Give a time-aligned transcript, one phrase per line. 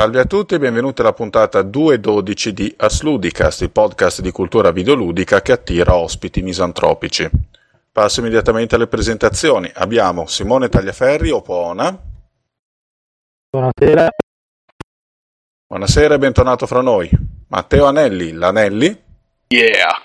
[0.00, 5.42] Salve a tutti e benvenuti alla puntata 2.12 di Asludicast, il podcast di cultura videoludica
[5.42, 7.28] che attira ospiti misantropici.
[7.92, 9.70] Passo immediatamente alle presentazioni.
[9.74, 11.94] Abbiamo Simone Tagliaferri, Opona.
[13.50, 14.08] Buonasera.
[15.66, 17.10] Buonasera e bentornato fra noi.
[17.48, 19.02] Matteo Anelli, l'Anelli.
[19.48, 20.00] Yeah.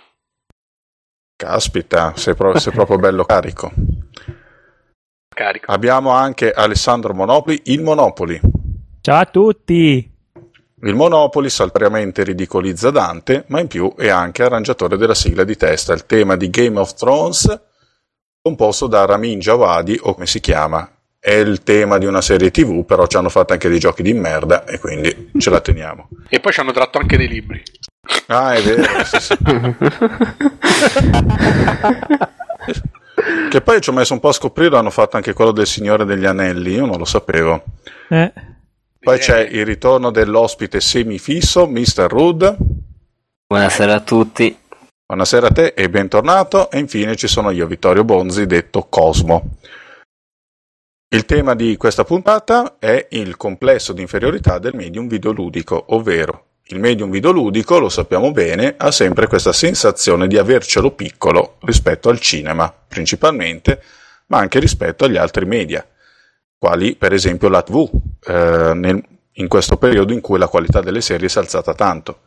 [1.38, 3.72] Caspita, sei, pro- sei proprio bello carico.
[5.34, 5.72] Carico.
[5.72, 8.55] Abbiamo anche Alessandro Monopoli, il Monopoli.
[9.06, 10.12] Ciao a tutti!
[10.82, 15.94] Il Monopoli saltuariamente ridicolizza Dante, ma in più è anche arrangiatore della sigla di testa,
[15.94, 17.62] il tema di Game of Thrones,
[18.42, 20.90] composto da Ramin Javadi, o come si chiama.
[21.20, 24.14] È il tema di una serie tv, però ci hanno fatto anche dei giochi di
[24.14, 26.10] merda e quindi ce la teniamo.
[26.28, 27.62] E poi ci hanno tratto anche dei libri.
[28.26, 29.04] Ah, è vero.
[29.04, 29.38] sì, sì.
[33.52, 36.06] che poi ci ho messo un po' a scoprire, hanno fatto anche quello del Signore
[36.06, 37.64] degli Anelli, io non lo sapevo.
[38.10, 38.34] Eh,
[39.06, 42.08] Poi c'è il ritorno dell'ospite semifisso, Mr.
[42.10, 42.44] Rudd.
[43.46, 44.58] Buonasera a tutti.
[45.06, 46.72] Buonasera a te e bentornato.
[46.72, 49.58] E infine ci sono io, Vittorio Bonzi, detto Cosmo.
[51.08, 56.80] Il tema di questa puntata è il complesso di inferiorità del medium videoludico, ovvero il
[56.80, 62.74] medium videoludico, lo sappiamo bene, ha sempre questa sensazione di avercelo piccolo rispetto al cinema,
[62.88, 63.84] principalmente,
[64.30, 65.88] ma anche rispetto agli altri media,
[66.66, 67.88] quali per esempio la TV,
[68.26, 69.04] eh, nel-
[69.34, 72.22] in questo periodo in cui la qualità delle serie si è alzata tanto.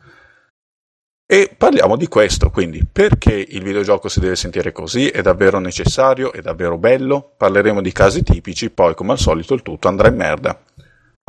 [1.25, 5.09] E parliamo di questo, quindi perché il videogioco si deve sentire così?
[5.09, 6.31] È davvero necessario?
[6.31, 7.33] È davvero bello?
[7.35, 10.57] Parleremo di casi tipici, poi come al solito il tutto andrà in merda.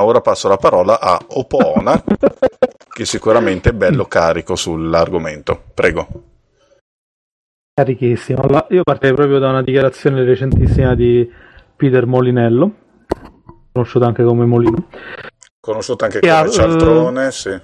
[0.01, 2.01] Ora passo la parola a Opona,
[2.89, 5.61] che sicuramente è bello carico sull'argomento.
[5.73, 6.07] Prego.
[7.73, 8.41] Carichissimo.
[8.41, 11.29] Allora, io partirei proprio da una dichiarazione recentissima di
[11.75, 12.80] Peter Molinello,
[13.71, 14.87] conosciuto anche come Molino.
[15.59, 17.59] Conosciuto anche Che come ha, Cialtrone, sì.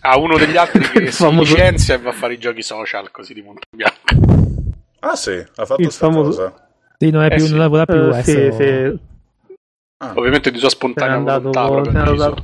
[0.00, 2.62] Ha uno degli altri che Il si famoso- licenzia e va a fare i giochi
[2.62, 4.74] social così di monte bianco.
[5.00, 6.68] Ah sì, ha fatto Il famoso- cosa.
[6.98, 7.50] sì, non, è Eh più, sì.
[7.50, 8.08] non lavora più.
[8.14, 8.98] Eh, sì, sì.
[9.98, 11.66] Ah, Ovviamente di sua spontanea Se volontà.
[11.66, 12.42] proprio se andato-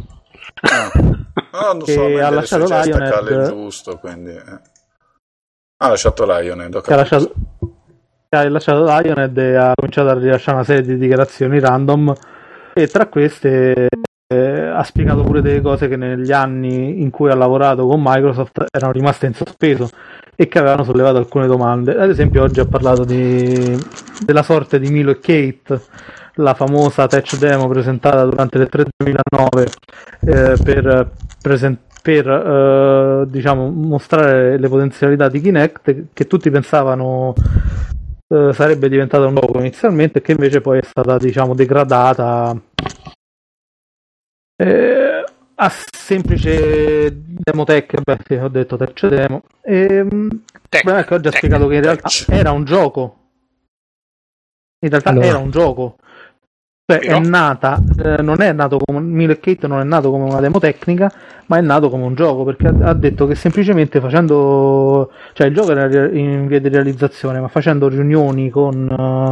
[0.61, 0.91] ah.
[1.51, 3.49] Ah, non Che so, ha ha lasciato lasciato Lionhead.
[3.49, 4.31] giusto, quindi...
[4.31, 4.61] eh.
[5.83, 7.33] Ha lasciato Lionhead, ho lasciato,
[8.31, 12.15] ha lasciato Lionhead e ha cominciato a rilasciare una serie di dichiarazioni random
[12.75, 13.89] e tra queste
[14.33, 18.65] eh, ha spiegato pure delle cose che negli anni in cui ha lavorato con Microsoft
[18.71, 19.91] erano rimaste in sospeso
[20.35, 21.97] e che avevano sollevato alcune domande.
[21.97, 23.79] Ad esempio oggi ha parlato di,
[24.25, 25.81] della sorte di Milo e Kate,
[26.37, 29.67] la famosa tech demo presentata durante le 3 2009
[30.21, 31.11] eh, per,
[31.43, 37.35] presen- per eh, diciamo, mostrare le potenzialità di Kinect che tutti pensavano
[38.29, 42.59] eh, sarebbe diventata un gioco inizialmente e che invece poi è stata diciamo degradata
[44.57, 50.29] eh, a semplice demo tech beh sì, ho detto tech demo e, mm,
[50.69, 51.39] Tech, beh, ecco, oggi ha tech.
[51.39, 52.29] spiegato che in realtà tech.
[52.31, 53.17] era un gioco
[54.81, 55.27] in realtà Allora.
[55.27, 55.97] era un gioco
[56.85, 60.11] cioè Però- è nata eh, non è nato come Milo e Kate non è nato
[60.11, 61.13] come una demo tecnica
[61.47, 65.55] ma è nato come un gioco perché ha, ha detto che semplicemente facendo cioè il
[65.55, 69.31] gioco era in via di realizzazione ma facendo riunioni con eh,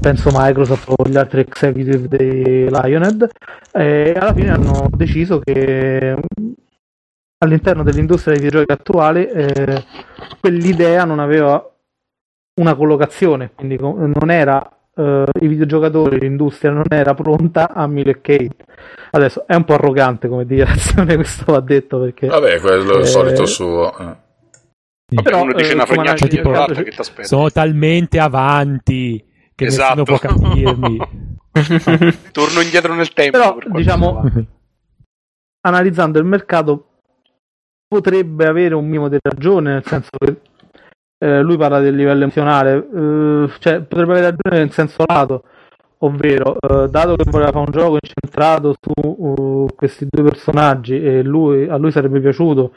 [0.00, 3.28] penso Microsoft o gli altri executive di Lionhead
[3.72, 6.50] e alla fine hanno deciso che mm,
[7.44, 9.84] all'interno dell'industria dei videogiochi attuale eh,
[10.40, 11.62] quell'idea non aveva
[12.60, 18.20] una collocazione quindi non era eh, i videogiocatori, l'industria non era pronta a Milo e
[18.20, 18.56] Kate
[19.10, 23.02] adesso è un po' arrogante come dichiarazione questo va detto perché Vabbè, quello è il
[23.02, 23.96] Eh, solito suo.
[23.98, 24.16] eh.
[25.10, 27.26] Vabbè, però, uno dice eh, una fregnaccia di caso- che ti aspetta.
[27.28, 29.24] Sono talmente avanti
[29.58, 30.04] che Esatto.
[30.04, 30.98] nessuno può capirmi.
[32.30, 33.36] Torno indietro nel tempo.
[33.36, 34.22] Però, diciamo-
[35.62, 36.84] analizzando il mercato
[37.88, 40.40] potrebbe avere un minimo di ragione, nel senso che
[41.18, 45.42] eh, lui parla del livello emozionale, eh, cioè potrebbe avere ragione nel senso lato,
[45.98, 51.24] ovvero eh, dato che voleva fare un gioco incentrato su uh, questi due personaggi e
[51.24, 52.72] lui, a lui sarebbe piaciuto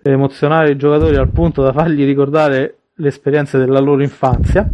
[0.00, 4.66] emozionare i giocatori al punto da fargli ricordare le esperienze della loro infanzia,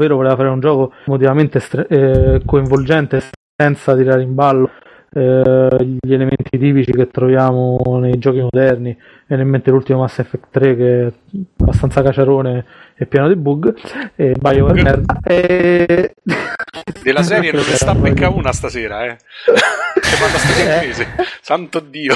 [0.00, 3.22] ovvero voleva fare un gioco emotivamente estre- eh, coinvolgente
[3.54, 4.70] senza tirare in ballo
[5.12, 10.46] eh, gli elementi tipici che troviamo nei giochi moderni viene in mente l'ultimo Mass Effect
[10.50, 11.12] 3 che è
[11.58, 12.64] abbastanza caciarone
[12.96, 13.74] e pieno di bug
[14.14, 16.14] e BioWare merda e...
[17.02, 19.16] Della serie non ne sta becca una stasera, eh.
[19.44, 21.06] Che manda sta in inglese.
[21.40, 22.14] Santo Dio.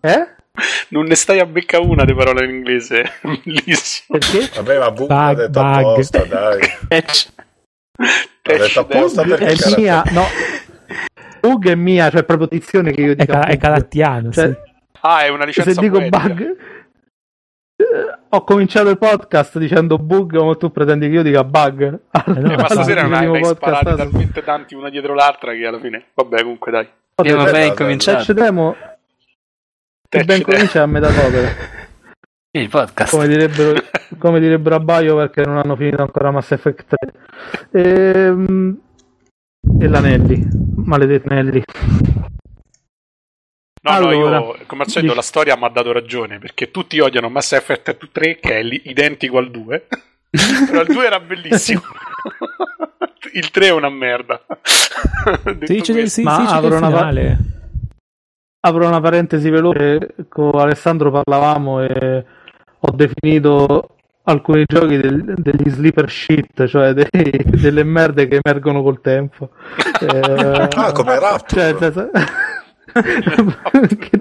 [0.00, 0.41] eh?
[0.88, 3.10] Non ne stai a becca una di parole in inglese.
[3.22, 4.18] Bellissimo.
[4.18, 4.50] perché?
[4.54, 5.64] Vabbè, ma Bug Bug, detto bug.
[5.78, 6.60] apposta, dai.
[6.88, 7.28] Patch.
[7.98, 10.24] Ha detto apposta perché è cara- mia no
[11.40, 13.60] bug è mia, cioè proprio dizione che io È, dica ca- è bug.
[13.60, 14.70] calattiano, Cioè, sì.
[15.00, 16.18] Ah, è una licenza se dico poetica.
[16.28, 16.40] bug
[17.76, 22.36] eh, ho cominciato il podcast dicendo bug ma tu pretendi che io dica bug no,
[22.36, 26.06] Eh, ma stasera ne hai, sparati talmente tanti una dietro l'altra che alla fine...
[26.14, 26.88] Vabbè, comunque dai.
[27.14, 28.32] Vabbè, ben vabbè, incominciato.
[30.14, 31.48] Il ben comincia a metà opera
[32.50, 33.10] Il podcast.
[33.10, 33.80] come direbbero,
[34.18, 36.94] come direbbero a Baio perché non hanno finito ancora Mass Effect
[37.70, 38.78] 3 Ehm,
[39.80, 41.62] e l'Anelli maledetti Anelli
[43.84, 46.70] No, no, Allora, io come al solito dici- la storia mi ha dato ragione perché
[46.70, 49.86] tutti odiano Mass Effect 3 che è li- identico al 2
[50.70, 51.80] però il 2 era bellissimo.
[53.34, 54.44] Il 3 è una merda.
[55.44, 57.38] Detto Si dice del, questo- si, Ma si dice apro del una pa- finale.
[58.64, 62.24] Apro una parentesi veloce con Alessandro parlavamo e
[62.78, 63.88] ho definito
[64.24, 69.50] alcuni giochi del- degli sleeper shit cioè dei- delle merde che emergono col tempo
[70.02, 71.76] Eh, Ah, come Rapture.
[71.78, 71.92] cioè,
[72.92, 74.18] cioè, che,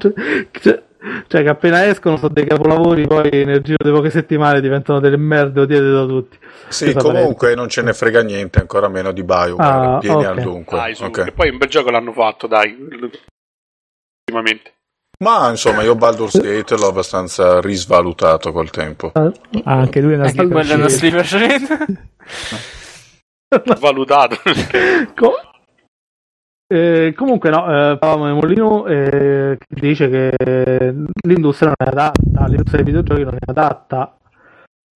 [0.59, 0.81] cioè,
[1.27, 5.17] cioè che appena escono sono dei capolavori poi nel giro di poche settimane diventano delle
[5.17, 6.37] merde odiate da tutti
[6.69, 9.55] Sì, Questa comunque non ce ne frega niente, ancora meno di BioWare.
[9.95, 10.29] Ah, Vieni ok.
[10.37, 10.77] al dunque.
[10.77, 11.23] dai, su, ok.
[11.25, 12.75] che poi un bel gioco l'hanno fatto dai
[14.31, 14.73] ultimamente
[15.19, 19.11] Ma insomma, io Baldur's Gate l'ho abbastanza risvalutato col tempo.
[19.13, 19.31] Ah,
[19.65, 22.09] anche lui è una sleeper è sleeper shit.
[23.79, 24.37] valutato
[25.13, 25.35] Co-
[26.73, 30.33] eh, comunque no, eh, parlavamo di Molino eh, che dice che
[31.25, 34.17] l'industria non è adatta, l'industria dei videogiochi non è adatta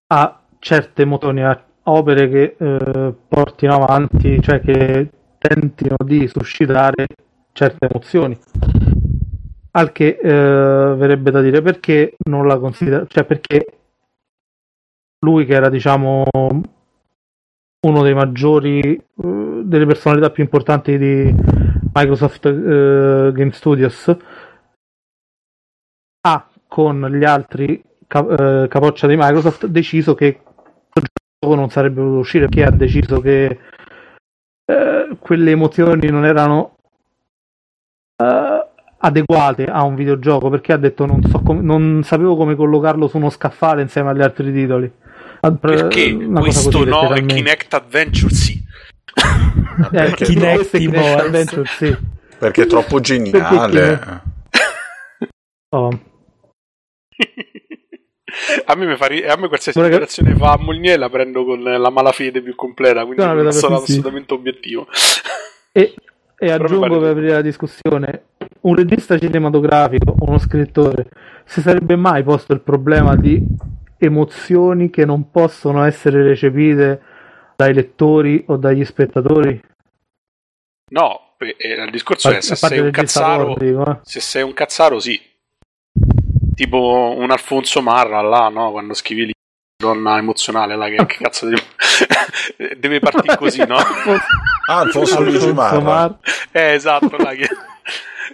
[0.08, 7.08] a certe emozioni, a opere che eh, portino avanti, cioè che tentino di suscitare
[7.52, 8.40] certe emozioni.
[9.78, 13.66] Al che eh, verrebbe da dire perché non la considera, cioè perché
[15.26, 16.24] lui che era diciamo
[17.86, 21.34] uno dei maggiori eh, delle personalità più importanti di
[21.94, 24.16] Microsoft eh, Game Studios
[26.22, 30.42] ha con gli altri ca- eh, capoccia di Microsoft deciso che
[31.46, 33.60] non sarebbe potuto uscire perché ha deciso che
[34.66, 36.78] eh, quelle emozioni non erano
[38.18, 38.70] eh,
[39.06, 43.18] adeguate a un videogioco perché ha detto non, so com- non sapevo come collocarlo su
[43.18, 44.92] uno scaffale insieme agli altri titoli
[45.42, 47.34] Ah, perché cosa questo così, no e letteralmente.
[47.36, 48.64] Kinect Adventure sì
[49.78, 51.20] Eh, Perché, Kinect Kinect.
[51.20, 51.96] Adventure, sì.
[52.40, 54.00] perché è troppo geniale.
[55.76, 55.90] Oh.
[58.66, 61.44] a me, mi fa ri- a me qualsiasi che- operazione fa a Molnier la prendo
[61.46, 63.92] con la malafede più completa quindi No, no, non sono che sì.
[63.94, 64.88] assolutamente obiettivo
[65.74, 65.94] E,
[66.38, 68.24] e aggiungo per aprire la discussione,
[68.62, 71.10] un regista cinematografico, uno scrittore,
[71.46, 73.44] si sarebbe mai posto il problema di
[73.98, 77.02] emozioni che non possono essere recepite
[77.56, 79.62] dai lettori o dagli spettatori?
[80.92, 83.98] no eh, eh, il discorso è A- se sei un cazzaro dico, eh.
[84.04, 85.20] se sei un cazzaro sì
[86.54, 89.34] tipo un Alfonso Marra là no quando scrivi lì
[89.76, 91.62] donna emozionale là che, che cazzo devi...
[92.78, 93.78] deve partire così no
[94.70, 95.80] Ah, Alfonso Luigi Marra.
[95.80, 96.20] Mar-
[96.52, 97.48] eh esatto là, che...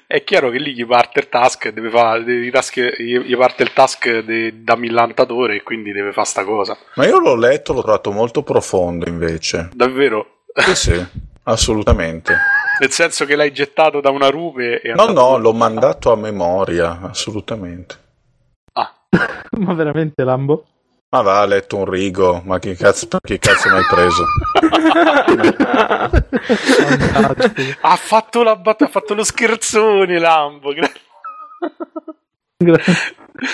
[0.08, 3.36] è chiaro che lì gli parte il task deve fare deve- i task- gli gli
[3.38, 7.36] parte il task de- da millantatore e quindi deve fare sta cosa Ma io l'ho
[7.36, 9.70] letto, l'ho trovato molto profondo invece.
[9.74, 11.06] davvero Sì, sì,
[11.44, 12.36] assolutamente.
[12.80, 17.00] nel senso che l'hai gettato da una rupe e No, no, l'ho mandato a memoria,
[17.02, 17.96] assolutamente.
[18.74, 18.94] ah
[19.60, 20.66] Ma veramente Lambo?
[21.14, 24.24] Ma va, ha letto un rigo, ma che cazzo, che cazzo mi hai preso?
[27.82, 30.74] Ha fatto la bat- ha fatto lo scherzone Lambo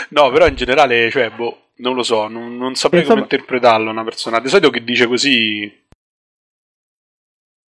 [0.10, 3.90] No, però in generale, cioè, boh, non lo so, non, non saprei Insomma- come interpretarlo
[3.90, 4.40] una persona.
[4.40, 5.86] Di solito che dice così.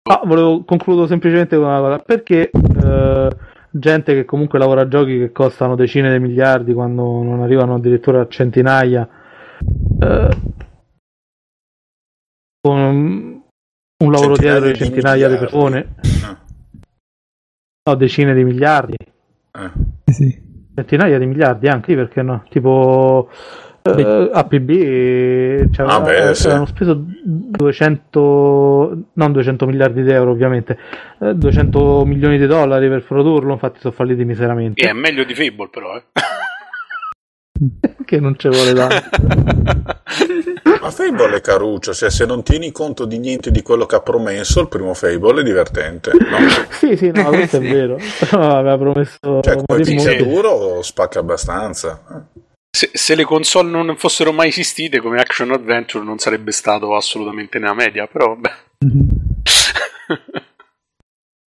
[0.07, 1.97] Ah, volevo concludo semplicemente con una cosa.
[1.99, 3.29] Perché eh,
[3.71, 8.21] gente che comunque lavora a giochi che costano decine di miliardi quando non arrivano addirittura
[8.21, 9.07] a centinaia
[10.01, 10.37] eh,
[12.61, 13.41] con
[14.01, 15.37] un lavoro Centinaia dietro di di centinaia di miliardi.
[15.51, 16.37] persone Ah,
[17.89, 19.71] no decine di miliardi eh.
[20.11, 20.41] Sì.
[20.75, 23.29] centinaia di miliardi anche perché no tipo
[23.81, 26.49] eh, APB cioè, Ah, beh, eh, sì.
[26.49, 30.77] hanno speso 200 non 200 miliardi di euro ovviamente
[31.19, 35.33] eh, 200 milioni di dollari per produrlo infatti sono falliti miseramente E è meglio di
[35.33, 36.03] Fable, però, eh.
[38.09, 39.97] che non ci vuole tanto
[40.81, 44.01] Ma Fable è caruccio, cioè se non tieni conto di niente di quello che ha
[44.01, 46.11] promesso, il primo Fable è divertente.
[46.13, 46.37] No?
[46.71, 47.67] sì sì no questo è Sì.
[47.67, 50.15] vero però aveva promesso Cioè, come sì.
[50.17, 52.27] duro spacca abbastanza.
[52.71, 57.59] Se, se le console non fossero mai esistite come Action Adventure, non sarebbe stato assolutamente
[57.59, 58.51] nella media, però vabbè.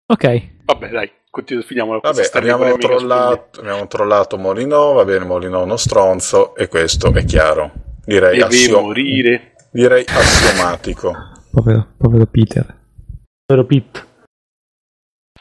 [0.07, 1.11] Ok, Vabbè, dai,
[1.41, 6.67] continu- questa Vabbè, abbiamo trollato, abbiamo trollato Molinò, va bene, Molinò è uno stronzo e
[6.67, 7.71] questo è chiaro.
[8.05, 9.55] Direi, assio- morire.
[9.71, 11.13] direi assiomatico.
[11.51, 12.65] Povero, povero Peter.
[13.47, 14.05] Vero Pit.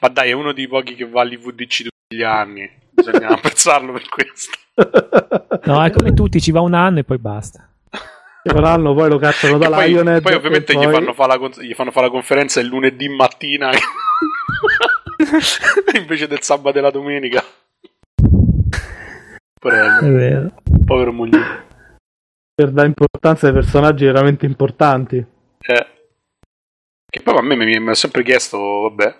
[0.00, 2.70] Ma dai, è uno dei pochi che va all'IVDC tutti gli anni.
[2.90, 4.58] Bisogna apprezzarlo per questo.
[5.66, 7.68] No, è come tutti, ci va un anno e poi basta.
[8.42, 11.38] Faranno, poi lo cacciano da E poi, poi ovviamente e Gli, poi- fanno fa la
[11.38, 13.70] con- gli fanno fare la conferenza il lunedì mattina
[15.98, 17.42] invece del sabato e la domenica.
[19.60, 20.54] Porello, È vero.
[20.84, 21.62] povero moglie.
[22.54, 25.16] per dare importanza ai personaggi veramente importanti.
[25.16, 25.86] Eh.
[27.10, 29.16] Che poi a me mi, mi ha sempre chiesto, vabbè,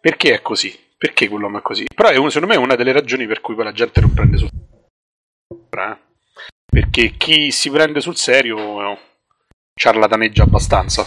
[0.00, 0.78] perché è così?
[0.96, 1.84] Perché quell'uomo è così?
[1.94, 4.12] Però è un- secondo me è una delle ragioni per cui poi la gente non
[4.12, 5.92] prende sul serio.
[5.92, 5.98] eh.
[6.66, 8.98] Perché chi si prende sul serio eh,
[9.74, 11.04] ciarlataneggia abbastanza.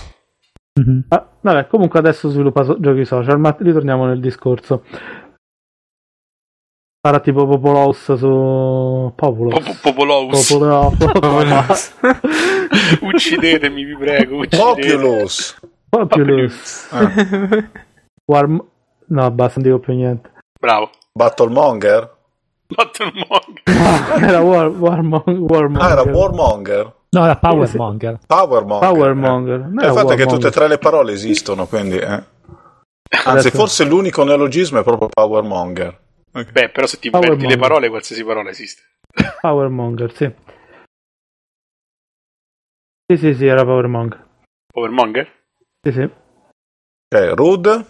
[0.80, 1.06] Mhm.
[1.10, 4.84] Ah, vabbè, comunque adesso sviluppa so- giochi social, ma ritorniamo nel discorso.
[7.06, 9.60] Farà tipo Popolous su Populous.
[9.60, 10.48] Popo- Popolous.
[10.98, 11.96] Popolous.
[13.02, 14.38] Uccidetemi, vi prego.
[14.38, 15.02] Uccidetemi.
[15.04, 15.60] Populous.
[15.90, 16.88] Populous.
[16.92, 17.12] Ah,
[18.26, 18.66] Warm...
[19.08, 20.32] No, basta, non dico più niente.
[20.60, 20.90] Bravo.
[21.12, 22.10] Battlemonger?
[22.68, 23.62] Battlemonger.
[24.24, 25.82] Era War, Warmong- Warmonger.
[25.82, 26.94] Ah, era Warmonger.
[27.14, 28.20] No, era Powermonger.
[28.26, 28.90] Powermonger.
[28.90, 29.60] Powermonger.
[29.60, 29.68] Eh.
[29.70, 31.98] Non Il fatto è che tutte e tre le parole esistono, quindi...
[31.98, 32.24] eh.
[33.14, 36.02] Anzi, Adesso- forse l'unico neologismo è proprio Powermonger.
[36.32, 37.60] Beh, però se ti inventi le Powermonger.
[37.60, 38.82] parole, qualsiasi parola esiste.
[39.42, 40.34] Powermonger, sì.
[43.06, 44.26] Sì, sì, sì, era Powermonger.
[44.74, 45.32] Powermonger?
[45.82, 46.02] Sì, sì.
[46.02, 47.86] Ok, Rude?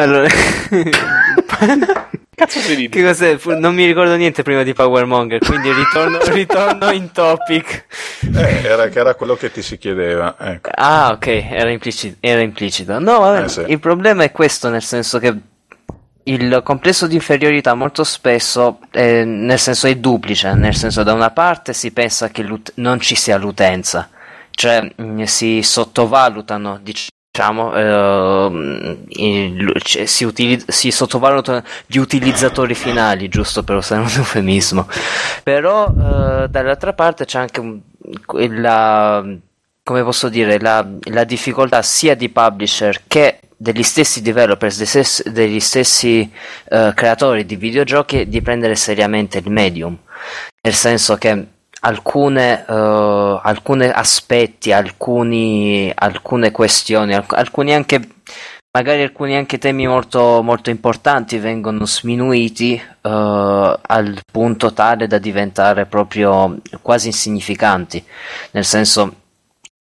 [0.00, 0.28] Allora,
[2.38, 2.88] Cazzo ridi?
[2.88, 3.36] che cos'è?
[3.58, 7.84] Non mi ricordo niente prima di Powermonger, quindi ritorno, ritorno in topic.
[8.32, 10.36] Eh, era, era quello che ti si chiedeva.
[10.38, 10.70] Ecco.
[10.72, 12.98] Ah, ok, era, implici- era implicito.
[13.00, 13.64] No, vabbè, Eh, sì.
[13.66, 15.34] il problema è questo, nel senso che
[16.24, 21.30] il complesso di inferiorità molto spesso, eh, nel senso è duplice, nel senso da una
[21.30, 24.10] parte si pensa che non ci sia l'utenza,
[24.50, 27.08] cioè mh, si sottovalutano, diciamo,
[29.08, 34.88] il- cioè, si, utili- si sottovalutano gli utilizzatori finali, giusto per usare un eufemismo.
[35.42, 37.62] Però eh, dall'altra parte c'è anche
[38.50, 39.24] la,
[39.82, 45.30] come posso dire, la, la difficoltà sia di publisher che degli stessi developers, dei stessi-
[45.32, 46.30] degli stessi
[46.70, 49.96] eh, creatori di videogiochi di prendere seriamente il medium.
[50.60, 51.46] Nel senso che
[51.88, 58.16] alcune, eh, alcuni aspetti, alcuni, alcune questioni, alc- alcuni anche
[58.70, 65.86] magari alcuni anche temi molto, molto importanti vengono sminuiti eh, al punto tale da diventare
[65.86, 68.04] proprio quasi insignificanti.
[68.52, 69.14] Nel senso,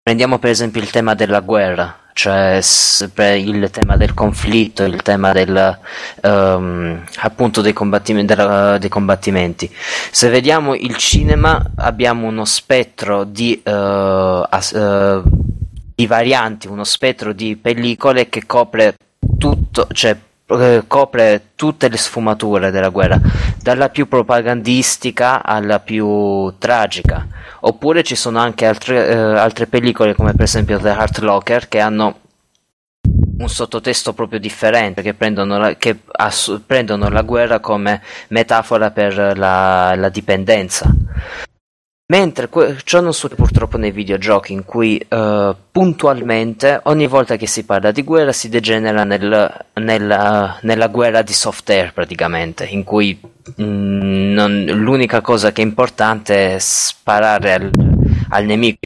[0.01, 2.59] prendiamo per esempio il tema della guerra, cioè
[3.35, 5.77] il tema del conflitto, il tema del,
[6.23, 9.71] ehm, appunto dei, combattim- della- dei combattimenti.
[10.09, 13.71] Se vediamo il cinema abbiamo uno spettro di, eh,
[14.49, 15.21] as- eh,
[15.93, 18.95] di varianti, uno spettro di pellicole che copre
[19.37, 20.17] tutto, cioè
[20.87, 23.19] copre tutte le sfumature della guerra,
[23.61, 27.27] dalla più propagandistica alla più tragica.
[27.61, 31.79] Oppure ci sono anche altre, eh, altre pellicole come per esempio The Heart Locker che
[31.79, 32.19] hanno
[33.39, 39.37] un sottotesto proprio differente, che prendono la, che ass- prendono la guerra come metafora per
[39.37, 40.89] la, la dipendenza.
[42.09, 47.47] Mentre que- ciò non succede purtroppo nei videogiochi, in cui eh, puntualmente ogni volta che
[47.47, 52.85] si parla di guerra si degenera nel- nella, nella guerra di soft air praticamente, in
[52.85, 53.19] cui
[53.61, 57.71] mm, non- l'unica cosa che è importante è sparare al,
[58.29, 58.77] al nemico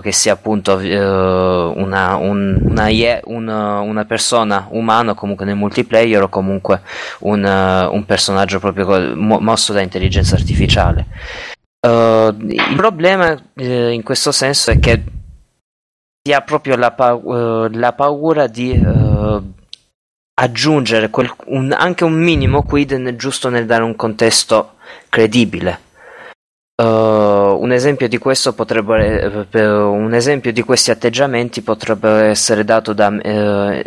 [0.00, 2.86] che sia appunto eh, una, un- una,
[3.24, 6.82] una- una persona umana comunque nel multiplayer o comunque
[7.20, 11.06] un, eh, un personaggio proprio co- mo- mosso da intelligenza artificiale.
[11.80, 15.00] Uh, il problema eh, in questo senso è che
[16.20, 19.52] si ha proprio la, pa- uh, la paura di uh,
[20.34, 24.74] aggiungere quel- un- anche un minimo quid nel- giusto nel dare un contesto
[25.08, 25.86] credibile.
[26.80, 33.12] Un esempio di questo potrebbe eh, un esempio di questi atteggiamenti potrebbe essere dato da,
[33.20, 33.82] eh,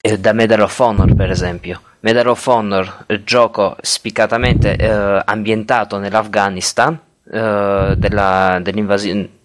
[0.00, 5.98] eh, da Medal of Honor per esempio Medal of Honor eh, gioco spiccatamente eh, ambientato
[5.98, 6.98] nell'Afghanistan
[7.30, 9.28] eh, della, dell'invasione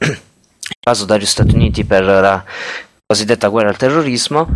[0.84, 2.44] invaso dagli Stati Uniti per la
[3.06, 4.48] cosiddetta guerra al terrorismo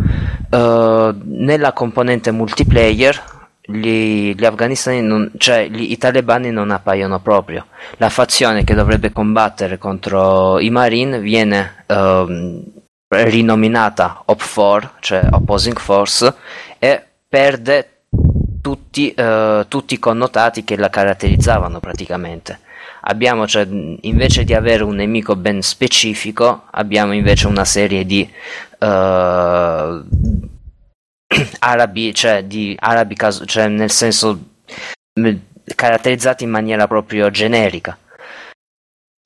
[0.50, 7.66] eh, nella componente multiplayer gli, gli afganistani non, cioè gli, i talebani non appaiono proprio
[7.96, 12.62] la fazione che dovrebbe combattere contro i marine viene ehm,
[13.08, 16.34] rinominata OP4, cioè Opposing Force,
[16.78, 18.02] e perde
[18.60, 22.60] tutti, eh, tutti i connotati che la caratterizzavano praticamente.
[23.02, 23.66] Abbiamo, cioè,
[24.00, 28.28] invece di avere un nemico ben specifico, abbiamo invece una serie di
[28.80, 28.86] uh,
[31.60, 34.38] arabi, cioè di arabi, caso, cioè nel senso
[35.74, 37.96] caratterizzati in maniera proprio generica.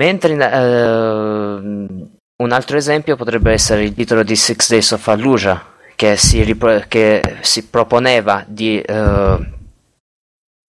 [0.01, 6.17] Mentre uh, un altro esempio potrebbe essere il titolo di Six Days of Fallujah, che
[6.17, 9.59] si, ripro- che si proponeva di uh,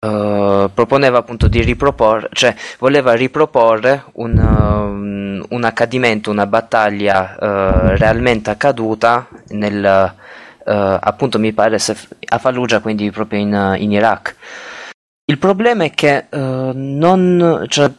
[0.05, 7.97] uh, proponeva appunto di riproporre, cioè voleva riproporre un, um, un accadimento, una battaglia uh,
[7.97, 10.13] realmente accaduta nel
[10.67, 14.35] appunto mi pare a Fallujah, quindi proprio in, in Iraq.
[15.27, 17.91] Il problema è che uh, non, cioè,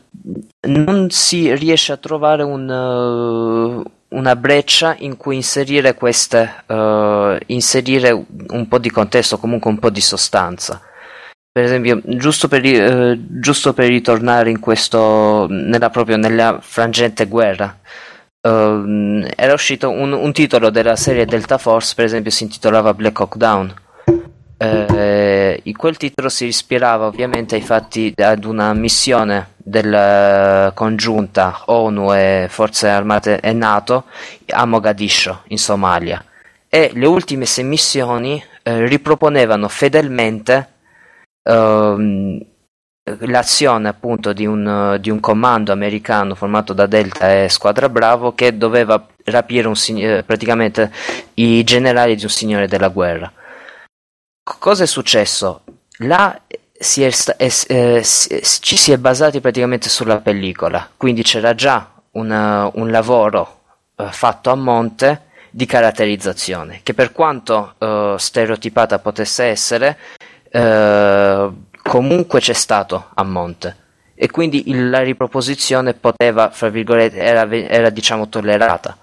[0.68, 3.82] non, si riesce a trovare un, uh,
[4.16, 9.90] una breccia in cui inserire queste, uh, inserire un po' di contesto, comunque un po'
[9.90, 10.80] di sostanza.
[11.56, 17.78] Per esempio, giusto per, giusto per ritornare in questo, nella, proprio nella frangente guerra,
[18.42, 23.36] era uscito un, un titolo della serie Delta Force, per esempio, si intitolava Black Hawk
[23.36, 23.74] Down.
[24.58, 32.48] Eh, quel titolo si ispirava ovviamente ai fatti ad una missione della congiunta ONU e
[32.50, 34.04] Forze Armate e NATO
[34.50, 36.22] a Mogadiscio in Somalia.
[36.68, 40.74] E le ultime sei missioni eh, riproponevano fedelmente
[41.46, 42.44] ehm,
[43.20, 48.56] l'azione appunto di un, di un, comando americano formato da Delta e Squadra Bravo che
[48.56, 50.92] doveva rapire un, eh, praticamente
[51.34, 53.32] i generali di un signore della guerra
[54.58, 55.62] cosa è successo?
[55.98, 56.40] Là
[56.72, 62.70] si è, eh, eh, ci si è basati praticamente sulla pellicola, quindi c'era già una,
[62.74, 63.62] un lavoro
[63.96, 69.98] eh, fatto a monte di caratterizzazione, che per quanto eh, stereotipata potesse essere,
[70.56, 73.76] eh, comunque c'è stato a monte.
[74.14, 78.96] E quindi il, la riproposizione poteva, fra virgolette, era, era diciamo tollerata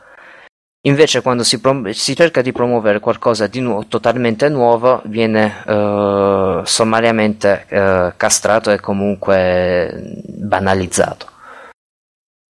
[0.85, 6.61] Invece quando si, prom- si, cerca di promuovere qualcosa di nu- totalmente nuovo viene uh,
[6.65, 11.27] sommariamente uh, castrato e comunque banalizzato.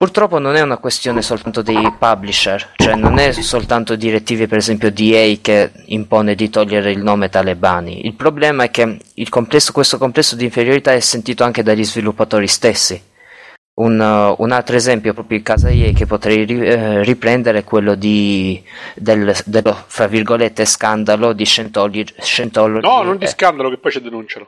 [0.02, 4.90] Purtroppo non è una questione soltanto dei publisher, cioè non è soltanto direttive per esempio
[4.90, 8.08] di EA che impone di togliere il nome talebani.
[8.08, 8.98] Il problema è che
[9.30, 13.00] complesso, questo complesso di inferiorità è sentito anche dagli sviluppatori stessi
[13.76, 17.64] un, uh, un, altro esempio proprio in casa EA che potrei ri, eh, riprendere è
[17.64, 18.60] quello di,
[18.96, 22.06] del, dello fra virgolette scandalo di Scientology.
[22.18, 24.48] Scientology no, non di scandalo che poi ci denunciano.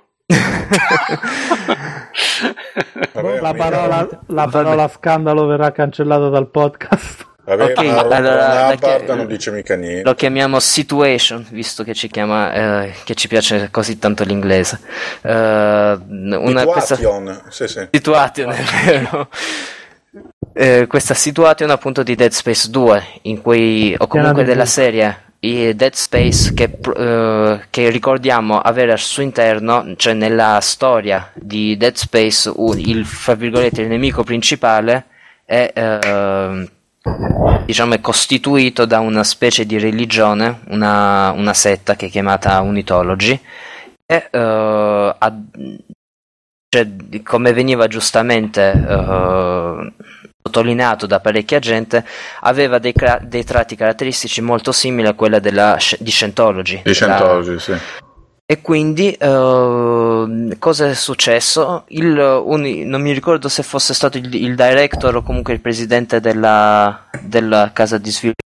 [3.42, 7.32] La parola, la parola scandalo verrà cancellata dal podcast.
[7.46, 10.04] Vabbè, okay, allora, Hubbard non dice mica niente.
[10.04, 14.80] Lo chiamiamo situation, visto che ci, chiama, eh, che ci piace così tanto l'inglese.
[15.24, 17.50] Uh, una, situation, questa...
[17.50, 17.88] sì, sì.
[17.92, 19.28] Situation, è vero.
[20.54, 25.33] Eh, questa situation appunto di Dead Space 2, in cui, o comunque della serie
[25.76, 31.96] Dead Space che, uh, che, ricordiamo avere al suo interno, cioè nella storia di Dead
[31.96, 35.06] Space, il, fra virgolette, il nemico principale
[35.46, 35.72] è...
[35.76, 36.70] Uh,
[37.66, 43.38] diciamo è costituito da una specie di religione, una, una setta che è chiamata Unitology
[44.06, 45.42] e uh, ha,
[46.70, 46.88] cioè,
[47.24, 49.92] come veniva giustamente uh,
[50.44, 52.06] sottolineato da parecchia gente,
[52.42, 56.82] aveva dei, dei, tratti caratteristici molto simili a quella della, di Scientology.
[56.84, 57.74] Di Scientology, sì.
[58.46, 61.86] E quindi uh, cosa è successo?
[61.88, 66.20] Il, un, non mi ricordo se fosse stato il, il director o comunque il presidente
[66.20, 68.44] della, della, casa di sviluppo,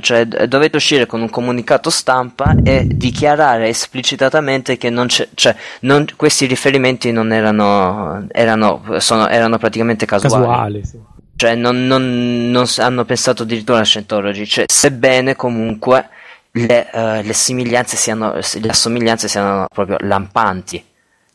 [0.00, 6.06] cioè dovete uscire con un comunicato stampa e dichiarare esplicitamente che non c'è, cioè, non,
[6.16, 10.44] questi riferimenti non erano, erano, sono, erano praticamente casuali.
[10.46, 10.98] casuali sì.
[11.36, 16.08] Cioè non, non, non hanno pensato addirittura a Scientology, cioè, sebbene comunque
[16.52, 20.84] le, uh, le, siano, le assomiglianze siano proprio lampanti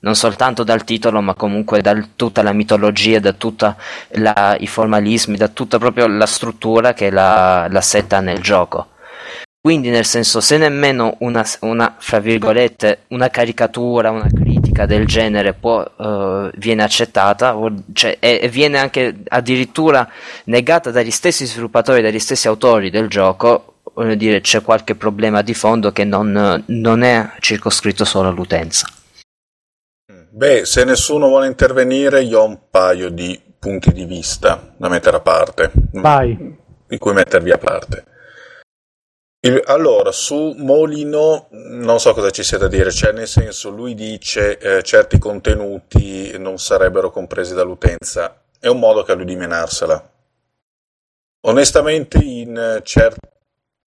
[0.04, 3.66] non soltanto dal titolo, ma comunque da tutta la mitologia, da tutti
[4.60, 8.88] i formalismi, da tutta proprio la struttura che la, la setta nel gioco.
[9.62, 16.50] Quindi, nel senso, se nemmeno una, una, una caricatura, una critica del genere può, uh,
[16.56, 17.58] viene accettata,
[17.94, 20.06] cioè, e, e, viene anche addirittura
[20.46, 25.54] negata dagli stessi sviluppatori, dagli stessi autori del gioco, voglio dire, c'è qualche problema di
[25.54, 28.90] fondo che non, non è circoscritto solo all'utenza.
[30.36, 35.18] Beh, se nessuno vuole intervenire, io ho un paio di punti di vista da mettere
[35.18, 35.72] a parte.
[35.92, 36.58] Vai.
[36.88, 38.06] Di cui mettervi a parte.
[39.66, 44.58] Allora, su Molino non so cosa ci sia da dire, cioè nel senso lui dice
[44.58, 50.12] eh, certi contenuti non sarebbero compresi dall'utenza, è un modo che ha lui di menarsela.
[51.42, 53.18] Onestamente in eh, cer-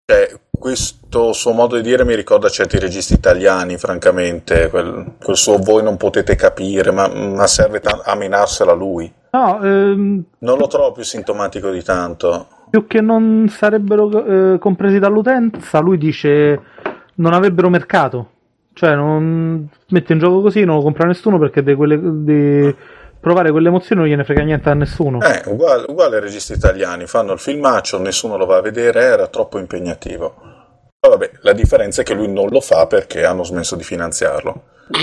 [0.04, 5.58] cioè, questo suo modo di dire mi ricorda certi registi italiani, francamente, quel, quel suo
[5.58, 9.10] voi non potete capire, ma, ma serve ta- a menarsela lui.
[9.30, 12.46] No, ehm, Non lo trovo più sintomatico di tanto.
[12.70, 16.60] più che non sarebbero eh, compresi dall'utenza, lui dice
[17.16, 18.30] non avrebbero mercato.
[18.72, 22.74] Cioè, non mette in gioco così, non lo compra nessuno perché di, quelle, di
[23.20, 25.20] provare quelle emozioni non gliene frega niente a nessuno.
[25.22, 29.26] Eh, uguale, uguale ai registi italiani, fanno il filmaccio, nessuno lo va a vedere, era
[29.28, 30.34] troppo impegnativo.
[31.00, 34.62] Ma vabbè, la differenza è che lui non lo fa perché hanno smesso di finanziarlo.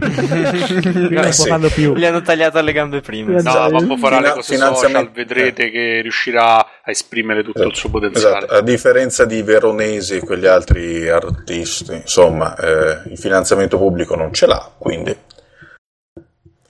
[0.00, 1.72] Non Eh può sì.
[1.74, 1.94] più.
[1.94, 3.36] Gli hanno tagliato le gambe prima.
[3.36, 3.70] Esatto.
[3.70, 7.74] No, ma poi farà le cose finanziamento- social, vedrete che riuscirà a esprimere tutto il
[7.74, 8.38] suo potenziale.
[8.38, 14.32] Esatto, a differenza di Veronesi e quegli altri artisti, insomma, eh, il finanziamento pubblico non
[14.32, 15.14] ce l'ha, quindi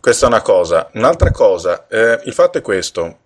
[0.01, 0.91] questa è una cosa.
[0.95, 3.19] Un'altra cosa, eh, il fatto è questo.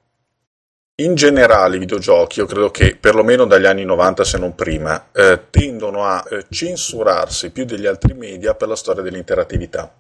[0.97, 5.47] In generale i videogiochi, io credo che perlomeno dagli anni 90 se non prima, eh,
[5.51, 9.93] tendono a eh, censurarsi più degli altri media per la storia dell'interattività.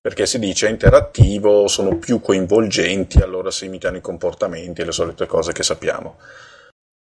[0.00, 4.92] Perché si dice è interattivo, sono più coinvolgenti, allora si imitano i comportamenti e le
[4.92, 6.18] solite cose che sappiamo.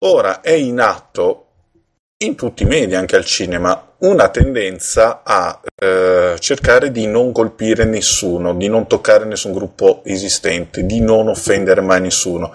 [0.06, 1.48] Ora è in atto
[2.24, 7.86] in tutti i media, anche al cinema, una tendenza a eh, cercare di non colpire
[7.86, 12.54] nessuno, di non toccare nessun gruppo esistente, di non offendere mai nessuno.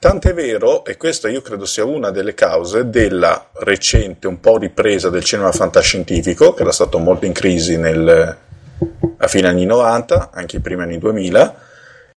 [0.00, 5.08] Tant'è vero, e questa io credo sia una delle cause della recente un po' ripresa
[5.08, 8.36] del cinema fantascientifico, che era stato molto in crisi nel,
[9.16, 11.54] a fine anni 90, anche i primi anni 2000,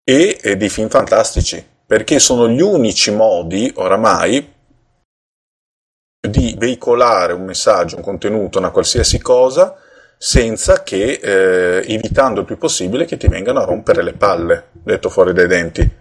[0.04, 4.60] e, e dei film fantastici, perché sono gli unici modi oramai
[6.28, 9.76] di veicolare un messaggio, un contenuto, una qualsiasi cosa,
[10.18, 15.10] senza che, eh, evitando il più possibile che ti vengano a rompere le palle, detto
[15.10, 16.00] fuori dai denti.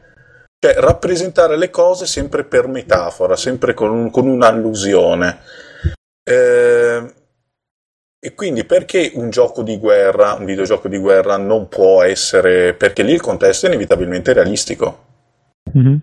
[0.62, 5.38] Cioè, rappresentare le cose sempre per metafora, sempre con, un- con un'allusione.
[6.22, 7.14] Eh,
[8.22, 12.74] e quindi perché un gioco di guerra, un videogioco di guerra non può essere...
[12.74, 15.06] perché lì il contesto è inevitabilmente realistico.
[15.72, 16.02] Mhm.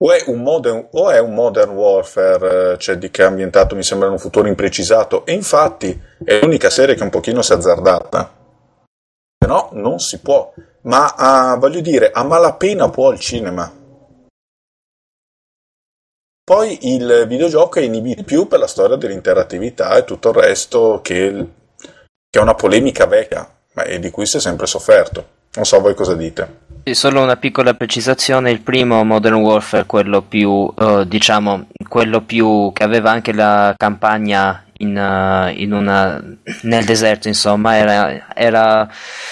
[0.00, 3.74] O è un modern, o è un modern warfare, eh, cioè di che è ambientato,
[3.74, 7.52] mi sembra, in un futuro imprecisato, e infatti è l'unica serie che un pochino si
[7.52, 8.36] è azzardata.
[9.38, 10.52] Se no, non si può.
[10.82, 13.72] Ma ah, voglio dire, a malapena può il cinema.
[16.44, 21.46] Poi il videogioco è inibito più per la storia dell'interattività e tutto il resto che,
[21.76, 25.26] che è una polemica vecchia, ma e di cui si è sempre sofferto.
[25.54, 26.67] Non so voi cosa dite.
[26.94, 32.84] Solo una piccola precisazione, il primo Modern Warfare, quello più, eh, diciamo, quello più che
[32.84, 36.22] aveva anche la campagna in, eh, in una,
[36.62, 38.88] nel deserto, insomma, era, era-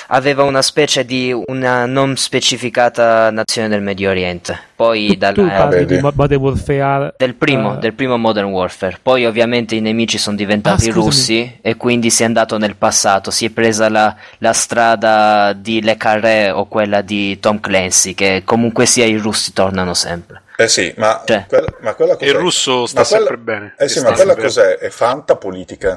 [0.09, 4.59] aveva una specie di una non specificata nazione del Medio Oriente.
[4.77, 5.95] Poi Tu dalla, parli vedi.
[5.97, 8.99] di Mo- Modern Warfare del primo, eh, del primo Modern Warfare.
[9.03, 13.31] Poi ovviamente i nemici sono diventati Ah, russi e quindi si è andato nel passato,
[13.31, 18.43] si è presa la, la strada di Le Carré o quella di Tom Clancy, che
[18.45, 20.43] comunque sia i russi tornano sempre.
[20.59, 21.47] Eh sì, ma, Cioè.
[21.47, 22.43] quella, ma quella E il cos'è?
[22.43, 23.75] russo sta Ma quella- sempre bene.
[23.79, 24.77] Eh sì, ma quella sempre- cos'è?
[24.79, 25.97] È fantapolitica.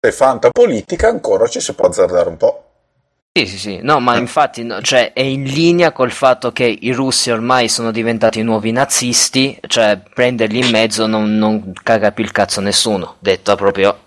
[0.00, 2.66] Se è fantapolitica ancora ci si può azzardare un po'.
[3.34, 6.92] Sì, sì, sì, no, ma infatti no, cioè, è in linea col fatto che i
[6.92, 12.24] russi ormai sono diventati i nuovi nazisti, cioè prenderli in mezzo non, non caga più
[12.24, 14.00] il cazzo nessuno, detto proprio.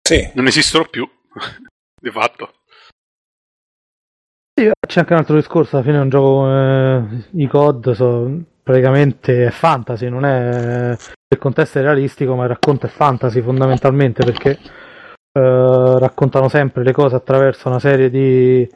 [0.00, 1.08] Sì, Non esistono più,
[2.00, 2.52] di fatto.
[4.54, 8.40] Sì, c'è anche un altro discorso, alla fine è un gioco come i COD, so-
[8.70, 10.96] praticamente è fantasy, non è...
[11.28, 14.58] il contesto è realistico, ma il racconto è fantasy fondamentalmente perché
[15.32, 18.68] eh, raccontano sempre le cose attraverso una serie di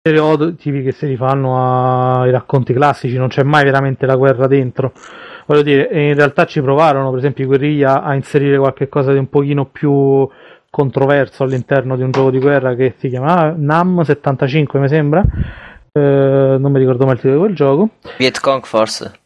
[0.00, 4.92] stereotipi che si rifanno ai racconti classici, non c'è mai veramente la guerra dentro.
[5.46, 9.18] Voglio dire, in realtà ci provarono, per esempio, i guerriglia a inserire qualche cosa di
[9.18, 10.28] un pochino più
[10.68, 15.22] controverso all'interno di un gioco di guerra che si chiama NAM 75, mi sembra.
[15.92, 17.88] Eh, non mi ricordo mai il titolo di quel gioco.
[18.18, 19.20] Viet Cong forse.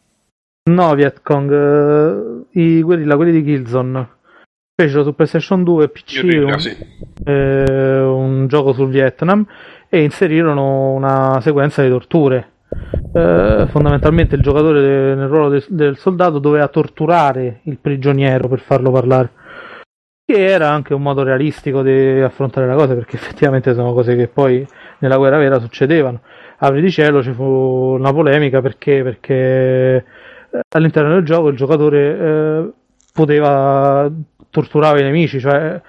[0.67, 1.51] No, Vietcong,
[2.53, 4.15] eh, i guerrilla, quelli di Killzone.
[4.75, 6.77] Fecero su PlayStation 2 e PC Guerrilla, un, sì.
[7.25, 9.47] eh, un gioco sul Vietnam
[9.89, 12.51] e inserirono una sequenza di torture.
[13.13, 18.59] Eh, fondamentalmente il giocatore de- nel ruolo del, del soldato doveva torturare il prigioniero per
[18.59, 19.31] farlo parlare.
[20.25, 24.27] Che era anche un modo realistico di affrontare la cosa, perché effettivamente sono cose che
[24.27, 24.67] poi
[24.99, 26.21] nella guerra vera succedevano.
[26.59, 29.33] Apri di cielo ci fu una polemica perché, perché
[30.51, 32.71] eh, all'interno del gioco il giocatore eh,
[33.13, 34.09] poteva
[34.49, 35.79] torturare i nemici, cioè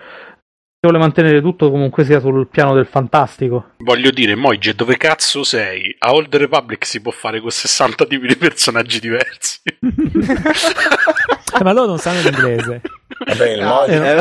[0.80, 3.70] vuole mantenere tutto comunque sia sul piano del fantastico.
[3.78, 5.94] Voglio dire, Moige, dove cazzo sei?
[5.98, 9.60] A Old Republic si può fare con 60 tipi di personaggi diversi.
[11.60, 12.82] Eh, ma loro non sanno l'inglese.
[13.26, 14.20] Vabbè, il No, Moige, Eh,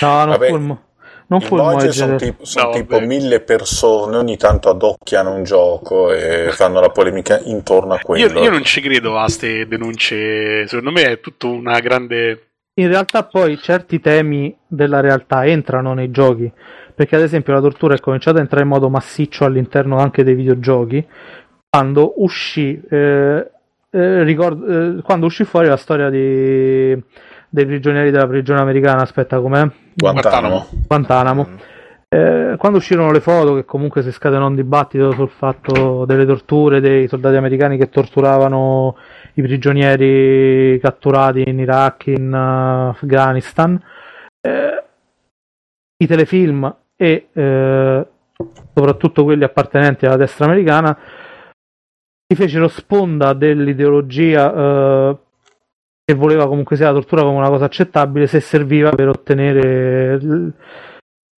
[0.00, 0.82] no, mo-
[1.30, 6.12] non fu il sono tipo, son No, tipo mille persone, ogni tanto addocchiano un gioco
[6.12, 8.42] e fanno la polemica intorno a Io, quello.
[8.42, 10.66] io non ci credo a queste denunce.
[10.66, 12.48] Secondo me è tutto una grande.
[12.80, 16.50] In realtà poi certi temi della realtà entrano nei giochi,
[16.94, 20.34] perché ad esempio la tortura è cominciata a entrare in modo massiccio all'interno anche dei
[20.34, 21.06] videogiochi
[21.68, 23.50] quando uscì, eh,
[23.90, 27.00] eh, ricordo- eh, quando uscì fuori la storia di-
[27.50, 29.68] dei prigionieri della prigione americana, aspetta com'è?
[29.94, 30.66] Guantanamo.
[30.86, 31.48] Guantanamo.
[32.08, 36.80] Eh, quando uscirono le foto, che comunque si scatenò un dibattito sul fatto delle torture
[36.80, 38.96] dei soldati americani che torturavano
[39.34, 43.80] i prigionieri catturati in Iraq, in eh, Afghanistan,
[44.40, 44.84] eh,
[45.96, 48.06] i telefilm e eh,
[48.74, 50.96] soprattutto quelli appartenenti alla destra americana
[52.26, 55.18] si fecero sponda dell'ideologia
[56.10, 60.52] che voleva comunque sia la tortura come una cosa accettabile se serviva per ottenere l-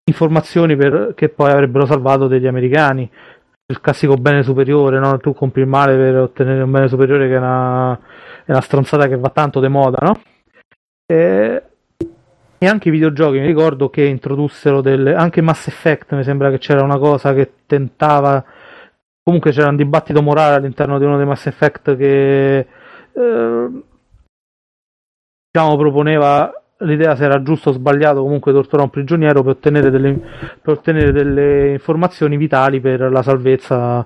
[0.05, 3.09] informazioni per- che poi avrebbero salvato degli americani
[3.67, 5.19] il classico bene superiore no?
[5.19, 7.93] tu compri il male per ottenere un bene superiore che è una,
[8.45, 10.21] è una stronzata che va tanto de moda no?
[11.07, 11.63] e,
[12.59, 16.59] e anche i videogiochi mi ricordo che introdussero delle anche Mass Effect mi sembra che
[16.59, 18.43] c'era una cosa che tentava
[19.23, 22.67] comunque c'era un dibattito morale all'interno di uno dei Mass Effect che
[23.13, 23.69] eh,
[25.53, 30.19] diciamo proponeva l'idea se era giusto o sbagliato comunque torturare un prigioniero per ottenere delle,
[30.61, 34.05] per ottenere delle informazioni vitali per la salvezza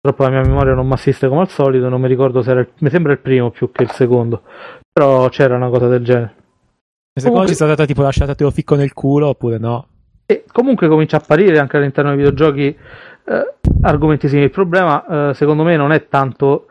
[0.00, 2.60] purtroppo la mia memoria non mi assiste come al solito non mi ricordo se era
[2.60, 4.42] il, mi sembra il primo più che il secondo
[4.90, 6.34] però c'era una cosa del genere
[7.12, 9.86] Questa Comunque- cosa ci è stata tipo lasciata te lo ficco nel culo oppure no?
[10.24, 12.76] e comunque comincia a apparire anche all'interno dei videogiochi
[13.28, 14.46] eh, argomenti simili.
[14.46, 16.66] Il problema, eh, secondo me, non è tanto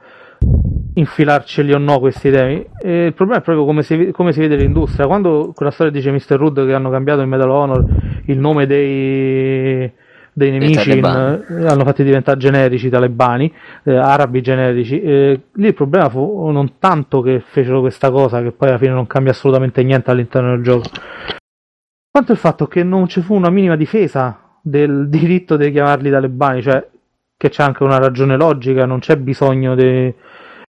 [0.98, 2.66] infilarceli o no questi temi.
[2.82, 5.08] Eh, il problema è proprio come si, come si vede l'industria.
[5.08, 6.42] Quando quella storia dice Mr.
[6.42, 7.86] Hood che hanno cambiato in Medal of Honor
[8.26, 9.92] il nome dei,
[10.34, 13.52] dei nemici, in- eh, hanno fatti diventare generici talebani,
[13.84, 15.00] eh, arabi generici.
[15.02, 18.92] eh, lì il problema fu non tanto che fecero questa cosa, che poi alla fine
[18.92, 20.90] non cambia assolutamente niente all'interno del gioco,
[22.10, 26.62] quanto il fatto che non ci fu una minima difesa del diritto di chiamarli talebani,
[26.64, 26.88] cioè
[27.38, 30.12] che c'è anche una ragione logica, non c'è bisogno di...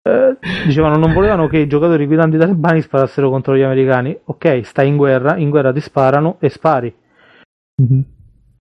[0.03, 0.37] eh,
[0.67, 4.19] dicevano non volevano che i giocatori guidanti talebani sparassero contro gli americani.
[4.25, 6.95] Ok, stai in guerra, in guerra ti sparano e spari.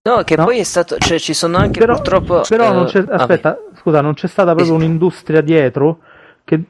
[0.04, 0.44] No, che No.
[0.44, 0.96] poi è stato.
[0.98, 2.40] Cioè, ci sono anche Però, purtroppo.
[2.48, 3.14] però eh, non c'è, vabbè.
[3.22, 5.98] aspetta, scusa, non c'è stata proprio un'industria dietro
[6.44, 6.60] che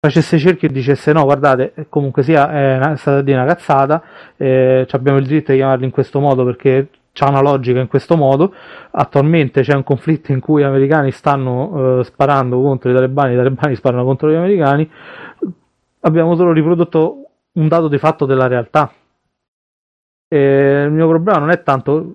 [0.00, 3.44] facesse cerchio e dicesse no, guardate, eh, comunque sia, è, una, è stata di una
[3.44, 4.02] cazzata,
[4.36, 7.88] eh, ci abbiamo il diritto di chiamarli in questo modo perché c'ha una logica in
[7.88, 8.54] questo modo.
[8.92, 13.36] Attualmente c'è un conflitto in cui gli americani stanno eh, sparando contro i talebani, i
[13.36, 14.88] talebani sparano contro gli americani.
[16.00, 18.92] Abbiamo solo riprodotto un dato di fatto della realtà.
[20.28, 22.14] E il mio problema non è tanto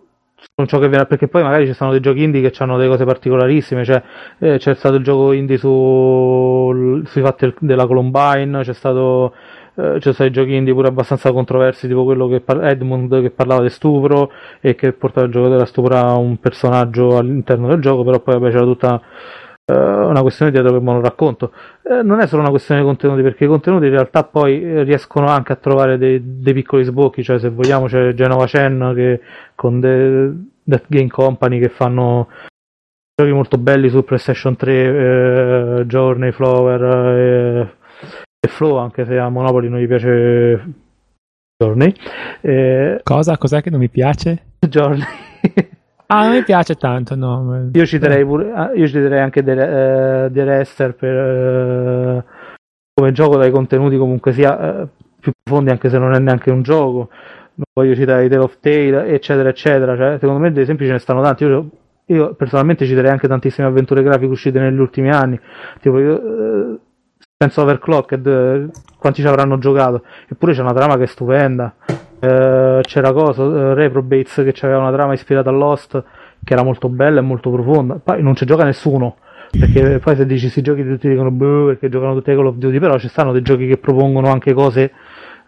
[0.56, 2.90] con ciò che viene, perché poi magari ci sono dei giochi indie che hanno delle
[2.90, 4.02] cose particolarissime, cioè
[4.40, 9.34] eh, c'è stato il gioco indie su, sui fatti del- della Columbine, c'è stato
[9.76, 13.62] eh, c'è stati giochi indie pure abbastanza controversi, tipo quello che par- Edmund che parlava
[13.64, 14.32] di stupro
[14.62, 18.52] e che portava il giocatore a stuprare un personaggio all'interno del gioco, però poi vabbè,
[18.52, 19.02] c'era tutta
[19.66, 21.52] eh, una questione dietro che lo racconto.
[21.84, 24.84] Eh, non è solo una questione di contenuti, perché i contenuti in realtà poi eh,
[24.84, 29.22] riescono anche a trovare dei, dei piccoli sbocchi, cioè se vogliamo c'è Genova Chen che
[29.56, 30.32] con The,
[30.64, 32.28] Death Game Company che fanno
[33.16, 37.82] giochi molto belli su PlayStation 3, eh, Journey, Flower eh,
[38.48, 40.74] Flow, anche se a Monopoly non gli piace
[41.58, 41.94] Journey.
[42.42, 43.38] Eh, Cosa?
[43.38, 44.44] Cos'è che non mi piace?
[44.60, 45.04] Journey.
[46.08, 47.70] Ah, non mi piace tanto, no.
[47.74, 49.52] Io citerei, pure, ah, io citerei anche The,
[50.26, 52.24] eh, The Rester per, eh,
[52.94, 54.88] come gioco dai contenuti comunque sia eh,
[55.20, 57.10] più profondi anche se non è neanche un gioco
[57.56, 60.92] non voglio citare i Tale of Tale eccetera eccetera cioè, secondo me dei esempi ce
[60.92, 61.70] ne stanno tanti io,
[62.06, 65.40] io personalmente citerei anche tantissime avventure grafiche uscite negli ultimi anni
[65.82, 66.80] tipo io
[67.44, 70.04] penso Overclocked eh, quanti ci avranno giocato.
[70.30, 71.76] Eppure c'è una trama che è stupenda.
[72.20, 76.02] Eh, c'era cosa eh, Reprobates che aveva una trama ispirata a Lost
[76.44, 78.00] che era molto bella e molto profonda.
[78.02, 79.18] Poi non ci gioca nessuno
[79.52, 82.56] perché poi se dici si giochi tutti dicono boh perché giocano tutti ai Call of
[82.56, 84.92] Duty però ci stanno dei giochi che propongono anche cose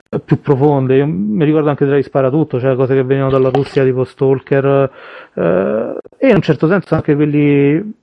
[0.10, 0.98] eh, più profonde.
[0.98, 4.92] Io mi ricordo anche della Sparatutto cioè cose che venivano dalla Russia tipo Stalker
[5.34, 7.94] eh, e in un certo senso anche quelli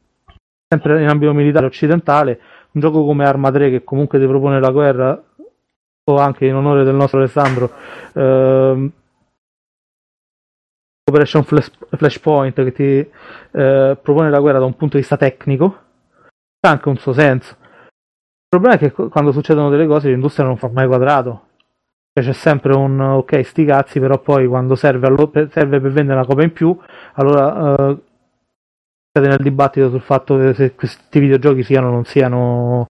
[0.67, 2.41] sempre in ambito militare occidentale
[2.73, 5.23] un gioco come Arma 3 che comunque ti propone la guerra
[6.05, 7.71] o anche in onore del nostro Alessandro,
[8.15, 8.91] ehm,
[11.05, 15.65] Operation Flash, Flashpoint che ti eh, propone la guerra da un punto di vista tecnico,
[16.61, 17.57] ha anche un suo senso.
[17.61, 21.49] Il problema è che quando succedono delle cose l'industria non fa mai quadrato.
[22.13, 26.19] Cioè, c'è sempre un ok, sti cazzi, però poi quando serve, allo- serve per vendere
[26.19, 26.77] una copia in più,
[27.15, 27.97] allora eh,
[29.13, 32.87] siete nel dibattito sul fatto se questi videogiochi siano o non siano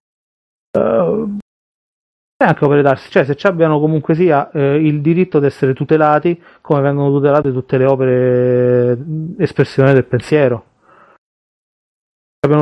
[0.77, 1.27] eh,
[2.41, 5.73] e anche opere d'arte, cioè se ci abbiano comunque sia eh, il diritto di essere
[5.73, 8.97] tutelati come vengono tutelate tutte le opere
[9.37, 10.65] espressione del pensiero.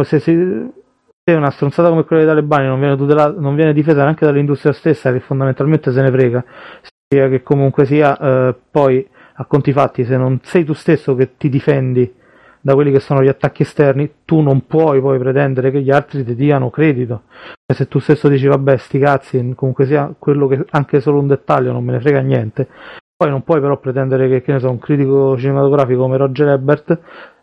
[0.04, 0.72] Se, se-
[1.24, 4.74] se una stronzata come quella dei talebani non viene, tutelata, non viene difesa neanche dall'industria
[4.74, 6.46] stessa, che fondamentalmente se ne frega,
[6.82, 11.38] significa che comunque sia eh, poi a conti fatti, se non sei tu stesso che
[11.38, 12.20] ti difendi
[12.62, 16.24] da quelli che sono gli attacchi esterni, tu non puoi poi pretendere che gli altri
[16.24, 17.24] ti diano credito.
[17.66, 21.28] E se tu stesso dici vabbè sti cazzi, comunque sia quello che anche solo un
[21.28, 22.68] dettaglio non me ne frega niente,
[23.16, 27.00] poi non puoi però pretendere che, che ne so, un critico cinematografico come Roger Ebert,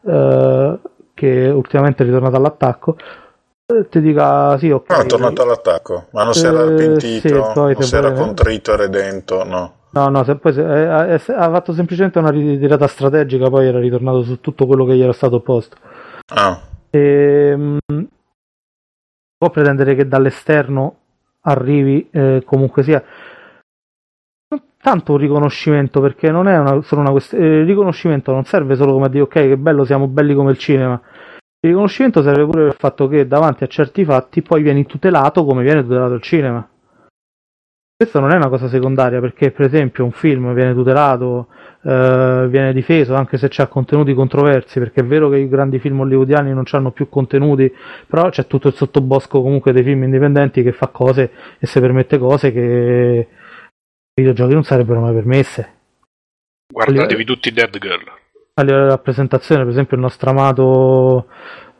[0.06, 0.78] eh,
[1.14, 2.96] che ultimamente è ritornato all'attacco,
[3.66, 4.90] eh, ti dica sì ok.
[4.90, 8.72] No, è tornato all'attacco, ma non si era Eh, pentito, sì, non si era contrito
[8.72, 9.74] e redento, no.
[9.90, 13.78] No, no, se poi se- eh, ha ha fatto semplicemente una ritirata strategica, poi era
[13.78, 15.76] ritornato su tutto quello che gli era stato opposto.
[16.34, 18.02] Ah, E, mh,
[19.36, 20.96] può pretendere che dall'esterno
[21.42, 23.02] arrivi eh, comunque sia.
[24.80, 28.92] Tanto un riconoscimento perché non è una, solo una questione il riconoscimento non serve solo
[28.92, 31.00] come a dire ok che bello siamo belli come il cinema.
[31.60, 35.44] Il riconoscimento serve pure per il fatto che davanti a certi fatti poi vieni tutelato
[35.44, 36.66] come viene tutelato il cinema
[37.98, 41.48] questo non è una cosa secondaria perché per esempio un film viene tutelato
[41.82, 45.98] eh, viene difeso anche se c'ha contenuti controversi perché è vero che i grandi film
[45.98, 47.74] hollywoodiani non hanno più contenuti
[48.06, 52.18] però c'è tutto il sottobosco comunque dei film indipendenti che fa cose e si permette
[52.18, 53.28] cose che
[54.14, 55.72] i videogiochi non sarebbero mai permesse
[56.72, 58.12] Guardatevi tutti Dead Girl.
[58.54, 61.26] a livello di rappresentazione per esempio il nostro amato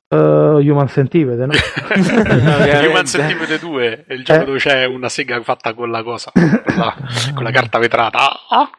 [0.08, 1.52] eh, Human Centipede no?
[2.88, 4.44] Human Centipede 2 è il gioco Eh.
[4.44, 6.42] dove c'è una sega fatta con la cosa, con
[6.76, 6.94] la,
[7.34, 8.18] con la carta vetrata.
[8.48, 8.70] Ah.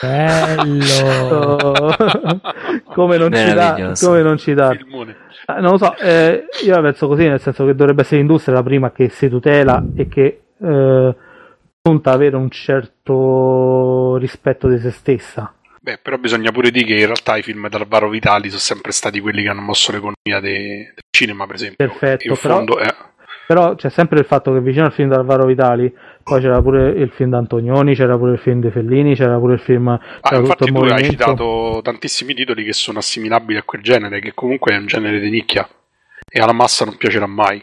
[0.00, 1.56] Bello.
[2.92, 4.06] Come non ci dà Meraviglioso.
[4.08, 5.16] come non ci dà Filmone.
[5.46, 8.54] Eh, non lo so, eh, io la penso così, nel senso che dovrebbe essere l'industria
[8.56, 11.16] la prima che si tutela e che eh,
[11.80, 15.52] punta ad avere un certo rispetto di se stessa.
[15.84, 19.18] Beh, però bisogna pure dire che in realtà i film d'Alvaro Vitali sono sempre stati
[19.18, 21.84] quelli che hanno mosso l'economia de- del cinema, per esempio.
[21.88, 22.94] Perfetto, in però- fondo, eh,
[23.48, 26.90] Però c'è sempre il fatto che vicino al film di Alvaro Vitali, poi c'era pure
[26.90, 29.88] il film d'Antonioni, c'era pure il film di Fellini, c'era pure il film.
[29.88, 34.32] Ah, infatti il tu hai citato tantissimi titoli che sono assimilabili a quel genere, che
[34.34, 35.68] comunque è un genere di nicchia
[36.30, 37.60] e alla massa non piacerà mai.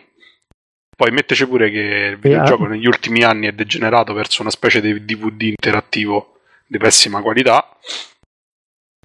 [0.95, 5.05] Poi metteci pure che il videogioco negli ultimi anni è degenerato verso una specie di
[5.05, 6.38] DVD interattivo
[6.69, 7.75] di pessima qualità.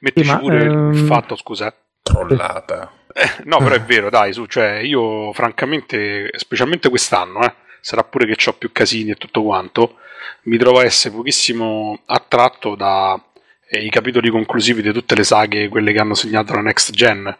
[0.02, 1.68] Mettici ma, pure ehm, il fatto, scusa.
[1.68, 1.74] eh.
[2.02, 2.92] trollata.
[3.14, 8.26] Eh, no, però è vero, dai, su, cioè io francamente, specialmente quest'anno, eh, sarà pure
[8.26, 9.96] che ho più casini e tutto quanto,
[10.42, 16.00] mi trovo a essere pochissimo attratto dai capitoli conclusivi di tutte le saghe, quelle che
[16.00, 17.34] hanno segnato la next gen,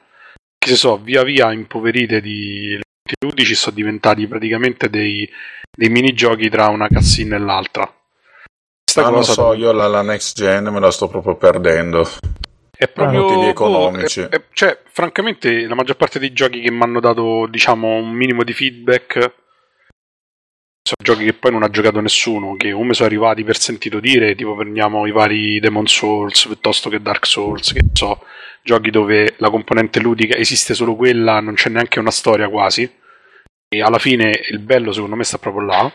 [0.57, 2.79] che si so, via via impoverite di
[3.21, 5.29] ludici sono diventati praticamente dei,
[5.71, 7.93] dei minigiochi tra una cutscene e l'altra.
[8.95, 12.09] Questa Ma non cosa so, io la, la next gen me la sto proprio perdendo.
[12.77, 14.21] È proprio motivi boh, economici.
[14.21, 18.11] è- è- cioè, francamente, la maggior parte dei giochi che mi hanno dato, diciamo, un
[18.13, 19.33] minimo di feedback
[20.87, 23.99] sono giochi che poi non ha giocato nessuno, che o mi sono arrivati per sentito
[24.01, 28.23] dire, tipo prendiamo i vari Demon Souls piuttosto che Dark Souls, che so,
[28.63, 32.89] giochi dove la componente ludica esiste solo quella, non c'è neanche una storia quasi.
[33.69, 35.93] E alla fine il bello secondo me sta proprio là.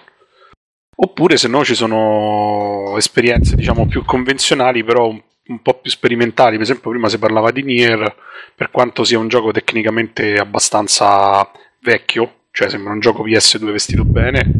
[1.02, 6.54] Oppure se no ci sono esperienze diciamo più convenzionali, però un, un po' più sperimentali.
[6.54, 8.16] Per esempio, prima si parlava di Nier,
[8.54, 11.50] per quanto sia un gioco tecnicamente abbastanza
[11.82, 14.52] vecchio, cioè sembra un gioco PS2 vestito bene,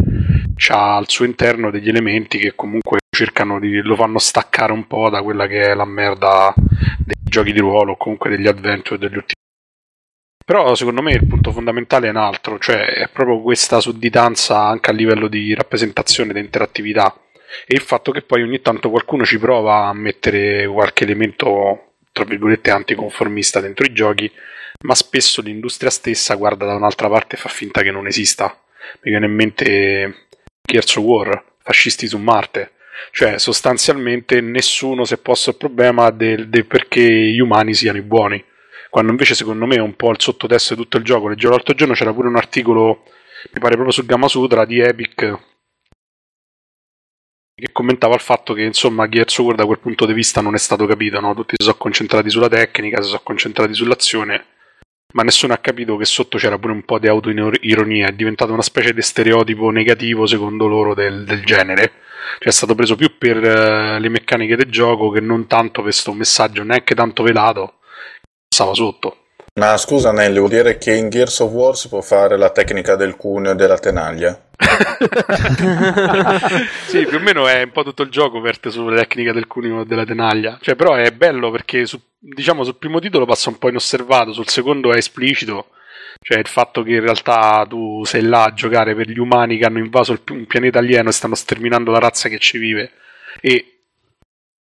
[0.56, 5.10] c'ha al suo interno degli elementi che comunque cercano di lo fanno staccare un po'
[5.10, 9.16] da quella che è la merda dei giochi di ruolo o comunque degli adventure degli
[9.16, 9.39] ultimi
[10.50, 14.90] però secondo me il punto fondamentale è un altro, cioè è proprio questa sudditanza anche
[14.90, 17.16] a livello di rappresentazione di interattività
[17.68, 22.24] e il fatto che poi ogni tanto qualcuno ci prova a mettere qualche elemento tra
[22.24, 24.32] virgolette anticonformista dentro i giochi,
[24.86, 28.60] ma spesso l'industria stessa guarda da un'altra parte e fa finta che non esista.
[29.02, 30.26] Mi viene in mente
[30.64, 32.72] Gears of War, fascisti su Marte.
[33.12, 38.02] Cioè, sostanzialmente nessuno si è posto il problema del, del perché gli umani siano i
[38.02, 38.44] buoni
[38.90, 41.28] quando invece secondo me è un po' il sottotesto di tutto il gioco.
[41.28, 43.04] Leggevo l'altro giorno c'era pure un articolo,
[43.52, 45.38] mi pare proprio sul Gamma Sutra di Epic,
[47.60, 50.56] che commentava il fatto che insomma Gears of War da quel punto di vista non
[50.56, 51.34] è stato capito, no?
[51.36, 54.46] tutti si sono concentrati sulla tecnica, si sono concentrati sull'azione,
[55.14, 58.62] ma nessuno ha capito che sotto c'era pure un po' di autoironia, è diventato una
[58.62, 61.92] specie di stereotipo negativo secondo loro del, del genere,
[62.40, 65.84] cioè è stato preso più per uh, le meccaniche del gioco che non tanto per
[65.84, 67.79] questo messaggio neanche tanto velato,
[68.60, 69.16] stava sotto.
[69.54, 72.96] Ma scusa Nelly, vuol dire che in Gears of War si può fare la tecnica
[72.96, 74.48] del cuneo e della tenaglia?
[76.88, 79.82] sì, più o meno è un po' tutto il gioco verte sulla tecnica del cuneo
[79.82, 80.58] e della tenaglia.
[80.62, 84.50] Cioè, però è bello perché su, diciamo sul primo titolo passa un po' inosservato, sul
[84.50, 85.68] secondo è esplicito.
[86.22, 89.66] Cioè il fatto che in realtà tu sei là a giocare per gli umani che
[89.66, 92.92] hanno invaso il, un pianeta alieno e stanno sterminando la razza che ci vive.
[93.42, 93.79] E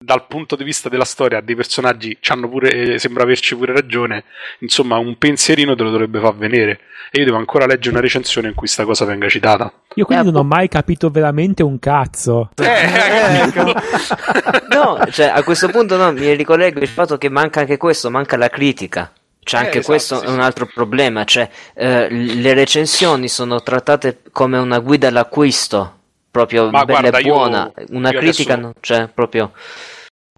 [0.01, 2.17] dal punto di vista della storia dei personaggi
[2.49, 4.23] pure, eh, sembra averci pure ragione
[4.61, 6.81] insomma un pensierino te lo dovrebbe far venire.
[7.11, 9.73] E io devo ancora leggere una recensione in cui sta cosa venga citata.
[9.95, 12.51] Io quindi eh, non ho mai capito veramente un cazzo.
[12.55, 13.65] Eh, eh ecco.
[14.71, 18.37] no cioè a questo punto no, mi ricollego il fatto che manca anche questo manca
[18.37, 19.11] la critica.
[19.43, 20.73] C'è cioè, anche eh, esatto, questo sì, è un altro sì.
[20.75, 25.98] problema, cioè eh, le recensioni sono trattate come una guida all'acquisto,
[26.31, 29.53] proprio Ma bella guarda, e buona, io, una io critica non c'è proprio.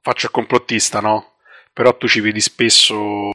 [0.02, 1.34] Faccio il complottista, no?
[1.72, 3.30] Però tu ci vedi spesso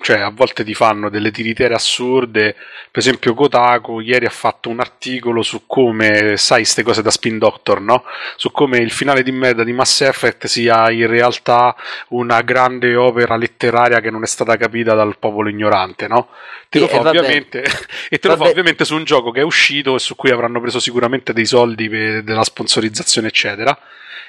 [0.00, 2.54] cioè a volte ti fanno delle tiritere assurde.
[2.90, 7.38] Per esempio, Kotaku ieri ha fatto un articolo su come, sai, queste cose da spin
[7.38, 8.04] doctor, no?
[8.36, 11.74] Su come il finale di merda di Mass Effect sia in realtà
[12.08, 16.28] una grande opera letteraria che non è stata capita dal popolo ignorante, no?
[16.68, 17.64] Te lo fa ovviamente,
[18.08, 20.60] e te lo fa ovviamente su un gioco che è uscito e su cui avranno
[20.60, 23.78] preso sicuramente dei soldi per della sponsorizzazione, eccetera.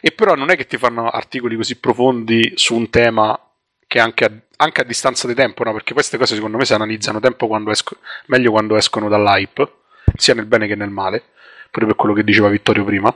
[0.01, 3.37] E però non è che ti fanno articoli così profondi su un tema
[3.89, 5.73] che anche a, anche a distanza di tempo, no?
[5.73, 9.67] perché queste cose secondo me si analizzano quando esco, meglio quando escono dall'hype,
[10.15, 11.23] sia nel bene che nel male,
[11.71, 13.11] pure per quello che diceva Vittorio prima.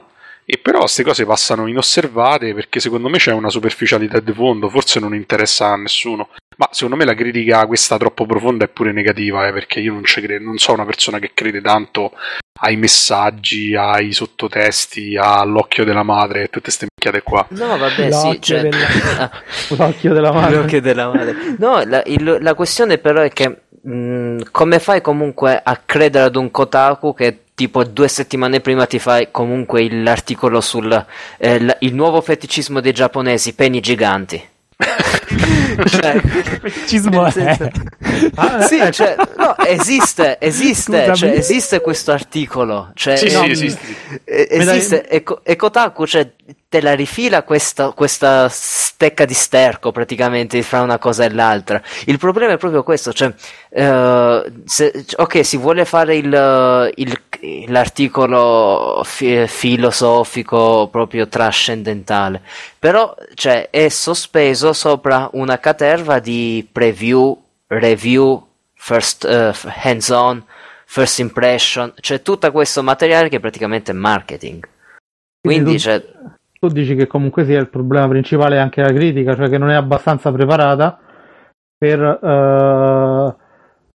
[0.45, 4.99] E però queste cose passano inosservate perché secondo me c'è una superficialità di fondo, forse
[4.99, 6.29] non interessa a nessuno.
[6.57, 10.01] Ma secondo me la critica questa troppo profonda è pure negativa, eh, perché io non,
[10.03, 12.11] credo, non sono una persona che crede tanto
[12.59, 17.45] ai messaggi, ai sottotesti, all'occhio della madre e tutte queste minchiate qua.
[17.49, 18.61] No, vabbè, l'occhio sì, cioè...
[18.61, 19.31] della...
[19.77, 20.55] l'occhio della madre.
[20.55, 21.35] L'occhio della madre.
[21.57, 26.35] No, la, il, la questione però è che mh, come fai comunque a credere ad
[26.35, 31.05] un Kotaku che tipo due settimane prima ti fai comunque l'articolo sul
[31.37, 34.51] eh, l- il nuovo feticismo dei giapponesi, peni giganti?
[35.87, 37.69] cioè, feticismo senso...
[38.35, 42.91] ah, sì, cioè, no, esiste, esiste, cioè, esiste questo articolo.
[42.93, 43.95] Cioè, sì, no, sì, esiste.
[44.25, 45.07] esiste.
[45.07, 46.29] E, e Kotaku, cioè,
[46.73, 51.79] te la rifila questa, questa, stecca di sterco praticamente fra una cosa e l'altra.
[52.05, 57.21] Il problema è proprio questo, cioè, uh, se, ok, si vuole fare il, il,
[57.67, 62.41] l'articolo fi- filosofico proprio trascendentale,
[62.79, 70.43] però cioè, è sospeso sopra una caterva di preview, review, first uh, hands-on,
[70.85, 74.67] first impression, cioè tutto questo materiale che è praticamente marketing.
[75.39, 76.01] Quindi, cioè,
[76.63, 79.73] tu dici che comunque sia il problema principale anche la critica, cioè che non è
[79.73, 80.97] abbastanza preparata
[81.77, 83.35] per uh,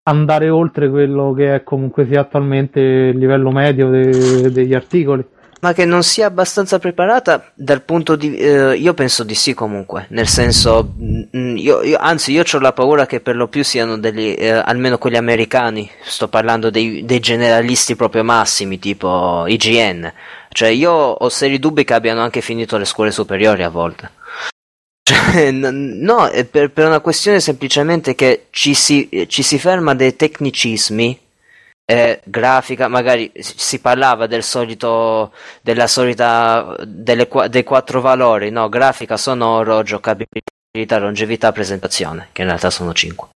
[0.03, 5.25] andare oltre quello che è comunque sia attualmente il livello medio de- degli articoli.
[5.61, 8.37] Ma che non sia abbastanza preparata dal punto di...
[8.37, 12.73] Eh, io penso di sì comunque, nel senso, mm, io, io, anzi io ho la
[12.73, 17.21] paura che per lo più siano degli, eh, almeno quelli americani, sto parlando dei, dei
[17.21, 20.12] generalisti proprio massimi, tipo IGN,
[20.57, 24.11] cioè, io ho seri dubbi che abbiano anche finito le scuole superiori a volte.
[25.03, 31.21] Cioè, no, per, per, una questione semplicemente che ci si, ci si ferma dei tecnicismi.
[31.85, 38.71] Eh, grafica, magari si parlava del solito, della solita, delle, dei quattro valori, no?
[38.71, 43.29] Grafica, sonoro, giocabilità, longevità, presentazione, che in realtà sono cinque.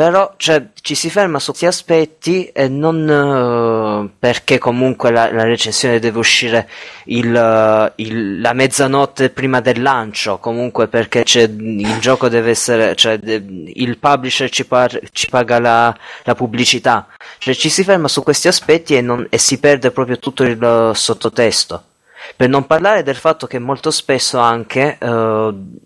[0.00, 5.42] Però cioè, ci si ferma su questi aspetti e non uh, perché comunque la, la,
[5.42, 6.68] recensione deve uscire
[7.06, 13.18] il, uh, il, la mezzanotte prima del lancio, comunque perché il gioco deve essere, cioè,
[13.18, 13.44] de,
[13.74, 17.08] il publisher ci, par, ci paga la, la, pubblicità.
[17.38, 20.62] Cioè, ci si ferma su questi aspetti e, non, e si perde proprio tutto il
[20.62, 21.82] uh, sottotesto.
[22.36, 24.96] Per non parlare del fatto che molto spesso anche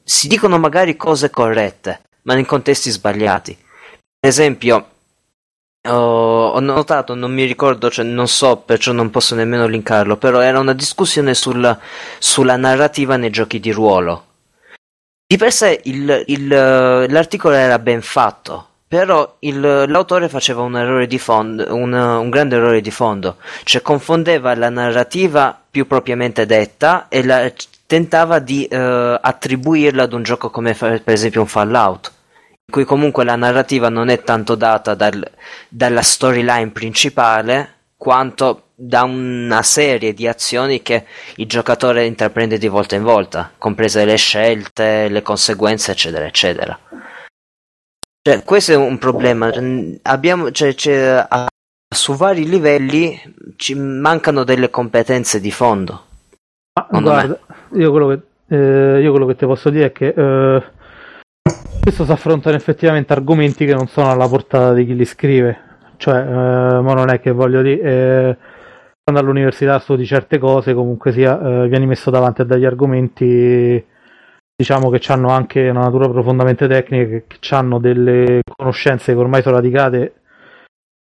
[0.04, 3.70] si dicono magari cose corrette, ma in contesti sbagliati
[4.28, 4.86] esempio,
[5.88, 10.60] ho, notato, non mi ricordo, cioè non so, perciò non posso nemmeno linkarlo, però era
[10.60, 11.76] una discussione sul,
[12.18, 14.26] sulla narrativa nei giochi di ruolo.
[15.26, 21.74] Di per sé il, il, l'articolo era ben fatto, però il, l'autore faceva un fondo,
[21.74, 27.50] un, un, grande errore di fondo, cioè confondeva la narrativa più propriamente detta e la,
[27.86, 32.12] tentava di eh, attribuirla ad un gioco come per esempio un Fallout,
[32.72, 35.30] cui comunque la narrativa non è tanto data dal-
[35.68, 41.04] dalla storyline principale quanto da una serie di azioni che
[41.36, 46.76] il giocatore intraprende di volta in volta, comprese le scelte, le conseguenze, eccetera, eccetera.
[48.22, 49.52] Cioè, questo è un problema.
[50.02, 51.46] Abbiamo, cioè, cioè, a-
[51.94, 53.20] su vari livelli
[53.56, 56.06] ci mancano delle competenze di fondo.
[56.90, 57.38] Ma guarda,
[57.74, 60.62] io quello, che, eh, io quello che ti posso dire è che eh,
[61.83, 65.70] questo si affrontano effettivamente argomenti che non sono alla portata di chi li scrive.
[65.97, 68.37] Cioè, eh, ma non è che voglio dire, eh,
[69.03, 73.85] quando all'università studi certe cose, comunque sia, eh, vieni messo davanti a degli argomenti,
[74.55, 79.57] diciamo che hanno anche una natura profondamente tecnica, che, hanno delle conoscenze che ormai sono
[79.57, 80.14] radicate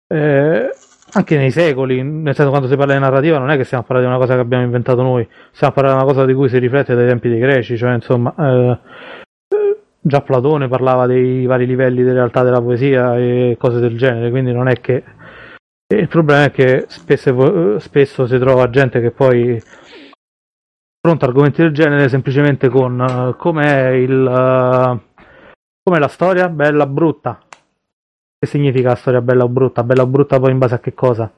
[0.06, 0.70] eh,
[1.12, 3.86] anche nei secoli, nel senso quando si parla di narrativa non è che stiamo a
[3.86, 6.34] parlare di una cosa che abbiamo inventato noi, stiamo a parlare di una cosa di
[6.34, 8.78] cui si riflette dai tempi dei greci, cioè insomma eh,
[10.00, 14.52] già Platone parlava dei vari livelli di realtà della poesia e cose del genere, quindi
[14.52, 15.02] non è che
[15.92, 19.60] il problema è che spesso, spesso si trova gente che poi
[21.02, 25.24] affronta argomenti del genere semplicemente con eh, com'è il eh,
[25.82, 27.40] com'è la storia, bella brutta.
[28.38, 29.82] Che significa la storia bella o brutta?
[29.82, 31.30] Bella o brutta poi in base a che cosa?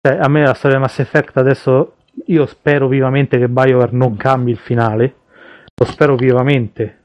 [0.00, 1.94] Cioè, a me la storia di Mass Effect adesso
[2.26, 5.14] io spero vivamente che BioWare non cambi il finale.
[5.74, 6.97] Lo spero vivamente.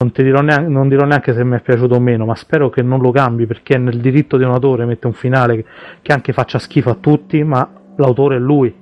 [0.00, 2.82] Non, dirò neanche, non dirò neanche se mi è piaciuto o meno, ma spero che
[2.82, 5.64] non lo cambi perché è nel diritto di un autore mette un finale che,
[6.02, 8.72] che anche faccia schifo a tutti, ma l'autore è lui.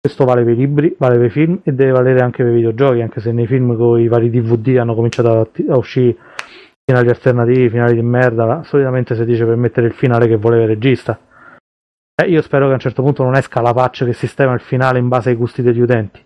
[0.00, 2.56] Questo vale per i libri, vale per i film e deve valere anche per i
[2.56, 6.16] videogiochi, anche se nei film con i vari DVD hanno cominciato a, a uscire
[6.84, 10.68] finali alternativi, finali di merda, solitamente si dice per mettere il finale che voleva il
[10.70, 11.16] regista.
[12.20, 14.60] Eh, io spero che a un certo punto non esca la patch che sistema il
[14.60, 16.24] finale in base ai gusti degli utenti.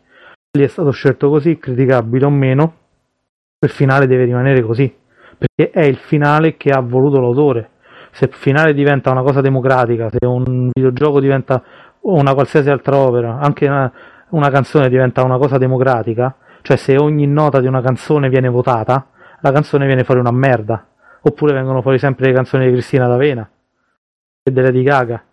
[0.56, 2.74] Lì è stato scelto così, criticabile o meno,
[3.66, 4.94] il finale deve rimanere così,
[5.38, 7.70] perché è il finale che ha voluto l'autore.
[8.10, 11.62] Se il finale diventa una cosa democratica, se un videogioco diventa
[12.00, 13.90] o una qualsiasi altra opera, anche una,
[14.30, 19.08] una canzone diventa una cosa democratica, cioè se ogni nota di una canzone viene votata,
[19.40, 20.86] la canzone viene fuori una merda.
[21.24, 23.48] Oppure vengono fuori sempre le canzoni di Cristina D'Avena
[24.42, 25.24] e delle di Gaga.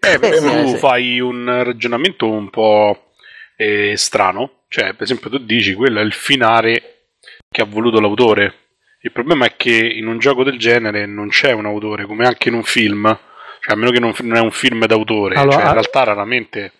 [0.00, 0.76] Eh, Beh, tu sì, sì.
[0.78, 3.12] fai un ragionamento un po'
[3.56, 4.61] eh, strano.
[4.72, 7.10] Cioè, per esempio, tu dici quello è il finale
[7.46, 8.54] che ha voluto l'autore.
[9.02, 12.48] Il problema è che in un gioco del genere non c'è un autore, come anche
[12.48, 13.04] in un film.
[13.60, 15.34] Cioè, a meno che non, non è un film d'autore.
[15.34, 16.72] Allora, cioè, in realtà raramente.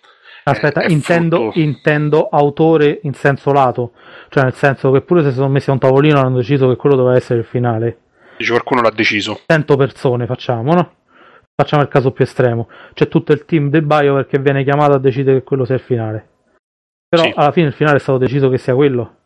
[0.44, 3.92] Aspetta, è intendo, frutto- intendo autore in senso lato,
[4.30, 6.76] cioè nel senso che pure se si sono messi a un tavolino hanno deciso che
[6.76, 7.98] quello doveva essere il finale.
[8.38, 9.40] Dice qualcuno l'ha deciso.
[9.46, 10.94] 100 persone facciamo, no?
[11.54, 12.70] Facciamo il caso più estremo.
[12.94, 15.82] C'è tutto il team del BioWare che viene chiamato a decidere che quello sia il
[15.82, 16.28] finale.
[17.12, 17.32] Però Sì.
[17.36, 19.16] alla fine il finale è stato deciso che sia quello.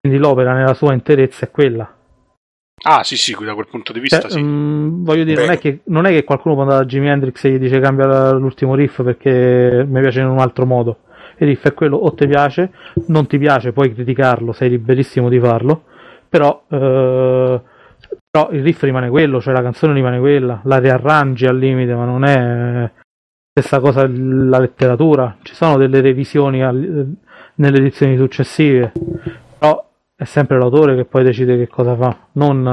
[0.00, 1.92] Quindi l'opera nella sua interezza è quella.
[2.84, 4.40] Ah, sì, sì, da quel punto di vista, Cioè, sì.
[4.40, 7.42] mm, voglio dire, non è, che, non è che qualcuno può andare da Jimi Hendrix
[7.44, 10.98] e gli dice cambia l'ultimo riff perché mi piace in un altro modo.
[11.38, 12.70] Il riff è quello, o ti piace,
[13.06, 15.82] non ti piace, puoi criticarlo, sei liberissimo di farlo,
[16.28, 17.60] però, eh,
[18.30, 22.04] però il riff rimane quello, cioè la canzone rimane quella, la riarrangi al limite, ma
[22.04, 22.90] non è
[23.50, 25.38] stessa cosa la letteratura.
[25.42, 27.14] Ci sono delle revisioni al-
[27.56, 28.92] nelle edizioni successive,
[29.58, 32.66] però è sempre l'autore che poi decide che cosa fa, non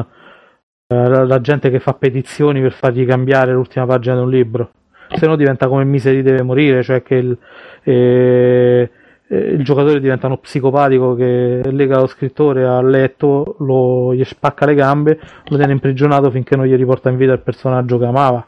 [0.87, 4.71] eh, la, la gente che fa petizioni per fargli cambiare l'ultima pagina di un libro.
[5.15, 7.37] Se no diventa come Misery deve morire, cioè che il,
[7.83, 8.89] eh,
[9.27, 14.65] eh, il giocatore diventa uno psicopatico che lega lo scrittore al letto, lo, gli spacca
[14.65, 18.47] le gambe, lo tiene imprigionato finché non gli riporta in vita il personaggio che amava.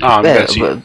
[0.00, 0.60] Ah, beh, Beh, sì.
[0.60, 0.82] beh,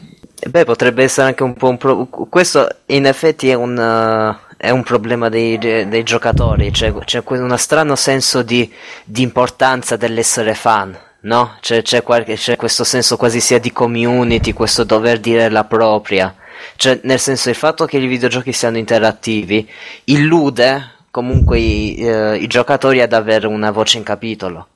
[0.48, 4.70] beh, potrebbe essere anche un po' un pro- questo in effetti è un, eh, è
[4.70, 8.72] un problema dei, dei giocatori, cioè, c'è uno strano senso di,
[9.04, 11.56] di importanza dell'essere fan, no?
[11.60, 16.34] C'è, c'è, qualche- c'è questo senso quasi sia di community, questo dover dire la propria,
[16.76, 19.68] cioè nel senso il fatto che i videogiochi siano interattivi
[20.04, 24.66] illude comunque i, eh, i giocatori ad avere una voce in capitolo,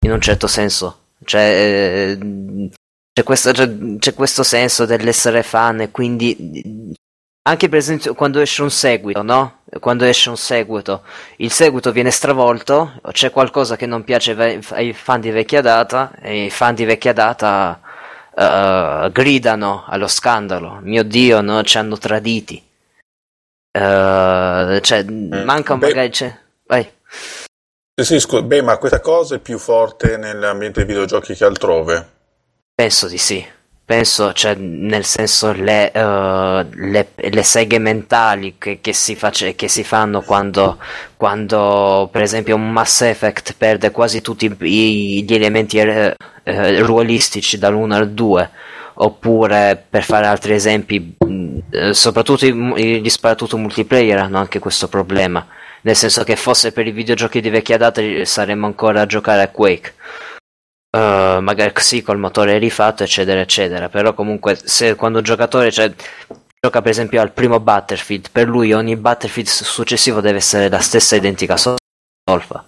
[0.00, 0.98] in un certo senso.
[1.24, 2.70] Cioè, eh,
[3.20, 6.94] c'è questo, c'è, questo senso dell'essere fan e quindi
[7.42, 9.58] anche per esempio quando esce un seguito, no?
[9.78, 11.02] Quando esce un seguito,
[11.36, 16.12] il seguito viene stravolto, c'è qualcosa che non piace ve- ai fan di vecchia data
[16.20, 17.80] e i fan di vecchia data
[18.34, 21.62] eh, gridano allo scandalo, mio dio, no?
[21.62, 22.62] Ci hanno traditi.
[23.72, 26.34] Eh, cioè, manca beh- magari...
[26.66, 26.90] Vai.
[27.94, 32.18] Sì, sì, scu- beh, ma questa cosa è più forte nell'ambiente dei videogiochi che altrove.
[32.80, 33.44] Penso di sì.
[33.84, 39.68] penso, cioè, nel senso, le, uh, le, le seghe mentali che, che, si face, che,
[39.68, 40.78] si fanno quando,
[41.14, 46.16] quando, per esempio, un Mass Effect perde quasi tutti i, gli elementi eh,
[46.80, 48.50] ruolistici dall'1 al 2,
[48.94, 55.46] oppure, per fare altri esempi, mh, soprattutto gli sparatutto multiplayer hanno anche questo problema
[55.82, 59.48] nel senso che fosse per i videogiochi di vecchia data saremmo ancora a giocare a
[59.48, 59.94] Quake.
[60.96, 63.88] Uh, magari sì, col motore rifatto, eccetera, eccetera.
[63.88, 65.92] Però comunque, se quando un giocatore cioè,
[66.60, 71.14] gioca per esempio al primo Battlefield, per lui ogni Battlefield successivo deve essere la stessa
[71.16, 72.64] identica solfa.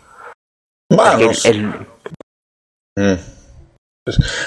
[0.94, 1.86] Ma non è, il-
[3.00, 3.14] Mm.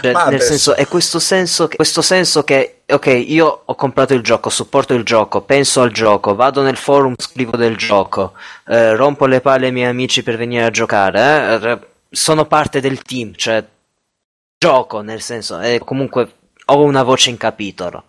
[0.01, 3.73] cioè, Ma nel adesso- senso, è questo senso, che, questo senso che, ok, io ho
[3.76, 8.34] comprato il gioco, supporto il gioco, penso al gioco, vado nel forum, scrivo del gioco,
[8.67, 11.80] eh, rompo le palle ai miei amici per venire a giocare, eh,
[12.16, 13.63] sono parte del team, cioè
[14.57, 16.32] gioco, nel senso, e comunque
[16.66, 18.05] ho una voce in capitolo.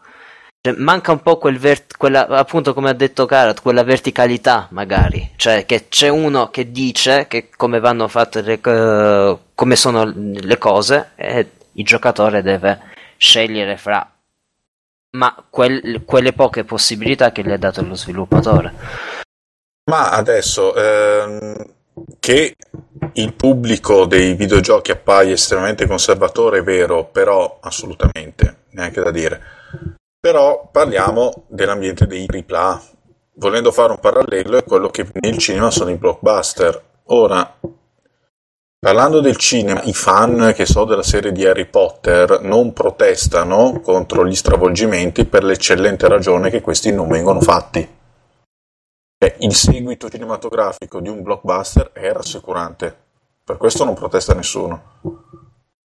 [0.61, 5.33] Cioè, manca un po' quel vert- quella, appunto come ha detto Karat, quella verticalità magari,
[5.37, 10.59] cioè che c'è uno che dice che come vanno fatte le, co- come sono le
[10.59, 12.81] cose e il giocatore deve
[13.17, 14.11] scegliere fra
[15.17, 18.75] ma quel- quelle poche possibilità che gli ha dato lo sviluppatore.
[19.91, 21.76] Ma adesso ehm,
[22.19, 22.55] che
[23.15, 29.41] il pubblico dei videogiochi appaia estremamente conservatore è vero, però assolutamente, neanche da dire.
[30.21, 32.83] Però parliamo dell'ambiente dei AAA.
[33.35, 36.83] Volendo fare un parallelo è quello che nel cinema sono i blockbuster.
[37.05, 37.59] Ora,
[38.79, 44.27] parlando del cinema, i fan che so della serie di Harry Potter non protestano contro
[44.27, 47.96] gli stravolgimenti per l'eccellente ragione che questi non vengono fatti.
[49.39, 52.95] Il seguito cinematografico di un blockbuster è rassicurante.
[53.45, 54.83] Per questo non protesta nessuno.
[55.03, 55.25] O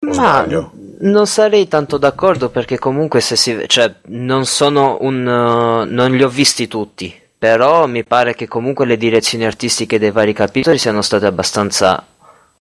[0.01, 0.71] Ma sbaglio?
[1.01, 6.23] non sarei tanto d'accordo perché comunque se si cioè non sono un uh, non li
[6.23, 11.03] ho visti tutti, però mi pare che comunque le direzioni artistiche dei vari capitoli siano
[11.03, 12.07] state abbastanza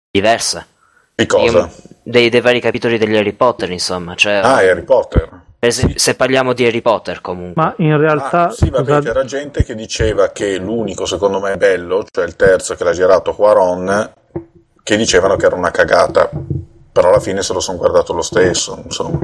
[0.10, 0.68] diverse.
[1.16, 1.58] Di cosa?
[1.60, 1.72] Io-
[2.04, 5.30] dei, dei vari capitoli degli Harry Potter, insomma, cioè Ah, Harry Potter.
[5.68, 7.62] Esempio, se parliamo di Harry Potter comunque.
[7.62, 12.06] Ma in realtà, Ah, sì, vabbè, c'era gente che diceva che l'unico, secondo me, bello,
[12.10, 14.12] cioè il terzo che l'ha girato Quaron,
[14.84, 16.30] che dicevano che era una cagata.
[16.92, 19.18] Però alla fine se lo sono guardato lo stesso, insomma.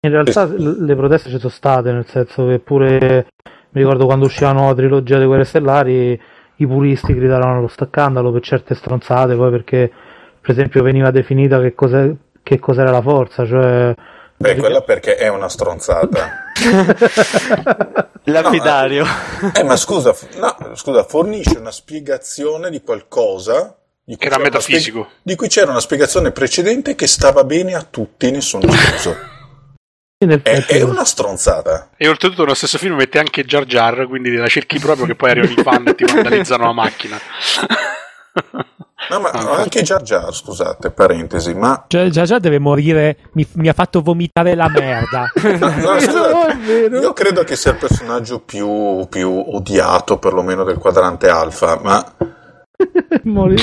[0.00, 3.26] in realtà le proteste ci sono state, nel senso che pure
[3.70, 6.18] mi ricordo quando usciva la nuova trilogia delle Guerre Stellari,
[6.56, 9.92] i puristi gridarono allo staccandalo per certe stronzate, poi perché
[10.40, 13.94] per esempio veniva definita che, cos'è- che cos'era la forza, cioè
[14.40, 16.52] Beh, quella perché è una stronzata.
[18.24, 19.04] Lapidario.
[19.54, 24.48] Eh, ma scusa, no, scusa, fornisce una spiegazione di qualcosa di cui Che era c'era
[24.48, 25.02] una metafisico.
[25.02, 29.16] spie- di cui c'era una spiegazione precedente che stava bene a tutti, nessuno escluso.
[30.24, 31.90] in È, è una stronzata.
[31.96, 35.30] E oltretutto nello stesso film mette anche Jar Jar, quindi la cerchi proprio che poi
[35.30, 37.18] arrivano i fan e ti vandalizzano la macchina.
[39.10, 43.68] No, ma anche Jar Jar, scusate, parentesi, ma Già, già, già deve morire, mi, mi
[43.68, 45.30] ha fatto vomitare la merda.
[45.58, 47.00] No, no, scusate, No, è vero.
[47.00, 52.04] io credo che sia il personaggio più, più odiato, perlomeno del quadrante alfa, ma
[53.24, 53.62] Mori-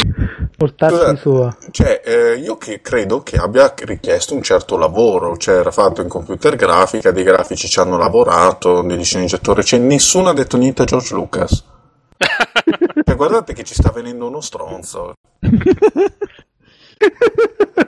[0.57, 1.55] portarsi Scusate, sua.
[1.71, 6.07] cioè, eh, io che credo che abbia richiesto un certo lavoro, cioè era fatto in
[6.07, 10.85] computer grafica, dei grafici ci hanno lavorato, degli sceneggiatori, cioè nessuno ha detto niente a
[10.85, 11.63] George Lucas.
[13.15, 15.13] Cioè, guardate che ci sta venendo uno stronzo.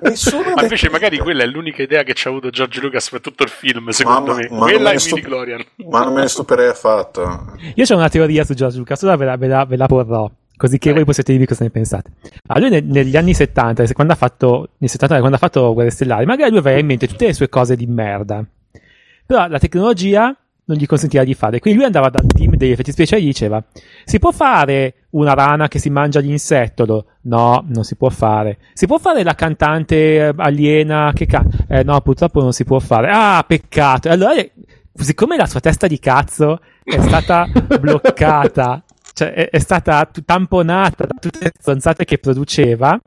[0.02, 1.24] Nessuno Ma invece magari niente.
[1.24, 4.32] quella è l'unica idea che ci ha avuto George Lucas per tutto il film, secondo
[4.34, 4.48] Ma- me.
[4.52, 5.64] ma Quella me e ne stu- Mini Glorian.
[5.90, 7.54] Ma non me ne stupirei affatto.
[7.74, 10.30] Io ho una teoria su George Lucas, ora ve la, ve la- ve la porrò,
[10.56, 12.12] così che voi possiate dirmi cosa ne pensate.
[12.48, 15.74] Allora, lui ne- negli anni 70, se- quando ha fatto, nel 70, quando ha fatto
[15.74, 18.44] Guerre Stellari, magari lui aveva in mente tutte le sue cose di merda.
[19.26, 20.36] Però la tecnologia
[20.68, 21.60] non gli consentiva di fare.
[21.60, 23.64] Quindi lui andava dal team degli effetti speciali e diceva:
[24.06, 27.06] Si può fare una rana che si mangia l'insettolo?
[27.24, 28.60] No, non si può fare.
[28.74, 31.66] Si può fare la cantante eh, aliena che canta?
[31.68, 33.10] Eh, no, purtroppo non si può fare.
[33.12, 34.10] Ah, peccato.
[34.10, 34.34] Allora,
[34.94, 37.48] siccome la sua testa di cazzo è stata
[37.80, 43.00] bloccata, cioè è, è stata t- tamponata da tutte le stronzate che produceva,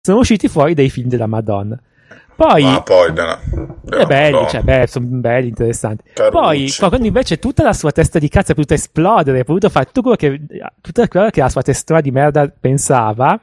[0.00, 1.80] sono usciti fuori dei film della Madonna.
[2.36, 2.62] Poi.
[2.62, 3.40] Ma poi, della,
[3.80, 4.48] della Eh, belli, Madonna.
[4.48, 6.04] cioè, beh, sono belli, interessanti.
[6.12, 6.76] Carucci.
[6.78, 9.86] Poi, quando invece tutta la sua testa di cazzo è potuta esplodere, è potuto fare
[9.86, 10.40] tutto quello che,
[10.82, 13.38] tutto quello che la sua testa di merda pensava,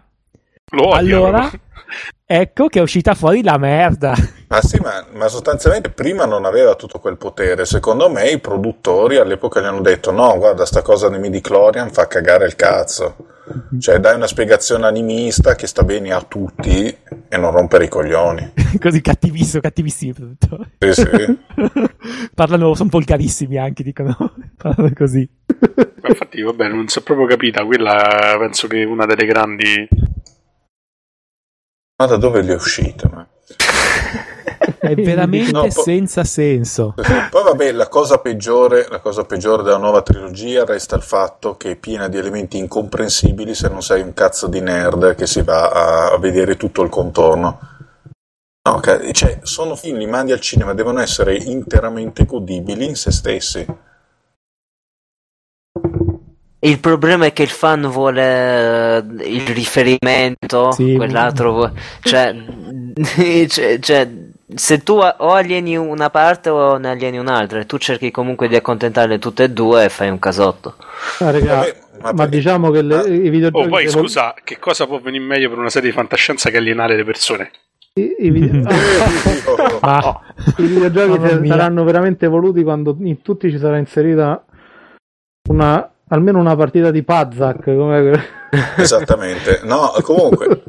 [0.72, 1.50] Lo allora,
[2.26, 4.14] ecco che è uscita fuori la merda.
[4.48, 7.66] Ah sì, ma, ma sostanzialmente prima non aveva tutto quel potere.
[7.66, 12.08] Secondo me i produttori all'epoca gli hanno detto no, guarda, sta cosa dei midi-chlorian fa
[12.08, 13.16] cagare il cazzo.
[13.78, 16.86] Cioè dai una spiegazione animista che sta bene a tutti
[17.28, 18.54] e non rompere i coglioni.
[18.80, 20.14] Così cattivissimo, cattivissimi.
[20.14, 20.66] tutto.
[20.80, 21.39] Sì, sì.
[22.34, 24.16] Parlano, sono volgarissimi anche, dicono.
[24.56, 25.30] Parlano così.
[25.46, 27.66] Ma infatti, vabbè, non si è proprio capita.
[27.66, 29.88] Quella penso che è una delle grandi.
[31.98, 33.10] Ma da dove le è uscita?
[33.12, 33.28] Ma?
[34.84, 36.94] È veramente No, po- senza senso.
[37.30, 41.72] Poi vabbè, la cosa, peggiore, la cosa peggiore della nuova trilogia resta il fatto che
[41.72, 45.70] è piena di elementi incomprensibili se non sei un cazzo di nerd che si va
[45.70, 47.60] a, a vedere tutto il contorno.
[48.70, 48.82] No,
[49.12, 53.66] cioè, sono film, li mandi al cinema, devono essere interamente godibili in se stessi.
[56.60, 60.96] Il problema è che il fan vuole eh, il riferimento, Sì.
[60.96, 62.34] quell'altro vuole- cioè,
[63.50, 64.10] cioè, cioè,
[64.56, 68.56] se tu o alieni una parte o ne alieni un'altra e tu cerchi comunque di
[68.56, 70.76] accontentarle tutte e due e fai un casotto.
[71.20, 73.08] Ah, raga, Vabbè, ma, ma- diciamo che le- Ah.
[73.08, 76.50] i videogiochi Oh, poi scusa, che cosa può venire meglio per una serie di fantascienza
[76.50, 77.52] che alienare le persone?
[77.96, 78.64] i, i video-
[79.82, 80.20] Ma
[80.58, 84.44] i videogiochi saranno veramente evoluti quando in tutti ci sarà inserita
[85.50, 88.26] una almeno una partita di Pazak come
[88.78, 89.62] Esattamente.
[89.64, 90.64] No, comunque,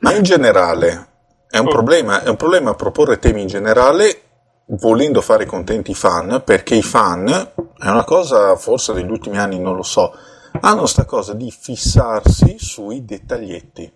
[0.00, 1.07] ma in generale
[1.50, 1.70] è un, Oh.
[1.70, 4.22] problema, è un problema proporre temi in generale
[4.70, 9.58] volendo fare contenti i fan, perché i fan, è una cosa forse degli ultimi anni,
[9.58, 10.12] non lo so,
[10.60, 13.90] hanno sta cosa di fissarsi sui dettaglietti.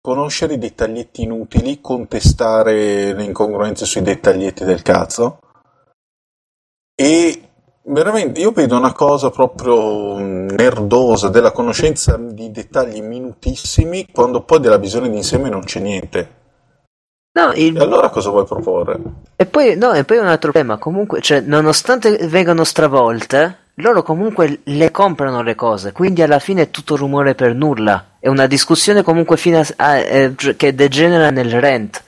[0.00, 5.40] Conoscere i dettaglietti inutili, contestare le incongruenze sui dettaglietti del cazzo.
[6.94, 7.42] E
[7.82, 14.78] veramente io vedo una cosa proprio nerdosa della conoscenza di dettagli minutissimi quando poi della
[14.78, 16.36] visione d'insieme non c'è niente.
[17.38, 18.98] No, il- E allora cosa vuoi proporre?
[19.36, 24.60] E poi, no, e poi un altro problema, comunque, cioè, nonostante vengano stravolte, loro comunque
[24.64, 28.06] le comprano le cose, quindi alla fine è tutto rumore per nulla.
[28.18, 32.02] È una discussione comunque fino a, a- eh, che degenera nel rent.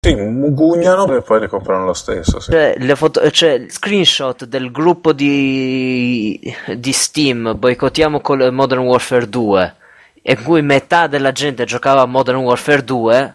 [0.00, 2.40] Sì, mugugnano e poi le comprano lo stesso.
[2.40, 2.50] sì.
[2.50, 6.38] Cioè, le foto, cioè, screenshot del gruppo di,
[6.76, 9.74] di Steam, boicottiamo col Modern Warfare 2,
[10.22, 13.34] in cui metà della gente giocava a Modern Warfare 2,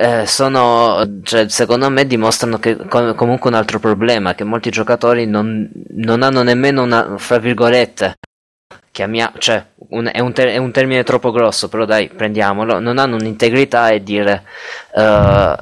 [0.00, 5.26] eh, sono, cioè, secondo me dimostrano che com- comunque un altro problema, che molti giocatori
[5.26, 8.16] non, non hanno nemmeno una, fra virgolette,
[8.90, 12.98] chiamia- cioè, un- è, un ter- è un termine troppo grosso, però dai, prendiamolo, non
[12.98, 14.44] hanno un'integrità e dire,
[14.96, 15.56] eh,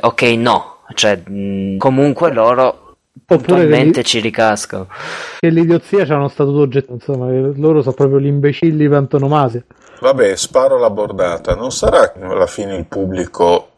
[0.00, 2.87] ok, no, cioè, mh, comunque loro
[3.36, 4.88] puntualmente l'i- ci ricascano.
[5.38, 9.62] che l'idiozia c'ha uno statuto oggetto insomma loro sono proprio gli imbecilli per antonomasia
[10.00, 11.56] Vabbè, sparo la bordata.
[11.56, 13.70] Non sarà alla fine il pubblico,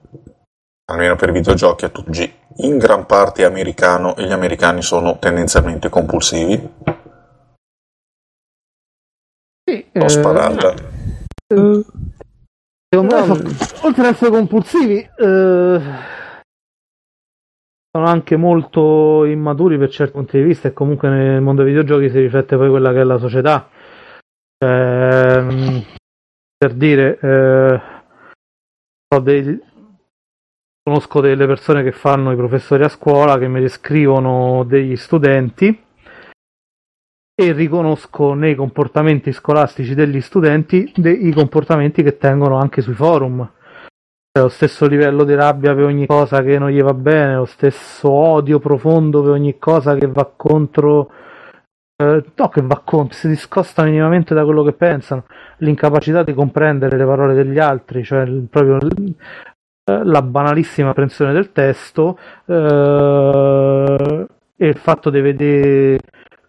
[0.91, 5.89] almeno per i videogiochi a tutti, in gran parte americano e gli americani sono tendenzialmente
[5.89, 6.73] compulsivi?
[9.65, 10.75] sì, Ho eh, sparata.
[11.49, 11.85] secondo
[13.15, 13.51] me No, sono-
[13.83, 15.81] oltre ad essere compulsivi eh,
[17.93, 22.11] sono anche molto immaturi per certi punti di vista e comunque nel mondo dei videogiochi
[22.11, 23.69] si riflette poi quella che è la società
[24.57, 25.85] Cioè,
[26.57, 27.81] per dire eh,
[29.23, 29.61] dei-
[30.83, 35.85] conosco delle persone che fanno i professori a scuola che mi descrivono degli studenti
[37.35, 43.51] e riconosco nei comportamenti scolastici degli studenti dei comportamenti che tengono anche sui forum.
[44.33, 47.45] Cioè, lo stesso livello di rabbia per ogni cosa che non gli va bene, lo
[47.47, 51.11] stesso odio profondo per ogni cosa che va contro.
[52.03, 55.25] eh, no, che va contro, si discosta minimamente da quello che pensano,
[55.59, 58.79] l'incapacità di comprendere le parole degli altri, cioè il- proprio
[59.85, 64.27] eh, la banalissima apprensione del testo eh,
[64.57, 66.01] e il fatto di vedere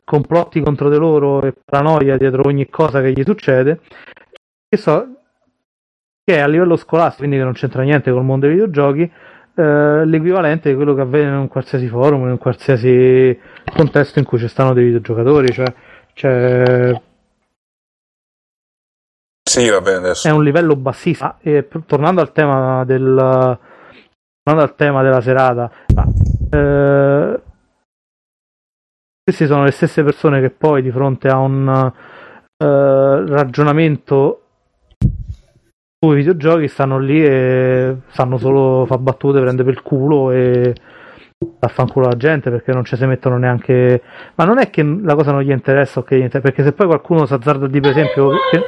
[0.04, 3.80] complotti contro di loro e paranoia dietro ogni cosa che gli succede
[4.70, 5.21] che, so,
[6.24, 9.12] che è a livello scolastico quindi che non c'entra niente col mondo dei videogiochi
[9.56, 13.38] eh, l'equivalente di quello che avviene in un qualsiasi forum in un qualsiasi
[13.76, 15.74] contesto in cui ci stanno dei videogiocatori cioè
[16.14, 16.94] c'è
[19.44, 20.28] Sì, vabbè, adesso.
[20.28, 21.30] è un livello bassissimo.
[21.30, 23.60] Ah, e tornando al tema del
[24.44, 26.06] tornando al tema della serata, ma,
[26.52, 27.42] eh,
[29.24, 31.68] queste sono le stesse persone che poi di fronte a un
[32.58, 34.51] eh, ragionamento
[36.04, 40.74] sui videogiochi stanno lì e sanno solo fa battute, prende per il culo e
[41.60, 44.02] affanculo la gente perché non ci si mettono neanche
[44.36, 46.72] ma non è che la cosa non gli interessa o che gli interessa perché se
[46.74, 48.60] poi qualcuno si azzarda di per esempio che...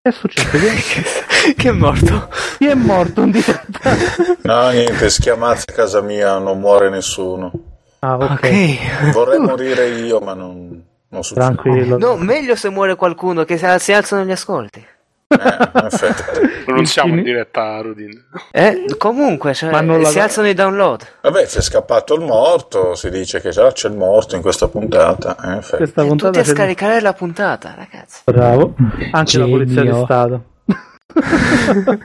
[0.00, 0.56] che è successo?
[1.44, 2.28] Chi, che è morto?
[2.58, 3.90] chi è morto in diretta?
[4.42, 7.50] No, niente, schiamazzi a casa mia, non muore nessuno.
[7.98, 9.12] Ah, ok, Ok.
[9.12, 11.46] Vorrei morire io, ma non, non succede.
[11.46, 11.98] tranquillo.
[11.98, 14.86] No, meglio se muore qualcuno che si si alzano gli ascolti.
[15.26, 16.64] Eh.
[16.66, 18.24] Non siamo in diretta, Rudin.
[18.52, 21.02] Eh, comunque, cioè, Ma non la- si alzano i download.
[21.22, 24.68] Vabbè, si è scappato il morto, si dice che già c'è il morto in questa
[24.68, 25.36] puntata.
[25.58, 25.76] eh.
[25.76, 28.20] Questa E puntata tutti a scaricare la puntata, ragazzi.
[28.24, 28.74] Bravo.
[29.12, 29.48] Anche la Genio.
[29.50, 30.44] polizia di Stato.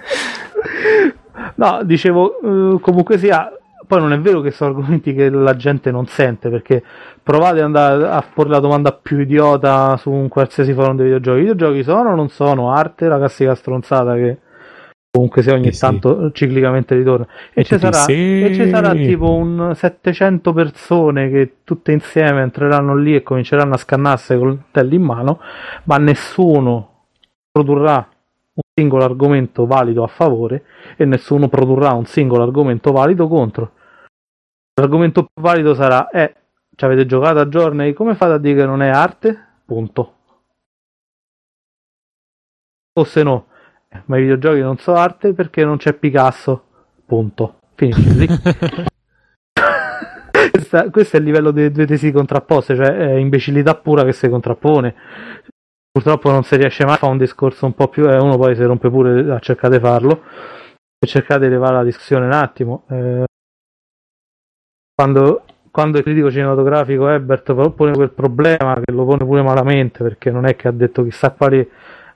[1.56, 2.40] no, dicevo,
[2.76, 3.52] eh, comunque sia,
[3.90, 6.84] poi non è vero che sono argomenti che la gente non sente, perché
[7.24, 11.40] provate ad andare a porre la domanda più idiota su un qualsiasi forum dei videogiochi.
[11.40, 13.08] I videogiochi sono o non sono arte?
[13.08, 14.38] La classica stronzata che
[15.10, 15.80] comunque sia ogni Eh sì.
[15.80, 17.26] tanto ciclicamente ritorna.
[17.52, 18.44] E, E ci sarà, sì.
[18.44, 23.78] e ci sarà tipo un 700 persone che tutte insieme entreranno lì e cominceranno a
[23.78, 25.40] scannarsi con il coltelli in mano,
[25.86, 27.06] ma nessuno
[27.52, 28.08] produrrà
[28.54, 30.64] un singolo argomento valido a favore
[30.96, 33.72] e nessuno produrrà un singolo argomento valido contro.
[34.80, 36.34] L'argomento più valido sarà: eh,
[36.76, 37.94] ci avete giocato a Journey?
[37.94, 39.48] Come fate a dire che non è arte?
[39.66, 40.14] Punto.
[42.94, 43.48] O se no,
[43.90, 46.64] eh, ma i videogiochi non sono arte perché non c'è Picasso.
[47.06, 47.60] Punto.
[47.76, 48.28] Finisce lì.
[50.52, 54.30] Questa- questo è il livello delle due tesi contrapposte, cioè è imbecillità pura che si
[54.30, 54.96] contrappone.
[55.92, 58.10] Purtroppo non si riesce mai a fare un discorso un po' più.
[58.10, 60.24] Eh, uno poi si rompe pure a cercare di farlo.
[60.98, 62.84] E cercate di levare la discussione un attimo.
[62.90, 63.24] Eh,
[65.00, 70.30] quando, quando il critico cinematografico Ebert pone quel problema, che lo pone pure malamente, perché
[70.30, 71.66] non è che ha detto chissà quali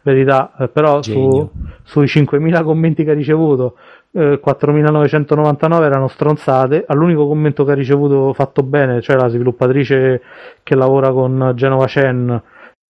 [0.01, 1.49] verità, eh, però su,
[1.83, 3.77] sui 5.000 commenti che ha ricevuto,
[4.11, 6.83] eh, 4.999 erano stronzate.
[6.85, 10.21] All'unico commento che ha ricevuto fatto bene, cioè la sviluppatrice
[10.61, 12.41] che lavora con Genova Chen,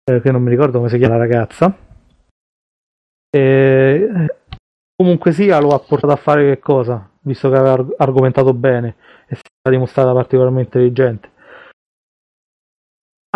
[0.04, 1.76] eh, che non mi ricordo come si chiama la ragazza.
[3.32, 4.08] E,
[4.96, 7.10] comunque sia, lo ha portato a fare che cosa?
[7.30, 8.96] Visto che aveva arg- argomentato bene
[9.28, 11.30] e si era dimostrata particolarmente intelligente.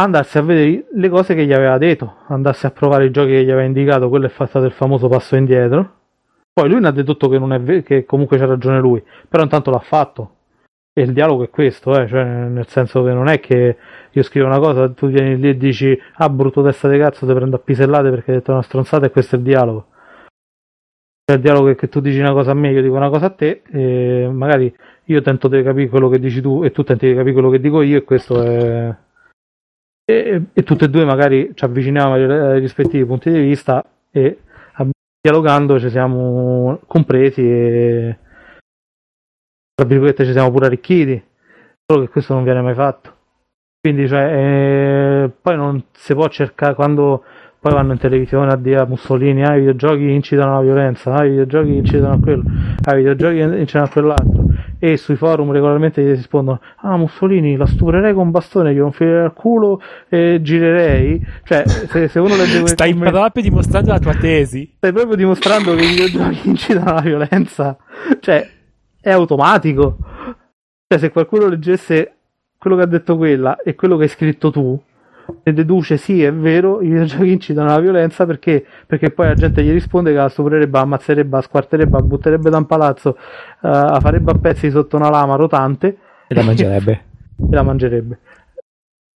[0.01, 3.43] Andarsi a vedere le cose che gli aveva detto, andarsi a provare i giochi che
[3.43, 5.97] gli aveva indicato, quello è stato il famoso passo indietro.
[6.51, 9.43] Poi lui ne ha dedotto che, non è ve- che comunque c'ha ragione lui, però
[9.43, 10.37] intanto l'ha fatto.
[10.91, 13.77] E il dialogo è questo, eh, cioè, nel senso che non è che
[14.09, 17.33] io scrivo una cosa, tu vieni lì e dici ah brutto testa di cazzo, ti
[17.33, 19.89] prendo a pisellate perché hai detto una stronzata e questo è il dialogo.
[21.25, 23.27] Cioè, il dialogo è che tu dici una cosa a me, io dico una cosa
[23.27, 24.73] a te, e magari
[25.05, 27.59] io tento di capire quello che dici tu e tu tenti di capire quello che
[27.59, 28.95] dico io e questo è...
[30.05, 34.39] E, e tutte e due magari ci avviciniamo ai, ai rispettivi punti di vista e
[35.25, 38.17] dialogando ci siamo compresi e
[39.73, 41.23] tra virgolette ci siamo pure arricchiti
[41.85, 43.15] solo che questo non viene mai fatto.
[43.79, 47.23] Quindi cioè eh, poi non si può cercare quando
[47.63, 51.23] poi vanno in televisione a dire a Mussolini ah i videogiochi incitano alla violenza ah
[51.23, 52.43] i videogiochi incitano a quello
[52.83, 54.45] ah i videogiochi incitano a quell'altro
[54.79, 59.23] e sui forum regolarmente gli rispondono ah Mussolini la stuprerei con un bastone gli infilerei
[59.23, 63.99] al culo e girerei cioè se, se uno legge quei Stai commenti- proprio dimostrando la
[63.99, 64.73] tua tesi.
[64.75, 67.77] stai proprio dimostrando che i videogiochi incitano alla violenza.
[68.19, 68.49] Cioè,
[68.99, 69.97] è automatico.
[70.87, 72.15] Cioè, se qualcuno leggesse
[72.57, 74.81] quello che ha detto quella e quello che hai scritto tu,
[75.43, 79.63] ne deduce sì, è vero, i videogiochi incitano alla violenza perché, perché poi la gente
[79.63, 84.37] gli risponde che la stuprerebbe, ammazzerebbe, squarterebbe, butterebbe da un palazzo, eh, la farebbe a
[84.37, 85.97] pezzi sotto una lama rotante
[86.27, 86.91] E la mangerebbe.
[87.51, 88.19] e la mangerebbe.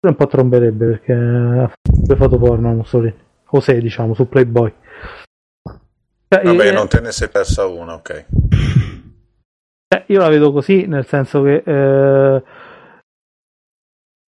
[0.01, 3.15] E un po' tromberebbe perché ha fatto due foto porno Mussolini.
[3.51, 4.73] O sei, diciamo, su Playboy.
[6.29, 8.25] Cioè, Vabbè, eh, non te ne sei persa una, ok.
[9.89, 12.43] eh, io la vedo così, nel senso che eh,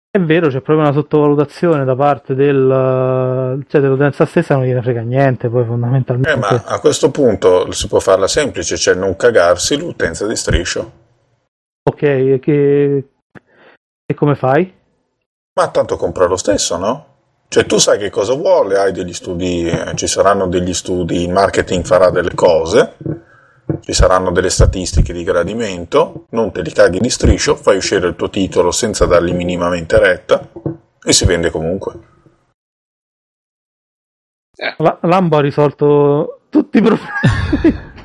[0.10, 5.01] è vero, c'è proprio una sottovalutazione da parte del, cioè, dell'utenza stessa, non gliene frega
[5.01, 6.32] niente, poi fondamentalmente.
[6.32, 10.91] Eh, ma a questo punto si può farla semplice, cioè non cagarsi l'utenza di striscio.
[11.84, 13.10] Ok, e che,
[14.05, 14.74] e come fai?
[15.53, 17.05] Ma tanto compra lo stesso, no?
[17.49, 21.32] Cioè tu sai che cosa vuole, hai degli studi, eh, ci saranno degli studi, il
[21.32, 22.95] marketing farà delle cose,
[23.82, 28.15] ci saranno delle statistiche di gradimento, non te li caghi di striscio, fai uscire il
[28.15, 30.49] tuo titolo senza dargli minimamente retta
[31.03, 31.93] e si vende comunque.
[34.78, 37.86] La- Lambo ha risolto tutti i problemi.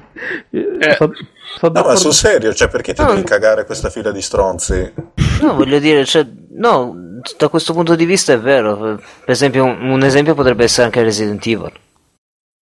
[0.50, 0.94] Eh.
[0.96, 1.10] So-
[1.58, 3.08] so No, ma sul serio, cioè perché ti No.
[3.08, 4.92] devi cagare questa fila di stronzi?
[5.40, 6.94] No, voglio dire, cioè, no,
[7.36, 8.76] da questo punto di vista è vero.
[8.96, 9.00] Per
[9.30, 11.72] esempio, un, un esempio potrebbe essere anche Resident Evil.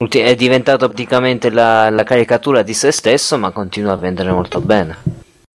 [0.08, 4.96] È diventato praticamente la, la caricatura di se stesso, ma continua a vendere molto bene.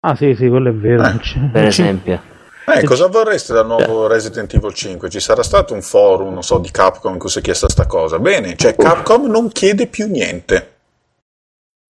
[0.06, 1.02] Ah sì, sì, quello è vero.
[1.06, 2.22] Eh, Per esempio.
[2.66, 5.10] Eh, cosa vorreste dal nuovo Resident Evil 5?
[5.10, 7.86] Ci sarà stato un forum, non so, di Capcom in cui si è chiesta sta
[7.88, 8.20] cosa.
[8.20, 10.72] Bene, cioè Capcom non chiede più niente.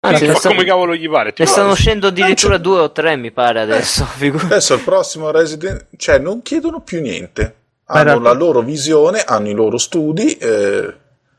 [0.07, 1.33] Anzi, Sì, ne, fa sta- come cavolo gli pare.
[1.35, 4.05] ne stanno uscendo addirittura due o tre, mi pare adesso.
[4.17, 5.87] figu- Adesso il prossimo Resident...
[5.97, 7.55] cioè non chiedono più niente.
[7.87, 10.95] Hanno la loro visione, hanno i loro studi, eh,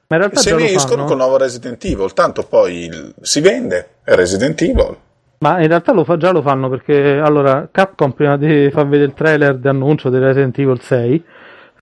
[0.08, 1.08] Ma in realtà Se già ne lo escono fanno.
[1.08, 4.96] con nuovo Resident Evil, tanto poi il- si vende, è Resident Evil.
[5.40, 9.10] Ma in realtà lo fa, già lo fanno perché allora Capcom prima di far vedere
[9.10, 11.24] il trailer di annuncio di Resident Evil 6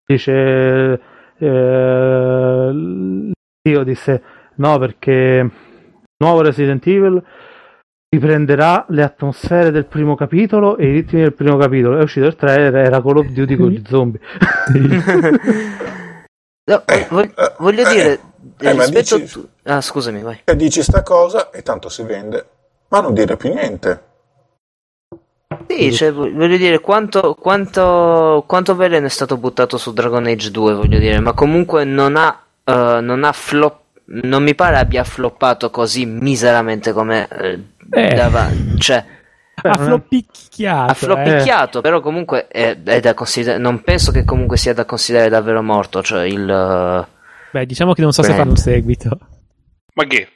[0.06, 1.00] dice
[1.38, 2.72] eh,
[3.70, 4.22] io disse
[4.56, 5.50] no perché
[6.18, 7.22] nuovo Resident Evil
[8.10, 11.98] riprenderà le atmosfere del primo capitolo e i ritmi del primo capitolo.
[11.98, 14.20] È uscito il trailer, era Call of Duty con gli zombie.
[16.66, 18.20] No, Eh, vog- eh, voglio eh, dire,
[18.60, 20.42] eh, rispetto dici- a tu- Ah, scusami, vai.
[20.46, 22.46] E dici sta cosa e tanto si vende,
[22.90, 24.04] ma non dire più niente.
[25.68, 30.52] Sì, cioè, vo- voglio dire, quanto, quanto, quanto veleno è stato buttato su Dragon Age
[30.52, 35.04] 2, voglio dire, ma comunque non ha, eh, non ha flop, non mi pare abbia
[35.04, 37.60] floppato così miseramente come eh,
[37.92, 38.14] Eh.
[38.14, 38.48] dava,
[38.78, 39.04] cioè,
[39.70, 40.92] ha floppicchiato.
[40.92, 45.30] ha floppicchiato, però comunque è, è da considerare, non penso che comunque sia da considerare
[45.30, 46.50] davvero morto, cioè il...
[46.50, 47.12] eh.
[47.52, 48.38] Beh, diciamo che non so se Beh.
[48.38, 49.18] fanno un seguito.
[49.96, 50.28] Ma che?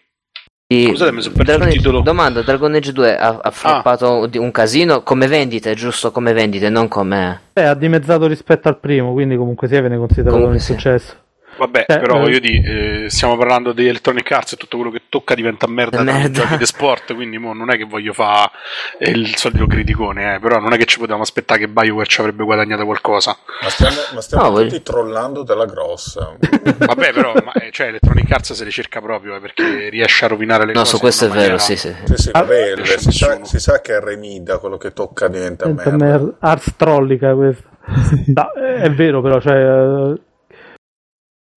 [0.70, 2.02] Scusate, mi sono perso Dragon il titolo.
[2.02, 6.12] Domanda, Dragon Age 2 ha, ha floppato di un casino come vendite, giusto?
[6.12, 7.42] Come vendite, non come...
[7.54, 10.74] Beh, ha dimezzato rispetto al primo, quindi comunque sia viene considerato Comunque un sì.
[10.74, 11.16] successo.
[11.58, 12.20] Vabbè, Eh, però eh.
[12.20, 16.02] voglio dire, eh, stiamo parlando di Electronic Arts e tutto quello che tocca diventa merda
[16.04, 16.30] merda.
[16.30, 18.52] giochi di sport, quindi mo non è che voglio fare
[19.00, 22.44] il solito criticone, eh, però non è che ci potevamo aspettare che BioWare ci avrebbe
[22.44, 23.36] guadagnato qualcosa.
[23.62, 26.36] Ma stiamo, ma stiamo No, tutti voglio- trollando della grossa.
[26.78, 30.28] Vabbè, però, ma, eh, cioè, Electronic Arts se le cerca proprio eh, perché riesce a
[30.28, 30.92] rovinare le No, cose.
[30.92, 31.94] su questo è vero, sì, sì.
[32.04, 35.28] Sì, sì, Ah, vabbè, non si, sa, si sa che è remida, quello che tocca
[35.28, 36.06] diventa Diventa merda.
[36.24, 37.70] mer- ars trollica questa.
[38.28, 40.14] No, è vero però, cioè...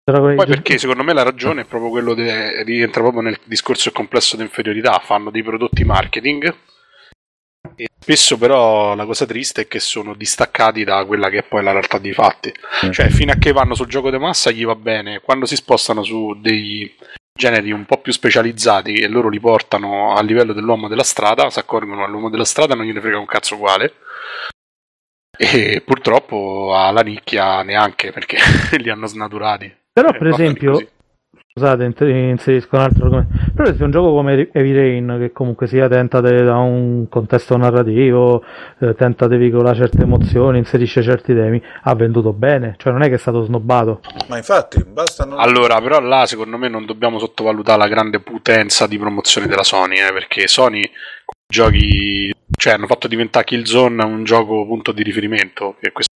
[0.04, 3.92] Poi perché secondo me la ragione è proprio quello che rientra proprio nel discorso del
[3.92, 6.54] complesso di inferiorità, fanno dei prodotti marketing
[7.76, 11.62] e spesso però la cosa triste è che sono distaccati da quella che è poi
[11.62, 12.52] la realtà dei fatti.
[12.90, 16.02] Cioè fino a che vanno sul gioco di massa gli va bene, quando si spostano
[16.02, 16.94] su dei
[17.32, 21.58] generi un po' più specializzati e loro li portano a livello dell'uomo della strada, si
[21.58, 23.94] accorgono all'uomo della strada non gliene frega un cazzo uguale.
[25.38, 28.36] E purtroppo alla nicchia neanche perché
[28.78, 29.79] li hanno snaturati.
[29.92, 30.88] Però Eh, per esempio, così.
[31.52, 33.32] scusate, inserisco un altro argomento.
[33.36, 37.08] Però per esempio un gioco come Heavy Rain, che comunque sia tenta de- da un
[37.08, 38.44] contesto narrativo,
[38.78, 43.08] eh, tenta di veicolare certe emozioni, inserisce certi temi, ha venduto bene, cioè non è
[43.08, 44.00] che è stato snobbato.
[44.28, 45.40] Ma infatti, basta non...
[45.40, 49.96] Allora, però là secondo me non dobbiamo sottovalutare la grande potenza di promozione della Sony,
[49.96, 50.88] eh, perché Sony
[51.52, 56.09] giochi, cioè hanno fatto diventare Killzone un gioco punto di riferimento, che questo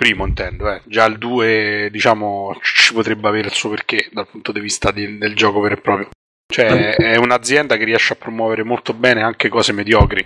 [0.00, 0.80] primo intendo, eh.
[0.86, 5.18] già il 2 diciamo ci potrebbe avere il suo perché dal punto di vista di-
[5.18, 6.08] del gioco vero e proprio.
[6.50, 10.24] Cioè è un'azienda che riesce a promuovere molto bene anche cose mediocri.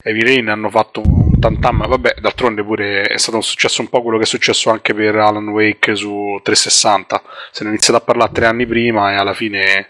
[0.00, 4.00] Heavy Rain hanno fatto un tantam, vabbè, d'altronde pure è stato un successo un po'
[4.00, 7.22] quello che è successo anche per Alan Wake su 360.
[7.50, 9.88] Se ne è iniziato a parlare tre anni prima e alla fine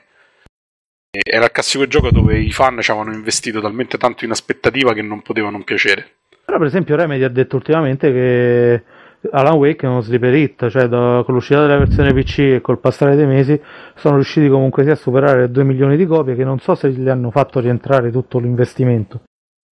[1.11, 5.03] era il classico gioco dove i fan ci avevano investito talmente tanto in aspettativa che
[5.03, 6.15] non poteva non piacere.
[6.45, 8.83] Però per esempio Remedy ha detto ultimamente che
[9.31, 12.79] Alan Wake è uno sleeper hit, cioè da- con l'uscita della versione PC e col
[12.79, 13.61] passare dei mesi
[13.95, 16.91] sono riusciti comunque sia a superare le 2 milioni di copie che non so se
[16.91, 19.23] gli hanno fatto rientrare tutto l'investimento.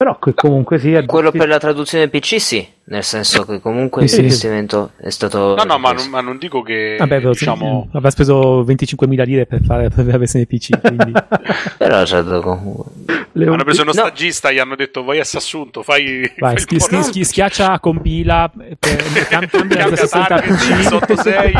[0.01, 1.05] Però che comunque sia...
[1.05, 4.19] Quello per la traduzione PC sì, nel senso che comunque Sì, sì.
[4.21, 5.55] l'investimento è stato...
[5.55, 9.45] No, no, ma non, ma non dico che Vabbè, però diciamo aveva speso 25.000 lire
[9.45, 11.11] per fare per la versione PC, quindi...
[11.77, 12.85] Però cioè, comunque...
[13.33, 13.99] le- hanno preso uno No.
[14.01, 17.23] stagista e gli hanno detto vai a Sassunto, fai, Vai, fai schi- il schi- schi-
[17.23, 20.65] schiaccia, compila, per, cam- cambia la Cambia 60 target, PC.
[20.89, 21.53] 686.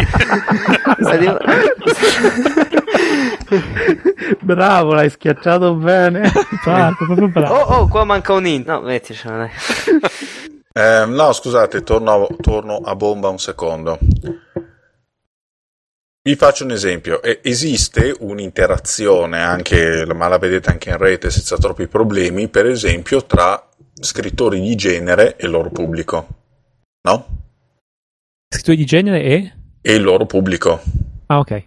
[4.41, 6.31] Bravo, l'hai schiacciato bene.
[6.63, 7.53] Proprio bravo.
[7.55, 8.65] Oh, oh, qua manca un int.
[8.67, 9.49] No, metticelo, dai.
[10.73, 13.99] Eh, no, scusate, torno, torno a bomba un secondo.
[16.23, 17.21] Vi faccio un esempio.
[17.23, 23.67] Esiste un'interazione, anche, ma la vedete anche in rete senza troppi problemi, per esempio, tra
[23.93, 26.27] scrittori di genere e il loro pubblico.
[27.01, 27.25] No?
[28.47, 29.53] Scrittori di genere e...
[29.81, 30.81] E il loro pubblico.
[31.25, 31.63] Ah, ok.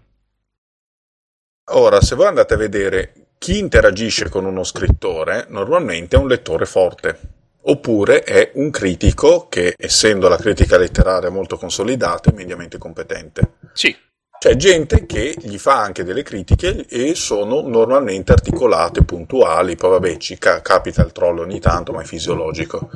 [1.72, 6.64] Ora, se voi andate a vedere chi interagisce con uno scrittore, normalmente è un lettore
[6.64, 7.18] forte.
[7.66, 13.52] Oppure è un critico che, essendo la critica letteraria molto consolidata, è mediamente competente.
[13.72, 13.94] Sì,
[14.38, 20.16] C'è gente che gli fa anche delle critiche e sono normalmente articolate, puntuali, poi vabbè
[20.18, 22.90] ci ca- capita il troll ogni tanto, ma è fisiologico.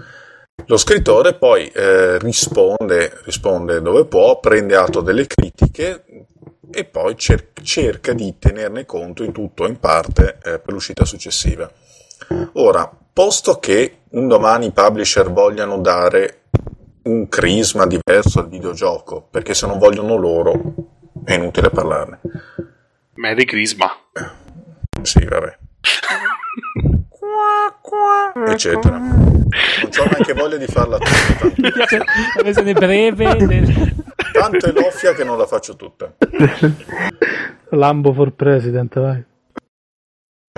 [0.66, 6.04] Lo scrittore poi eh, risponde, risponde dove può, prende atto delle critiche
[6.70, 11.06] e poi cer- cerca di tenerne conto in tutto o in parte eh, per l'uscita
[11.06, 11.70] successiva.
[12.54, 16.42] Ora, posto che un domani i publisher vogliano dare
[17.02, 20.74] un crisma diverso al videogioco, perché se non vogliono loro
[21.24, 22.20] è inutile parlarne.
[23.14, 23.90] Merry Christmas.
[25.02, 25.58] Sì, vabbè.
[28.52, 28.98] Eccetera.
[28.98, 29.48] Non
[29.98, 31.52] ho neanche voglia di farla tutta.
[31.56, 34.04] Mi piace la versione breve del...
[34.30, 36.14] Tanto è loffia che non la faccio tutta.
[37.70, 39.24] Lambo for president, vai.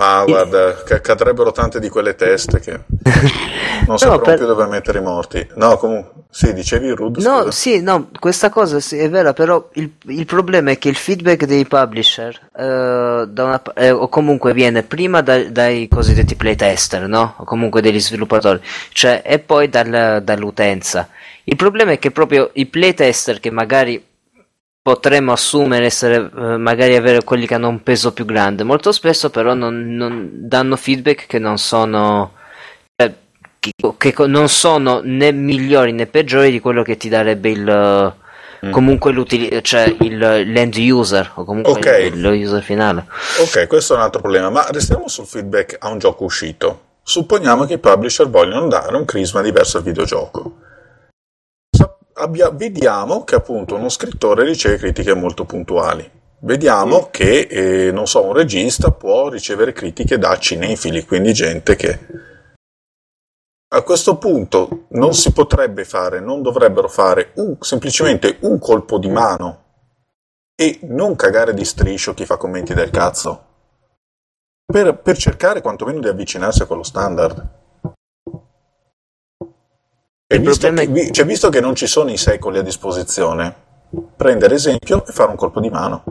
[0.00, 2.80] Ma guarda, ca- cadrebbero tante di quelle teste che
[3.86, 5.46] non saprò per- più dove mettere i morti.
[5.56, 7.50] No, comunque, sì, dicevi Rud, No, scusa.
[7.50, 11.44] sì, no, questa cosa sì, è vera, però il, il problema è che il feedback
[11.44, 17.34] dei publisher, eh, una eh, o comunque viene prima da- dai cosiddetti playtester, no?
[17.38, 18.60] O comunque degli sviluppatori,
[18.92, 21.08] cioè, e poi dal- dall'utenza.
[21.44, 24.02] Il problema è che proprio i playtester che magari
[24.82, 29.30] potremmo assumere essere, eh, magari avere quelli che hanno un peso più grande, molto spesso
[29.30, 32.32] però non, non danno feedback che non sono
[32.96, 33.14] eh,
[33.58, 33.72] che,
[34.14, 39.12] che non sono né migliori né peggiori di quello che ti darebbe il eh, comunque
[39.12, 42.10] l'utili- cioè il, l'end user o comunque Ok.
[42.12, 43.06] il- lo user finale.
[43.40, 46.84] Ok, questo è un altro problema, ma restiamo sul feedback a un gioco uscito.
[47.02, 50.56] Supponiamo che i publisher vogliono dare un crisma diverso al videogioco.
[52.20, 56.08] Abbia- vediamo che appunto uno scrittore riceve critiche molto puntuali.
[56.40, 61.98] Vediamo che, eh, non so, un regista può ricevere critiche da cinefili, quindi gente che...
[63.72, 69.08] A questo punto non si potrebbe fare, non dovrebbero fare un- semplicemente un colpo di
[69.08, 69.64] mano
[70.54, 73.46] e non cagare di striscio chi fa commenti del cazzo.
[74.66, 77.59] Per, per cercare quantomeno di avvicinarsi a quello standard.
[80.32, 83.52] E visto che, vi- cioè, visto che non ci sono i secoli a disposizione,
[84.14, 86.04] prendere esempio e fare un colpo di mano.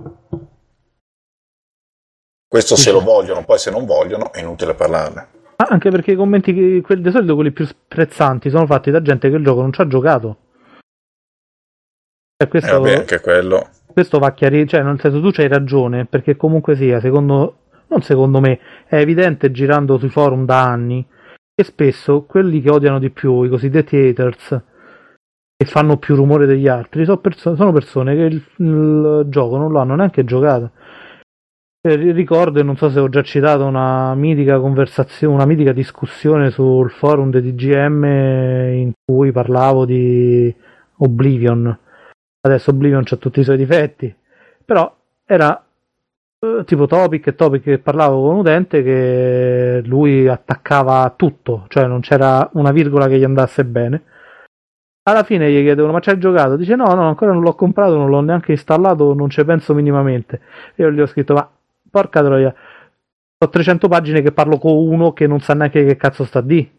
[2.46, 5.28] Questo se lo vogliono, poi se non vogliono è inutile parlarne.
[5.56, 9.38] Ma anche perché i commenti, di solito quelli più sprezzanti, sono fatti da gente che
[9.38, 10.38] il gioco non ci ha giocato.
[12.36, 13.70] E questo, vabbè, anche quello.
[13.86, 18.42] questo va chiarito, cioè nel senso tu c'hai ragione, perché comunque sia, secondo, non secondo
[18.42, 21.08] me, è evidente girando sui forum da anni
[21.60, 24.62] che spesso quelli che odiano di più, i cosiddetti haters,
[25.58, 29.70] che fanno più rumore degli altri, sono, perso- sono persone che il, il gioco non
[29.70, 30.72] lo hanno neanche giocato.
[31.82, 35.74] Eh, ri- Ricordo, e non so se ho già citato, una mitica conversazione, una mitica
[35.74, 40.56] discussione sul forum di DGM in cui parlavo di
[41.00, 41.78] Oblivion.
[42.40, 44.16] Adesso Oblivion ha tutti i suoi difetti,
[44.64, 44.96] però
[45.26, 45.62] era
[46.66, 52.00] tipo Topic e Topic che parlavo con un utente che lui attaccava tutto, cioè non
[52.00, 54.04] c'era una virgola che gli andasse bene.
[55.04, 56.56] Alla fine gli chiedevano: Ma ci hai giocato?
[56.56, 60.42] Dice: No, no, ancora non l'ho comprato, non l'ho neanche installato, non ci penso minimamente.
[60.76, 61.50] Io gli ho scritto: Ma
[61.90, 62.54] porca troia,
[63.38, 66.78] ho 300 pagine che parlo con uno che non sa neanche che cazzo sta di.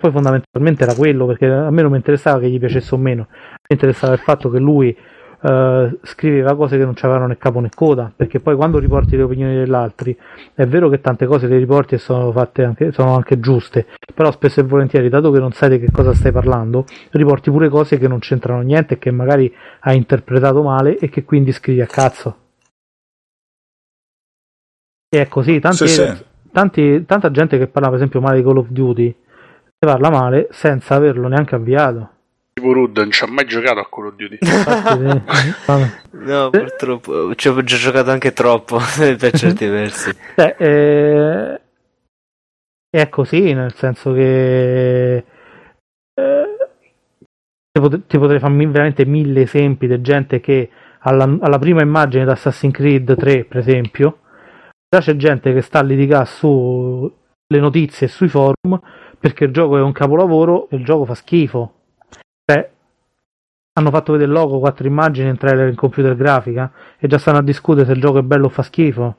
[0.00, 3.28] Poi fondamentalmente era quello, perché a me non mi interessava che gli piacesse o meno,
[3.30, 4.96] mi interessava il fatto che lui
[5.42, 9.22] eh, scriveva cose che non c'avevano né capo né coda, perché poi quando riporti le
[9.22, 10.16] opinioni degli altri,
[10.54, 14.30] è vero che tante cose le riporti e sono fatte anche, sono anche giuste, però
[14.30, 17.98] spesso e volentieri, dato che non sai di che cosa stai parlando, riporti pure cose
[17.98, 21.86] che non c'entrano niente e che magari hai interpretato male e che quindi scrivi a
[21.86, 22.36] cazzo.
[25.12, 26.24] E è così, tanti, Sì, sì.
[26.52, 30.48] tanti- tanta gente che parla per esempio male di Call of Duty, ne parla male
[30.50, 32.10] senza averlo neanche avviato.
[32.60, 34.38] Tipo Rud non ci ha mai giocato a Call of Duty.
[36.10, 38.76] No, purtroppo ci ho già giocato anche troppo
[39.18, 40.12] per certi versi.
[40.36, 41.60] Cioè, eh,
[42.90, 45.24] è così, nel senso che eh,
[47.72, 50.68] ti, pot- ti potrei fare mi- veramente mille esempi di gente che
[50.98, 54.18] alla, alla prima immagine di Assassin's Creed 3, per esempio,
[54.86, 57.10] già c'è gente che sta a litigare sulle
[57.48, 58.78] notizie e sui forum
[59.18, 61.76] perché il gioco è un capolavoro e il gioco fa schifo.
[62.50, 62.68] Cioè,
[63.74, 67.38] hanno fatto vedere il logo, quattro immagini in trailer in computer grafica e già stanno
[67.38, 69.16] a discutere se il gioco è bello o fa schifo.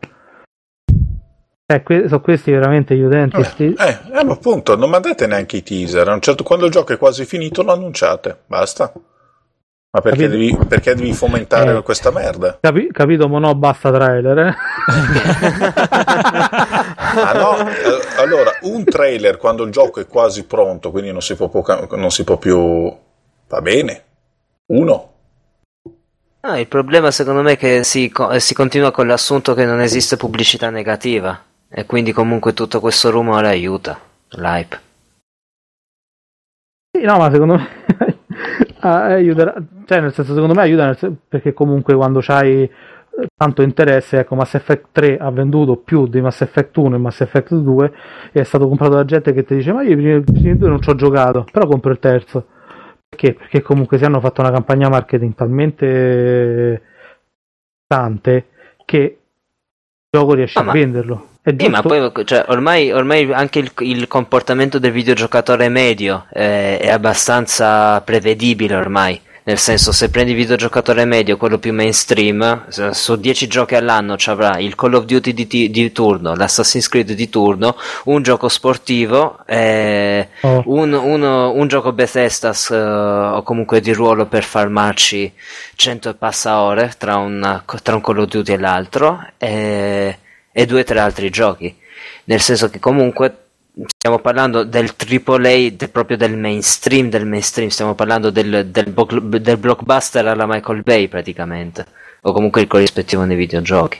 [1.65, 3.41] Eh, que- sono questi veramente gli utenti.
[3.43, 6.05] sti- Eh, eh, ma appunto, non mandate neanche i teaser.
[6.09, 8.39] A un certo, quando il gioco è quasi finito, lo annunciate.
[8.45, 8.91] Basta.
[9.93, 11.81] Ma perché, devi, perché devi fomentare Eh.
[11.81, 12.57] questa merda?
[12.61, 14.37] Capi- capito, ma no, basta trailer.
[14.37, 14.53] Eh?
[17.13, 17.57] Ah, no?
[17.69, 21.85] Eh, Allora, un trailer quando il gioco è quasi pronto, quindi non si può, poca-
[21.91, 22.93] non si può più.
[23.51, 24.03] Va bene.
[24.67, 25.09] Uno.
[26.43, 29.81] No, il problema secondo me è che si, co- si continua con l'assunto che non
[29.81, 31.37] esiste pubblicità negativa
[31.67, 33.99] e quindi comunque tutto questo rumore aiuta
[34.29, 34.79] l'hype.
[36.97, 37.67] Sì, no, ma secondo me
[38.79, 39.53] ah, aiuterà.
[39.85, 42.71] Cioè, nel senso, secondo me aiuta nel sen- perché comunque quando c'hai eh,
[43.35, 47.19] tanto interesse, ecco, Mass Effect 3 ha venduto più di Mass Effect 1 e Mass
[47.21, 47.93] Effect 2
[48.31, 50.57] e è stato comprato da gente che ti dice ma io i primi, i primi
[50.57, 52.45] due non ci ho giocato, però compro il terzo.
[53.11, 53.33] Perché?
[53.33, 56.81] Perché comunque si hanno fatto una campagna marketing talmente
[57.81, 58.45] importante
[58.85, 59.17] che il
[60.09, 61.27] gioco riesce Ah, a ma- venderlo.
[61.41, 66.77] È Sì, ma poi cioè, ormai, ormai anche il, il comportamento del videogiocatore medio eh,
[66.77, 69.19] è abbastanza prevedibile ormai.
[69.43, 74.15] Nel senso, se prendi il videogiocatore medio, quello più mainstream, se- su 10 giochi all'anno
[74.15, 78.47] ci avrà il Call of Duty di, di turno, l'Assassin's Creed di turno, un gioco
[78.49, 80.61] sportivo, eh, Oh.
[80.67, 82.75] un, uno- un gioco Bethesda eh,
[83.37, 85.33] o comunque di ruolo per farmarci
[85.75, 90.17] 100 e passa ore tra, una- tra un Call of Duty e l'altro e,
[90.51, 91.75] e due o tre altri giochi.
[92.25, 93.40] Nel senso che comunque
[93.85, 99.05] stiamo parlando del AAA, de- proprio del mainstream del mainstream, stiamo parlando del, del, bo-
[99.05, 101.85] del blockbuster alla Michael Bay praticamente,
[102.21, 103.99] o comunque il corrispettivo nei videogiochi.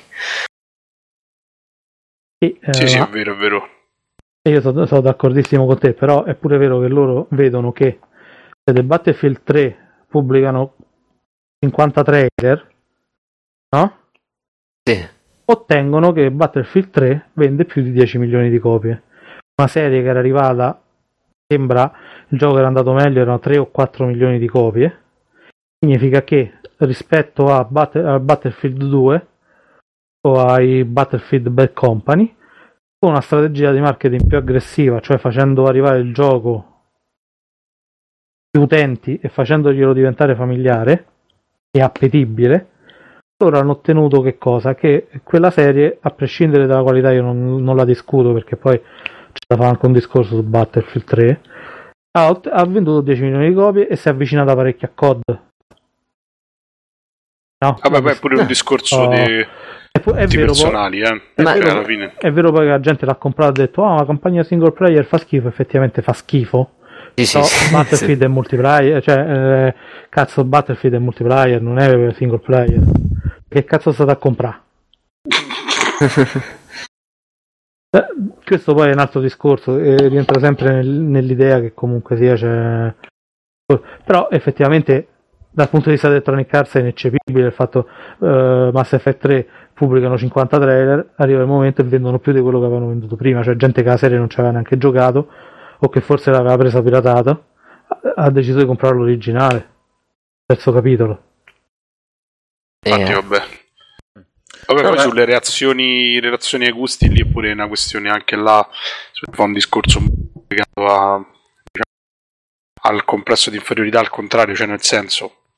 [2.44, 3.70] E, eh, Sì, sì, è vero, è vero.
[4.50, 8.00] Io sono, sono d'accordissimo con te, però è pure vero che loro vedono che
[8.64, 10.76] se The Battlefield 3 pubblicano
[11.64, 12.68] 50 trailer,
[13.76, 13.98] no?
[14.84, 15.08] Sì.
[15.46, 19.04] Ottengono che Battlefield 3 vende più di 10 milioni di copie.
[19.62, 20.82] Una serie che era arrivata,
[21.46, 21.94] sembra
[22.30, 25.02] il gioco era andato meglio, erano 3 o 4 milioni di copie.
[25.78, 29.28] Significa che rispetto a, Battle- a Battlefield 2
[30.22, 32.36] o ai Battlefield Bad Company,
[32.98, 36.86] con una strategia di marketing più aggressiva, cioè facendo arrivare il gioco
[38.50, 41.06] più utenti e facendoglielo diventare familiare
[41.70, 42.70] e appetibile,
[43.38, 44.74] loro hanno ottenuto che cosa?
[44.74, 48.82] Che quella serie, a prescindere dalla qualità, io non, non la discuto perché poi
[49.32, 51.42] c'è da fare anche un discorso su Battlefield 3,
[52.18, 55.22] ha, ot- ha venduto 10 milioni di copie e si è avvicinata parecchio a COD.
[57.64, 59.46] No, Vabbè, poi è pure un discorso Oh, di,
[59.92, 61.22] è, pu- è vero, personali, eh.
[61.36, 62.14] è Ma- vero- alla fine...
[62.18, 64.72] è vero poi che la gente l'ha comprato e ha detto, ah, la campagna single
[64.72, 66.72] player fa schifo, effettivamente fa schifo.
[67.14, 69.18] Sì, sì, No, sì, Battlefield è multiplayer, cioè,
[69.68, 69.76] eh,
[70.10, 72.82] cazzo, Battlefield è multiplayer, non è single player.
[73.48, 74.60] Che cazzo state a comprare?
[77.94, 78.06] Eh,
[78.46, 82.94] Questo poi è un altro discorso, e rientra sempre nel- nell'idea che comunque sia c'è...
[84.06, 85.08] Però effettivamente
[85.50, 87.88] dal punto di vista di Electronic Arts è ineccepibile il fatto
[88.20, 92.60] eh, Mass Effect 3 pubblicano 50 trailer, arriva il momento e vendono più di quello
[92.60, 95.30] che avevano venduto prima, cioè gente che la serie non ci aveva neanche giocato
[95.80, 97.32] o che forse l'aveva presa piratata
[97.88, 99.70] ha- ha deciso di comprare l'originale.
[100.46, 101.24] Terzo capitolo.
[102.86, 103.38] Infatti, Eh, vabbè.
[104.68, 105.02] Vabbè, poi Vabbè.
[105.02, 108.68] sulle reazioni, reazioni ai gusti lì è pure una questione anche là,
[109.32, 110.02] fa un discorso
[110.48, 111.26] legato a,
[112.84, 115.54] al complesso di inferiorità, al contrario, cioè nel senso,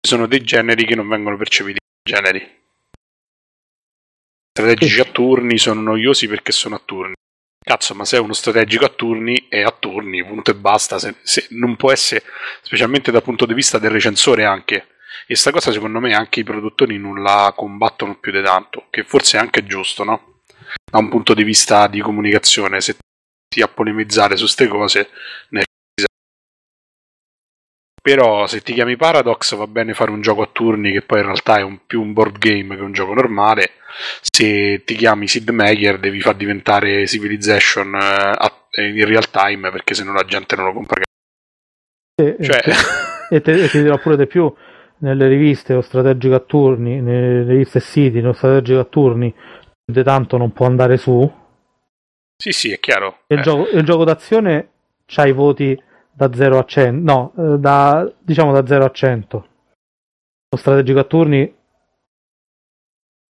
[0.00, 2.64] ci sono dei generi che non vengono percepiti come generi.
[4.50, 7.14] Strategici a turni sono noiosi perché sono a turni.
[7.62, 10.98] Cazzo, ma se è uno strategico a turni, è a turni, punto e basta.
[10.98, 12.22] Se, se- non può essere,
[12.62, 14.95] specialmente dal punto di vista del recensore anche.
[15.28, 19.02] E sta cosa secondo me anche i produttori non la combattono più di tanto, che
[19.04, 20.40] forse è anche giusto, no?
[20.90, 22.96] Da un punto di vista di comunicazione, se
[23.48, 25.10] ti a polemizzare su queste cose,
[25.50, 25.64] ne
[28.06, 31.24] però se ti chiami Paradox va bene fare un gioco a turni che poi in
[31.24, 33.72] realtà è un- più un board game che un gioco normale.
[34.20, 39.94] Se ti chiami Sid Meier devi far diventare Civilization eh, a- in real time perché
[39.94, 41.02] sennò la gente non lo compra.
[42.14, 42.60] E, Cioè,
[43.30, 44.54] e, te- e ti dirò pure di più,
[44.98, 50.02] nelle riviste lo strategico a turni, nelle riviste City, lo strategico a turni, più di
[50.02, 51.30] tanto non può andare su.
[52.36, 53.20] sì, sì, è chiaro.
[53.28, 54.70] Il, Eh, gioco, il gioco d'azione
[55.06, 55.80] c'ha i voti
[56.12, 59.48] da 0 a 100, no, eh, da, diciamo da 0 a 100.
[60.50, 61.54] Lo strategico a turni,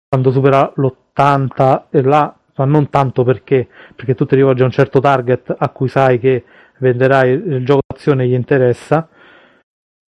[0.08, 4.70] quando supera l'80 e là, ma non tanto perché, perché tu ti rivolgi a un
[4.70, 6.44] certo target a cui sai che
[6.78, 9.08] venderai il gioco d'azione gli interessa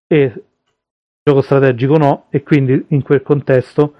[0.07, 0.45] e
[1.27, 3.95] gioco strategico no e quindi in quel contesto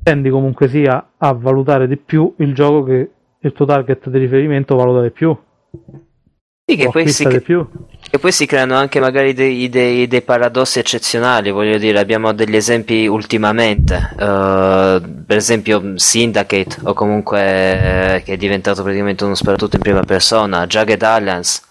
[0.00, 3.10] tendi comunque sia a valutare di più il gioco che
[3.40, 5.36] il tuo target di riferimento valuta di più
[6.64, 11.50] Sì, che poi, si, che poi si creano anche magari dei, dei- dei paradossi eccezionali,
[11.50, 17.40] voglio dire, abbiamo degli esempi ultimamente, eh, per esempio Syndicate o comunque
[18.18, 21.62] eh, che è diventato praticamente uno sparatutto in prima persona, Jagged Alliance,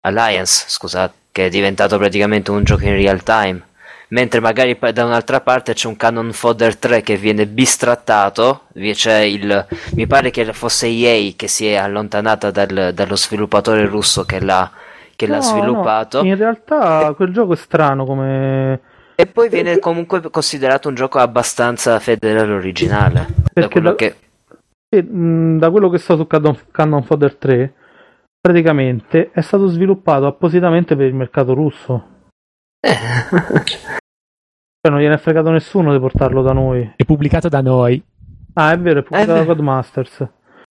[0.00, 3.62] Alliance, scusate, che è diventato praticamente un gioco in real time.
[4.08, 10.06] Mentre magari da un'altra parte c'è un Canon Fodder 3 che viene bistrattato, il, mi
[10.06, 14.70] pare che fosse EA che si è allontanata dal- dallo sviluppatore russo che l'ha,
[15.16, 18.80] che l'ha No, sviluppato no, in realtà quel gioco è strano come
[19.16, 23.26] e poi viene comunque considerato un gioco abbastanza fedele all'originale.
[23.28, 24.16] Da Perché quello da- che...
[24.88, 27.74] e, mh, da quello che so su Cannon, Cannon Fodder 3
[28.40, 32.14] praticamente è stato sviluppato appositamente per il mercato russo
[34.86, 36.92] Cioè, non gliene è fregato nessuno di portarlo da noi.
[36.94, 38.00] È pubblicato da noi.
[38.54, 39.44] Ah, è vero, è pubblicato da.
[39.44, 40.28] Codemasters.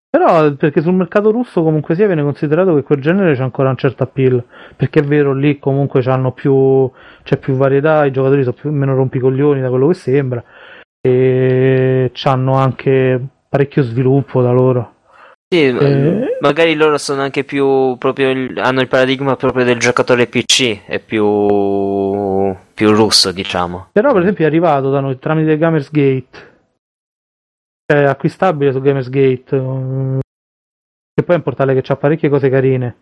[0.08, 3.78] Però, perché sul mercato russo comunque sia viene considerato che quel genere c'è ancora un
[3.78, 4.44] certo appeal.
[4.76, 6.88] Perché è vero, lì comunque c'hanno più,
[7.24, 10.44] c'è più varietà, i giocatori sono più, meno rompicoglioni da quello che sembra.
[11.02, 13.20] E c'hanno anche
[13.50, 14.94] parecchio sviluppo da loro.
[15.54, 16.38] Sì, Eh.
[16.40, 21.00] magari loro sono anche più proprio il- hanno il paradigma proprio del giocatore PC, è
[21.00, 23.90] più più russo, diciamo.
[23.92, 26.28] Però, per esempio, è arrivato da noi tramite Gamersgate.
[27.86, 29.56] Cioè, è acquistabile su Gamersgate.
[29.56, 30.20] um,
[31.16, 32.96] Che poi è un portale che ha parecchie cose carine.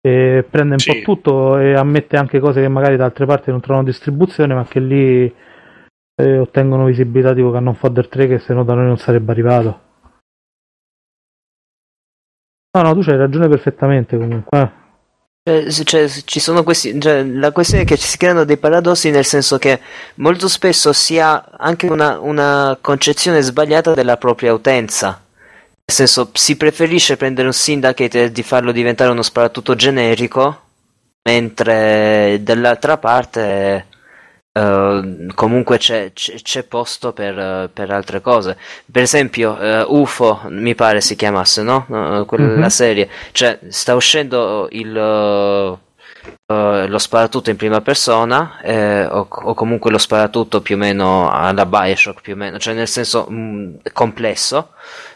[0.00, 0.92] E prende un Sì.
[1.02, 4.64] po' tutto e ammette anche cose che magari da altre parti non trovano distribuzione, ma
[4.64, 5.34] che lì
[6.20, 9.80] eh, ottengono visibilità tipo Cannon Fodder 3 che se no da noi non sarebbe arrivato.
[12.78, 14.56] No, no, tu c'hai ragione perfettamente comunque.
[14.56, 15.72] eh.
[15.72, 19.10] Cioè, cioè, ci sono questi, cioè, la questione è che ci si creano dei paradossi
[19.10, 19.80] nel senso che
[20.16, 25.08] molto spesso si ha anche una, una concezione sbagliata della propria utenza.
[25.08, 30.60] Nel senso, si preferisce prendere un syndicate e di farlo diventare uno sparatutto generico,
[31.24, 33.86] mentre dall'altra parte
[34.52, 38.56] eh, comunque c'è, c'è- posto per, eh, per altre cose.
[38.90, 41.84] Per esempio, eh, UFO mi pare si chiamasse, no?
[41.88, 42.66] No, quella Mhm.
[42.66, 43.08] serie.
[43.32, 45.78] Cioè, sta uscendo il, eh,
[46.46, 51.30] eh, lo sparatutto in prima persona, eh, o, o comunque lo sparatutto più o meno
[51.30, 54.70] alla Bioshock, più o meno, cioè nel senso mh, complesso,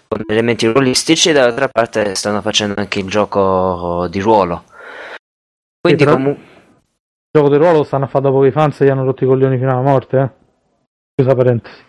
[0.08, 4.64] con elementi ruolistici, e dall'altra parte stanno facendo anche il gioco di ruolo.
[5.80, 6.50] Quindi comunque...
[7.34, 9.24] Il gioco di ruolo lo stanno a fare dopo che i fans gli hanno rotto
[9.24, 10.30] i coglioni fino alla morte, eh.
[11.14, 11.82] Chiusa parentesi.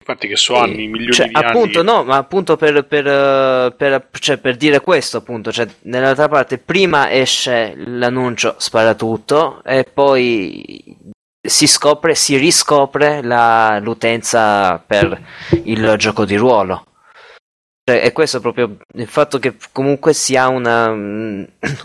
[0.00, 1.90] Infatti che so anni, milioni Cioè, di appunto, anni.
[1.90, 3.04] no, ma appunto per, per,
[3.74, 10.96] per- cioè, per dire questo, appunto, cioè, nell'altra parte, prima esce l'annuncio sparatutto e poi
[11.46, 15.22] si scopre, si riscopre la- l'utenza per
[15.64, 16.86] il gioco di ruolo.
[17.86, 20.88] Cioè, e questo proprio il fatto che comunque si ha una,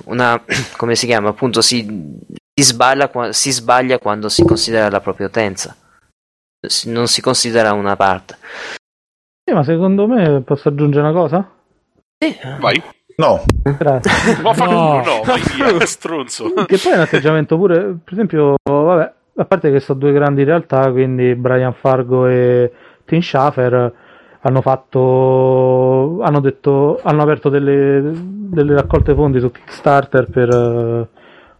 [0.05, 0.41] una
[0.77, 1.85] come si chiama, appunto, si,
[2.53, 5.75] si sbaglia, si sbaglia quando si considera la propria utenza.
[6.65, 8.37] Si- Non si considera una parte.
[9.43, 11.49] Sì, ma secondo me posso aggiungere una cosa?
[12.59, 12.81] Vai.
[13.17, 13.43] No,
[13.77, 14.39] Grazie.
[14.41, 15.03] Ma fa No.
[15.03, 16.53] no, vai via, stronzo.
[16.65, 20.43] che poi è un atteggiamento pure, per esempio, vabbè, a parte che sono due grandi
[20.45, 22.71] realtà, quindi Brian Fargo e
[23.05, 23.93] Tim Schafer
[24.41, 31.07] hanno fatto, hanno detto, hanno aperto delle, delle raccolte fondi su Kickstarter per eh,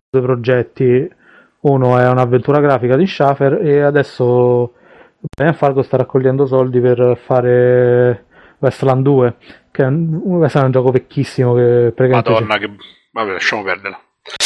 [0.10, 1.18] due progetti.
[1.62, 4.76] Uno è un'avventura grafica di Schafer e adesso
[5.20, 8.26] Brian Fargo sta raccogliendo soldi per fare
[8.60, 9.36] Westland 2,
[9.72, 11.94] che è un, Westland è un gioco vecchissimo che.
[11.98, 12.72] Madonna, che.
[13.12, 14.00] Vabbè, lasciamo perdere.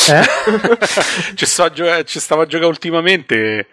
[0.10, 1.35] Eh?
[1.35, 3.68] ci, sto a gio- ci stavo a giocare ultimamente.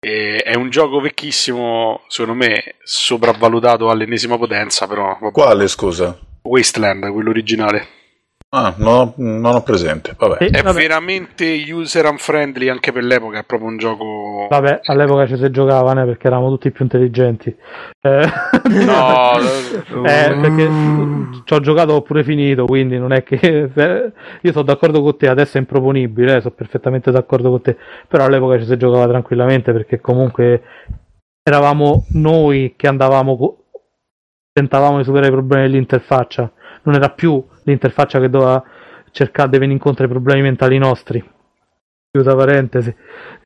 [0.00, 4.86] E è un gioco vecchissimo, secondo me, sopravvalutato all'ennesima potenza.
[4.86, 5.32] Però, vabbè.
[5.32, 6.18] quale scusa?
[6.42, 7.99] Wasteland, quello originale.
[8.52, 10.14] Ah, non ho, non ho presente.
[10.18, 10.38] Vabbè.
[10.40, 10.76] Sì, È vabbè.
[10.76, 13.38] veramente user unfriendly anche per l'epoca.
[13.38, 14.48] È proprio un gioco.
[14.50, 17.54] Vabbè, all'epoca ci si giocava né, perché eravamo tutti più intelligenti.
[18.00, 18.28] Eh,
[18.70, 20.68] No, eh, perché
[21.44, 25.16] ci ho giocato ho pure finito, quindi non è che eh, io sono d'accordo con
[25.16, 27.76] te, adesso è improponibile, eh, sono perfettamente d'accordo con te,
[28.08, 30.62] però all'epoca ci si giocava tranquillamente perché comunque
[31.42, 33.64] eravamo noi che andavamo co-
[34.52, 36.50] tentavamo di superare i problemi dell'interfaccia,
[36.82, 38.62] non era più l'interfaccia che doveva
[39.12, 41.22] cercare di venire incontro ai problemi mentali nostri.
[42.10, 42.94] Chiusa parentesi.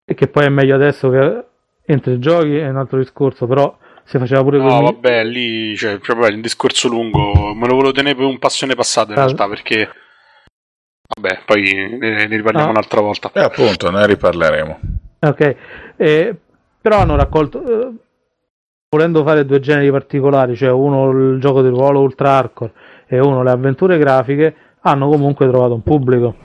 [0.05, 1.44] E che poi è meglio adesso che
[1.86, 5.74] entri e giochi, è un altro discorso, però si faceva pure No, quel- vabbè, lì
[5.77, 7.55] cioè, proprio è un discorso lungo.
[7.55, 9.24] Me lo volevo tenere per un passione passato in Ah.
[9.24, 9.89] realtà perché.
[11.16, 11.62] Vabbè, poi
[11.98, 12.70] ne, ne riparliamo Ah.
[12.70, 13.31] un'altra volta.
[13.32, 14.81] E appunto, ne riparleremo.
[15.20, 15.56] Ok,
[15.97, 16.35] Eh,
[16.81, 17.93] però hanno raccolto, eh,
[18.90, 22.73] volendo fare due generi particolari, cioè uno il gioco di ruolo ultra hardcore
[23.14, 26.36] e uno le avventure grafiche, hanno comunque trovato un pubblico.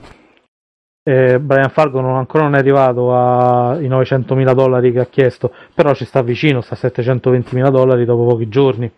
[1.02, 5.94] Eh, Brian Fargo non, ancora non è arrivato ai 900.000 dollari che ha chiesto, però
[5.94, 8.90] ci sta vicino, sta a 720.000 dollari dopo pochi giorni.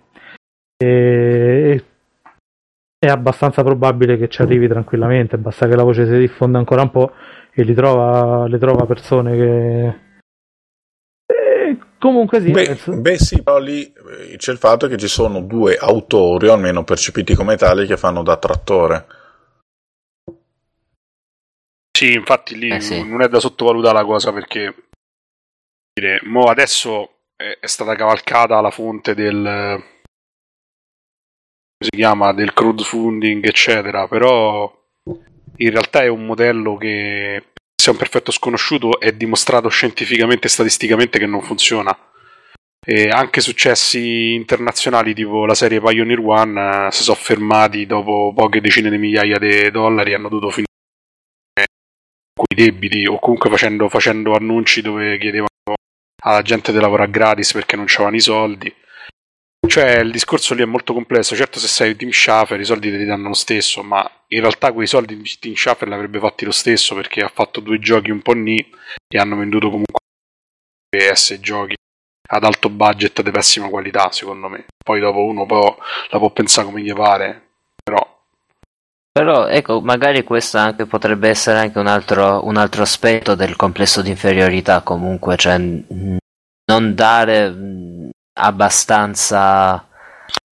[0.77, 1.85] E,
[2.99, 6.91] è abbastanza probabile che ci arrivi tranquillamente, basta che la voce si diffonda ancora un
[6.91, 7.13] po'
[7.53, 10.11] e li trova, le trova persone che...
[12.03, 15.77] Comunque sì, Beh, beh, sì, però lì eh, c'è il fatto che ci sono due
[15.77, 19.07] autori, o almeno percepiti come tali, che fanno da trattore.
[21.97, 23.09] Sì, infatti lì Eh, sì.
[23.09, 24.75] non è da sottovalutare la cosa perché
[25.95, 29.81] dire, mo adesso è, è stata cavalcata la fonte del
[31.79, 34.69] come si chiama del crowdfunding, eccetera, però
[35.59, 37.52] in realtà è un modello che
[37.83, 41.97] sia un perfetto sconosciuto è dimostrato scientificamente e statisticamente che non funziona.
[42.85, 48.61] E anche successi internazionali tipo la serie Pioneer One eh, si sono fermati dopo poche
[48.61, 50.67] decine di migliaia di dollari hanno dovuto finire
[52.35, 55.49] con i debiti o comunque facendo, facendo annunci dove chiedevano
[56.25, 58.75] alla gente di lavorare gratis perché non c'avevano i soldi.
[59.67, 61.37] Cioè, il discorso lì è molto complesso.
[61.37, 64.73] Certo, se sei Team Schaffer i soldi te li danno lo stesso, ma in realtà
[64.73, 68.21] quei soldi Team Schaffer li avrebbe fatti lo stesso perché ha fatto due giochi un
[68.23, 68.59] po' ni
[69.09, 70.01] e hanno venduto comunque
[70.89, 71.75] PS giochi
[72.29, 74.67] ad alto budget di pessima qualità, secondo me.
[74.83, 75.77] Poi dopo uno può,
[76.11, 77.51] la può pensare come gli pare,
[77.83, 78.21] però
[79.13, 84.03] Però ecco, magari questo anche potrebbe essere anche un altro, un altro aspetto del complesso
[84.03, 87.55] di inferiorità comunque, cioè non dare
[88.35, 89.87] abbastanza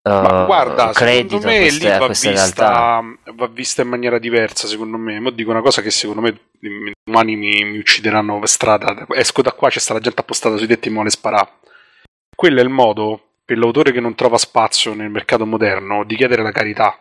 [0.07, 3.03] Ma eh, guarda, credito secondo me queste, lì va vista,
[3.35, 5.19] va vista in maniera diversa, secondo me.
[5.19, 6.39] Mo dico una cosa che secondo me
[7.05, 9.07] domani mi, mi uccideranno per strada.
[9.15, 11.51] Esco da qua, c'è sta la gente appostata sui tetti e vuole sparare.
[12.37, 16.43] Quello è il modo per l'autore che non trova spazio nel mercato moderno di chiedere
[16.43, 16.97] la carità.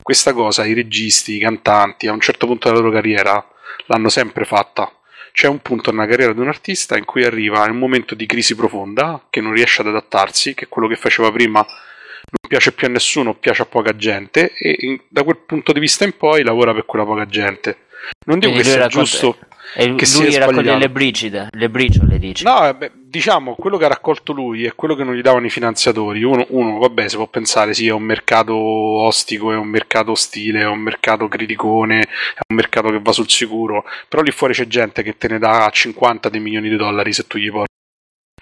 [0.00, 3.44] Questa cosa i registi, i cantanti, a un certo punto della loro carriera
[3.86, 4.92] l'hanno sempre fatta.
[5.36, 8.24] C'è un punto nella carriera di un artista in cui arriva in un momento di
[8.24, 12.86] crisi profonda, che non riesce ad adattarsi, che quello che faceva prima non piace più
[12.86, 16.44] a nessuno, piace a poca gente, e in- da quel punto di vista in poi
[16.44, 17.78] lavora per quella poca gente.
[18.26, 19.38] Non dico Quindi che lui sia racconta- giusto.
[19.76, 20.04] E lui che
[20.38, 20.78] raccoglie sbagliato.
[20.78, 22.44] le briciole, le briciole dici.
[22.44, 25.46] No, eh, beh, diciamo, quello che ha raccolto lui è quello che non gli davano
[25.46, 26.24] i finanziatori.
[26.24, 30.62] Uno, uno, vabbè, si può pensare, sì, è un mercato ostico, è un mercato ostile,
[30.62, 33.84] è un mercato criticone, è un mercato che va sul sicuro.
[34.08, 37.28] Però lì fuori c'è gente che te ne dà 50 dei milioni di dollari se
[37.28, 37.72] tu gli porti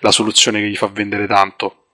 [0.01, 1.89] la soluzione che gli fa vendere tanto.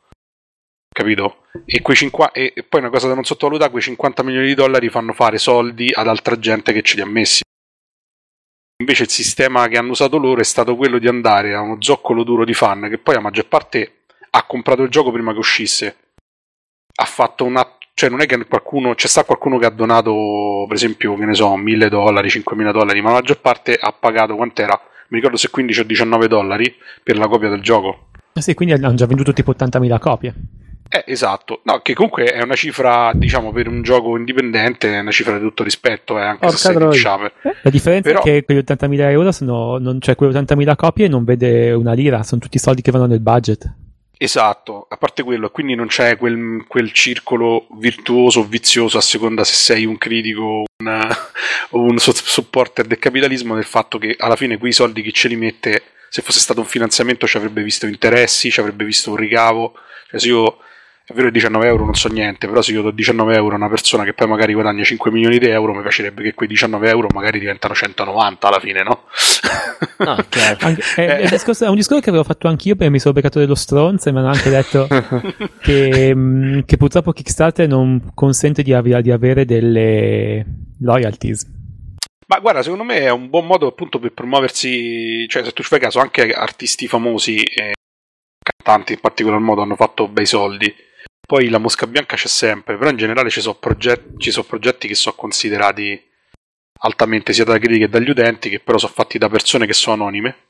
[0.89, 1.47] Capito?
[1.67, 4.55] E, quei 50 e e poi una cosa da non sottovalutare, quei 50 milioni di
[4.55, 7.43] dollari fanno fare soldi ad altra gente che ce li ha messi.
[8.81, 12.23] Invece il sistema che hanno usato loro è stato quello di andare a uno zoccolo
[12.23, 15.97] duro di fan che poi la maggior parte ha comprato il gioco prima che uscisse.
[16.95, 17.67] Ha fatto una.
[17.93, 18.95] Cioè, non è che qualcuno.
[18.95, 23.01] C'è sta qualcuno che ha donato, per esempio, che ne so, 1000 dollari, 5000 dollari,
[23.01, 24.81] ma la maggior parte ha pagato quant'era?
[25.09, 26.73] Mi ricordo se 15 o 19 dollari
[27.03, 28.11] per la copia del gioco.
[28.35, 30.35] Ah sì, quindi hanno già venduto tipo 80.000 copie.
[30.91, 31.61] Eh, esatto.
[31.65, 35.41] No, che comunque è una cifra, diciamo, per un gioco indipendente, è una cifra di
[35.41, 36.77] tutto rispetto, eh, anche Porca se sei.
[36.77, 37.33] Team Schafer.
[37.63, 41.25] La differenza Però- è che quegli 80.000 euro sono, non, cioè quelle 80.000 copie non
[41.25, 43.71] vede una lira, sono tutti soldi che vanno nel budget.
[44.21, 49.45] Esatto, a parte quello, quindi non c'è quel, quel circolo virtuoso o vizioso a seconda
[49.45, 51.17] se sei un critico un,
[51.71, 55.37] o un supporter del capitalismo, del fatto che alla fine quei soldi chi ce li
[55.37, 59.75] mette, se fosse stato un finanziamento ci avrebbe visto interessi, ci avrebbe visto un ricavo,
[60.11, 60.59] cioè se io,
[61.11, 63.57] è vero che 19 euro non so niente, però se io do 19 euro a
[63.57, 66.87] una persona che poi magari guadagna 5 milioni di euro, mi piacerebbe che quei 19
[66.91, 69.05] euro magari diventano 190 alla fine, no?
[69.99, 70.57] No, è chiaro.
[70.67, 71.17] Anche- è, Eh.
[71.19, 73.55] è un discorso, è un discorso che avevo fatto anch'io perché mi sono beccato dello
[73.55, 74.87] stronzo e mi hanno anche detto
[75.63, 80.45] che, mh, che purtroppo Kickstarter non consente di, ave- di avere delle
[80.81, 81.47] loyalties.
[82.27, 85.69] Ma guarda, secondo me è un buon modo appunto per promuoversi, cioè se tu ci
[85.69, 87.73] fai caso, anche artisti famosi e
[88.43, 90.87] cantanti in particolar modo hanno fatto bei soldi.
[91.29, 94.95] Poi la mosca bianca c'è sempre, però in generale ci sono progetti, sono progetti che
[94.95, 96.03] sono considerati
[96.81, 99.97] altamente sia dalla critica che dagli utenti, che però sono fatti da persone che sono
[99.97, 100.47] anonime.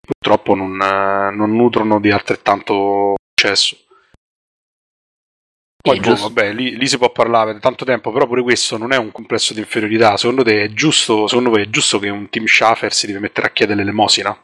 [0.00, 3.76] Purtroppo non, eh, non nutrono di altrettanto successo.
[5.82, 8.92] Poi, boh, vabbè, lì, lì si può parlare per tanto tempo, però pure questo non
[8.92, 10.16] è un complesso di inferiorità.
[10.16, 13.48] Secondo te è giusto, secondo voi è giusto che un team Schaffer si deve mettere
[13.48, 14.34] a chiedere l'elemosina?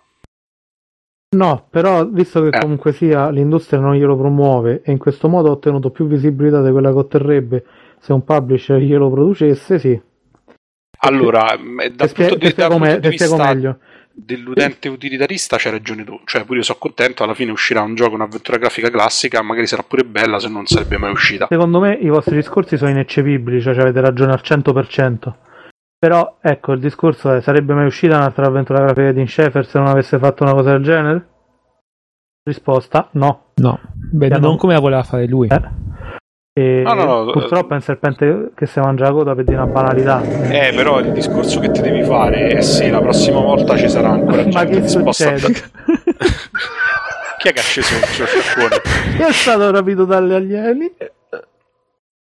[1.34, 2.60] No, però visto che Eh.
[2.60, 6.70] comunque sia l'industria non glielo promuove e in questo modo ha ottenuto più visibilità di
[6.70, 7.64] quella che otterrebbe
[7.98, 10.00] se un publisher glielo producesse, sì.
[11.00, 13.78] Allora, mh, dal spie- punto di, spiego, dal punto di vista meglio.
[14.12, 16.18] dell'utente utilitarista c'hai ragione tu.
[16.24, 19.82] Cioè, pure io sono contento, alla fine uscirà un gioco, un'avventura grafica classica, magari sarà
[19.82, 21.48] pure bella, se non sarebbe mai uscita.
[21.50, 25.34] Secondo me i vostri discorsi sono ineccepibili, cioè avete ragione al 100%.
[26.06, 29.88] Però, ecco, il discorso è, sarebbe mai uscita un'altra avventura grafica di Schaeffer se non
[29.88, 31.26] avesse fatto una cosa del genere?
[32.44, 33.46] Risposta, no.
[33.56, 33.80] No,
[34.12, 34.56] beh, Eh, non no.
[34.56, 35.48] come la voleva fare lui.
[35.48, 35.60] Eh.
[36.52, 39.56] E No, no, no, purtroppo è un serpente che si mangia la coda per dire
[39.56, 40.22] una banalità.
[40.22, 44.10] Eh, però il discorso che ti devi fare è se la prossima volta ci sarà
[44.10, 45.48] ancora Ma gente che succede?
[47.38, 48.76] Chi è che ha sceso il suo sciacquone?
[49.16, 50.94] Chi è stato rapito dagli alieni?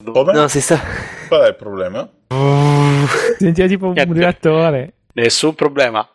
[0.04, 0.32] Come?
[0.34, 0.78] No, si sta...
[1.26, 2.09] Qual è il problema?
[3.38, 4.14] Sentiva tipo un Niente.
[4.18, 4.92] reattore.
[5.14, 6.06] Nessun problema.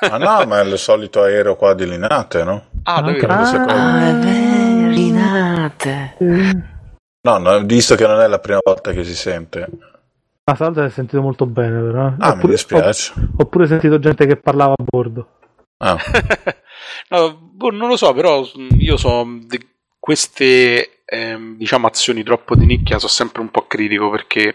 [0.00, 2.66] Ah no, ma è il solito aereo qua di Linate, no?
[2.84, 3.32] Ah, Ah, davvero?
[3.34, 3.54] ok.
[3.68, 6.16] Ah, è vero, Rinate.
[7.24, 9.68] No, no, visto che non è la prima volta che si sente.
[10.44, 12.08] Ah, stavolta si è sentito molto bene, però.
[12.08, 12.14] eh.
[12.18, 13.12] Ah, mi Oppure- dispiace.
[13.16, 15.28] Ho, ho pure sentito gente che parlava a bordo.
[15.78, 15.96] Ah,
[17.10, 19.64] No, boh, non lo so, però mh, io so di
[20.00, 24.54] queste ehm, diciamo azioni troppo di nicchia sono sempre un po' critico perché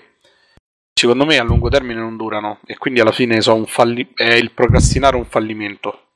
[0.98, 4.52] secondo me a lungo termine non durano e quindi alla fine so falli- è il
[4.52, 6.07] procrastinare un fallimento.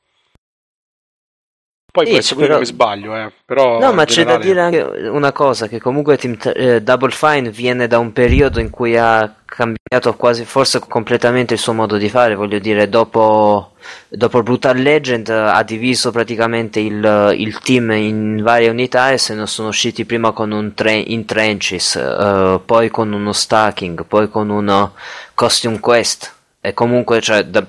[1.91, 4.45] Poi Sì, può essere però- che mi sbaglio, eh, però No, ma c'è da generale-
[4.45, 4.59] dire
[4.95, 8.97] anche una cosa, che comunque Team eh, Double Fine viene da un periodo in cui
[8.97, 13.73] ha cambiato quasi, forse completamente il suo modo di fare, voglio dire, dopo,
[14.07, 19.34] dopo Brutal Legend eh, ha diviso praticamente il, il team in varie unità e se
[19.35, 24.30] ne sono usciti prima con un tre- in trenches, eh, poi con uno stacking, poi
[24.30, 24.93] con uno
[25.34, 26.34] costume quest.
[26.61, 27.65] E comunque cioè, da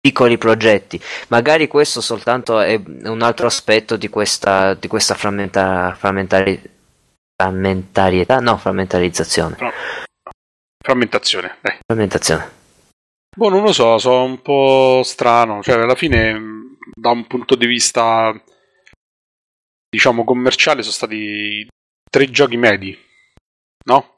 [0.00, 1.00] piccoli progetti.
[1.28, 6.60] Magari questo soltanto è un altro aspetto di questa, di questa frammenta- frammentari-
[7.34, 9.56] frammentarietà, no, frammentarizzazione.
[10.82, 11.78] frammentazione, dai.
[11.84, 12.56] Frammentazione.
[13.36, 17.54] Boh, non lo so, so un po' strano, cioè alla fine mh, da un punto
[17.54, 18.34] di vista
[19.90, 21.66] diciamo commerciale sono stati
[22.10, 22.98] tre giochi medi,
[23.84, 24.17] no?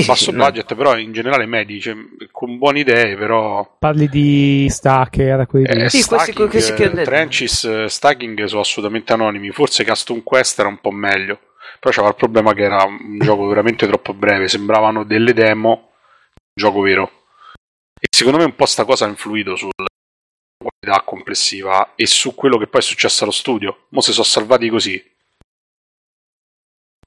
[0.00, 0.44] Sì, Basso sì, no.
[0.44, 1.94] budget, però in generale medi, cioè,
[2.30, 6.86] con buone idee, però Parli di Stacker, quelli di- eh, Sì, questi- stacking, questi che
[6.88, 7.02] ho eh.
[7.04, 11.38] Trenches, eh, Stacking sono assolutamente anonimi, forse Custom Quest era un po' meglio,
[11.80, 16.52] però c'era il problema che era un gioco veramente troppo breve, sembravano delle demo, un
[16.54, 17.10] gioco vero.
[18.00, 19.72] E secondo me un po' sta cosa ha influito sulla
[20.56, 23.86] qualità complessiva e su quello che poi è successo allo studio.
[23.90, 25.02] Mo si sono salvati così.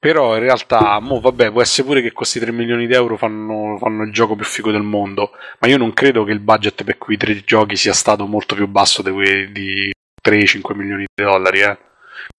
[0.04, 3.78] Però in realtà, mo vabbè, può essere pure che questi 3 milioni di euro fanno,
[3.78, 5.30] fanno il gioco più figo del mondo,
[5.60, 8.68] ma io non credo che il budget per quei tre giochi sia stato molto più
[8.68, 9.92] basso di, quei- di
[10.28, 11.78] 3-5 milioni di dollari, eh.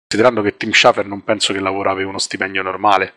[0.09, 3.12] Considerando che Tim Schafer non penso che lavorava per uno stipendio normale.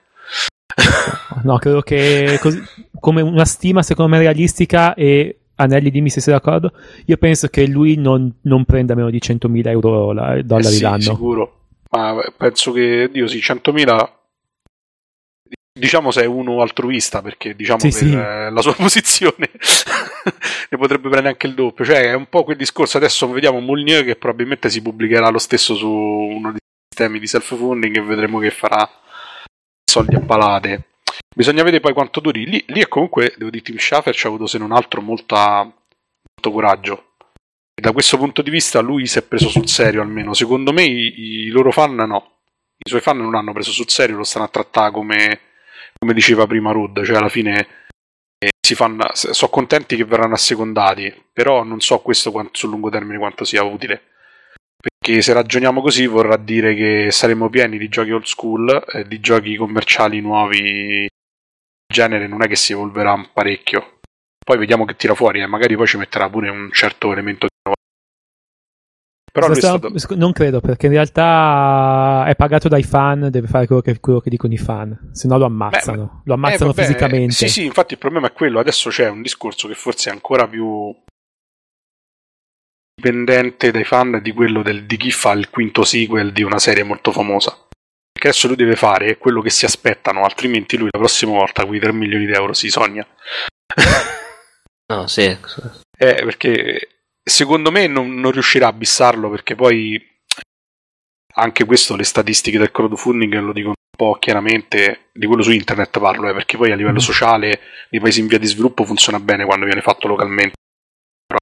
[1.44, 2.62] No, credo che così-
[3.00, 6.72] come una stima secondo me realistica e Anelli dimmi se sei d'accordo,
[7.06, 10.82] io penso che lui non, non prenda meno di 100.000 euro la- dollari Eh sì,
[10.84, 11.00] l'anno.
[11.02, 11.60] sicuro.
[11.90, 14.10] Ma penso che, Dio sì, 100.000
[15.78, 18.14] diciamo se è uno altruista perché diciamo Sì, per sì.
[18.14, 19.52] eh, la sua posizione
[20.70, 21.86] ne potrebbe prendere anche il doppio.
[21.86, 22.98] Cioè è un po' quel discorso.
[22.98, 27.98] Adesso vediamo Moulnier che probabilmente si pubblicherà lo stesso su uno dei sistemi di self-funding
[27.98, 28.90] e vedremo che farà
[29.84, 30.88] soldi a palate.
[31.36, 32.46] Bisogna vedere poi quanto duri.
[32.46, 35.64] Lì, lì è comunque devo dire Tim Schafer ci ha avuto se non altro molta,
[35.64, 37.10] molto coraggio.
[37.78, 40.34] E da questo punto di vista lui si è preso sul serio almeno.
[40.34, 42.32] Secondo me i, i loro fan no.
[42.78, 45.40] I suoi fan non hanno preso sul serio lo stanno a trattare come
[46.06, 47.68] come diceva prima Rud, cioè alla fine
[48.38, 52.92] eh, si fanno, sono contenti che verranno assecondati, però non so questo quanto, sul lungo
[52.92, 54.04] termine quanto sia utile.
[54.78, 59.20] Perché se ragioniamo così vorrà dire che saremo pieni di giochi old school, eh, di
[59.20, 61.10] giochi commerciali nuovi, il
[61.92, 64.00] genere non è che si evolverà parecchio.
[64.46, 67.48] Poi vediamo che tira fuori, e magari poi ci metterà pure un certo elemento.
[69.36, 69.98] Però stato...
[69.98, 74.22] sc- Non credo, perché in realtà è pagato dai fan, deve fare quello che, quello
[74.22, 76.22] che dicono i fan, se no lo ammazzano.
[76.24, 77.34] lo ammazzano Eh, vabbè, fisicamente.
[77.34, 78.60] Sì, sì, infatti il problema è quello.
[78.60, 80.96] Adesso c'è un discorso che forse è ancora più
[82.96, 86.84] dipendente dai fan di quello del- di chi fa il quinto sequel di una serie
[86.84, 87.52] molto famosa.
[88.12, 91.82] Perché adesso lui deve fare quello che si aspettano, altrimenti lui la prossima volta quei
[91.82, 93.06] 3 milioni di euro si sogna.
[94.88, 95.24] No, sì.
[95.24, 95.36] Eh,
[96.24, 96.95] perché
[97.28, 100.00] secondo me non, non riuscirà a bissarlo perché poi
[101.38, 106.00] anche questo le statistiche del crowdfunding lo dicono un po' chiaramente di quello su internet
[106.00, 109.44] parlo eh, perché poi a livello sociale nei paesi in via di sviluppo funziona bene
[109.44, 110.54] quando viene fatto localmente
[111.26, 111.40] Però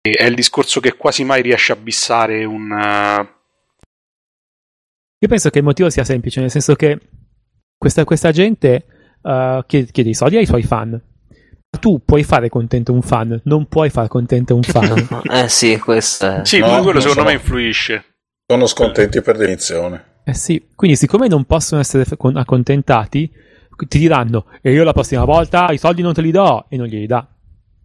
[0.00, 3.34] è il discorso che quasi mai riesce a bissare un eh,
[5.20, 7.00] Io penso che il motivo sia semplice, nel senso che
[7.78, 8.86] questa, questa gente
[9.22, 11.00] uh, chiede, chiede i soldi ai suoi fan.
[11.76, 15.08] Tu puoi fare contento un fan, non puoi fare contento un fan.
[15.30, 16.40] Eh sì, questo è...
[16.44, 17.26] sì No, quello secondo so.
[17.26, 18.04] me influisce
[18.46, 20.04] Sono scontenti per definizione.
[20.24, 22.04] eh sì, quindi siccome non possono essere
[22.34, 23.30] accontentati,
[23.88, 26.86] ti diranno e io la prossima volta i soldi non te li do e non
[26.86, 27.26] glieli dà.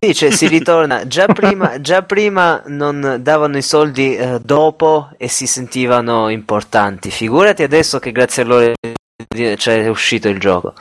[0.04, 1.06] Sì, cioè si ritorna.
[1.06, 7.12] Già prima, già prima non davano i soldi eh, dopo e si sentivano importanti.
[7.12, 8.74] Figurati adesso che grazie a loro
[9.58, 10.74] cioè, è uscito il gioco.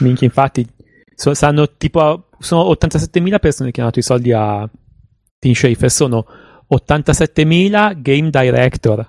[0.00, 0.66] Minchia, infatti,
[1.20, 4.68] so- sanno tipo sono 87.000 persone che hanno dato i soldi a
[5.38, 6.24] Tim Schafer, sono
[6.72, 9.08] 87.000 game director.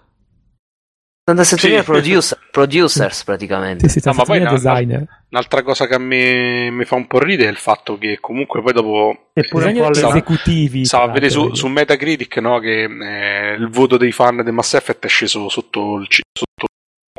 [1.31, 1.83] 87.000 Sì.
[1.83, 3.87] producer- producers praticamente.
[3.87, 5.07] Sì, sì, No, ma poi 87.000 na- designer.
[5.29, 8.61] un'altra cosa che a me mi fa un po' ridere è il fatto che comunque
[8.61, 10.83] poi dopo Eppure un po' alle- esecutivi.
[10.83, 14.51] Stavo a tra vedere su, su Metacritic no, che eh, il voto dei fan di
[14.51, 16.67] Mass Effect è sceso sotto il, sotto il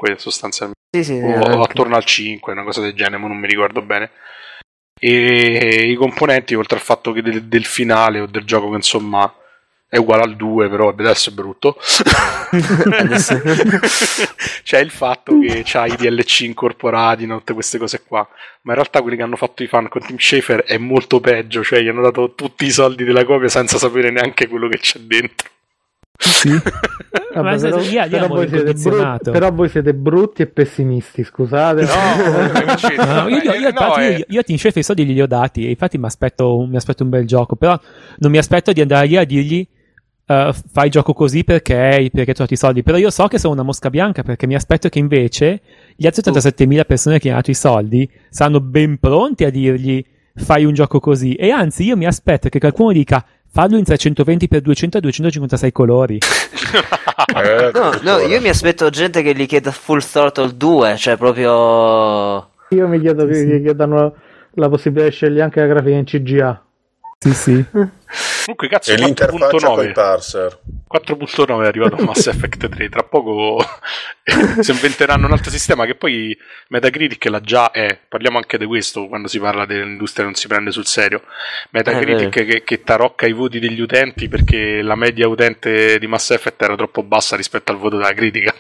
[0.05, 3.39] 5 sostanzialmente, Sì, sì, o, o attorno al 5, una cosa del genere, ma non
[3.39, 4.11] mi ricordo bene.
[5.05, 9.35] E i componenti, oltre al fatto che del, del finale o del gioco che insomma
[9.89, 11.77] è uguale al 2, però adesso è brutto.
[14.63, 17.39] C'è il fatto che c'ha i DLC incorporati, no?
[17.39, 18.21] tutte queste cose qua.
[18.63, 21.65] Ma in realtà quelli che hanno fatto i fan con Tim Schafer è molto peggio,
[21.65, 25.01] cioè gli hanno dato tutti i soldi della copia senza sapere neanche quello che c'è
[25.01, 25.51] dentro.
[26.23, 26.51] Sì.
[27.35, 31.83] Vabbè, Ma però, lì però voi brutti, però voi siete brutti e pessimisti, scusate.
[31.83, 34.27] No, io, io, io, infatti, eh.
[34.29, 37.09] io, Team Chef i soldi li ho dati e infatti mi aspetto, mi aspetto un
[37.09, 37.79] bel gioco, però
[38.19, 39.67] non mi aspetto di andare lì a dirgli
[40.27, 43.55] eh, fai gioco così perché, perché hai trovato i soldi, però io so che sono
[43.55, 45.61] una mosca bianca perché mi aspetto che invece
[45.97, 50.05] gli altri 87.000 persone che hanno dato i soldi saranno ben pronti a dirgli
[50.35, 54.97] fai un gioco così e anzi io mi aspetto che qualcuno dica fallo in 320x200
[54.97, 56.19] a 256 colori.
[57.35, 62.49] Eh, No, no, io mi aspetto gente che gli chieda Full Throttle 2, cioè proprio...
[62.71, 64.15] Io mi chiedo che gli chiedano
[64.55, 66.63] la possibilità di scegliere anche la grafica in CGA.
[67.23, 67.65] Sì, sì.
[67.71, 70.59] Comunque, cazzo, E l'interfaccia con i 4.9 parser.
[70.93, 72.89] 4.9 è arrivato a Mass Effect 3.
[72.89, 73.65] Tra poco
[74.59, 76.37] si inventeranno un altro sistema che poi
[76.69, 77.97] Metacritic l'ha già è.
[78.09, 81.23] Parliamo anche di questo quando si parla dell'industria non si prende sul serio.
[81.71, 86.31] Metacritic Eh, che, che tarocca i voti degli utenti perché la media utente di Mass
[86.31, 88.53] Effect era troppo bassa rispetto al voto della critica.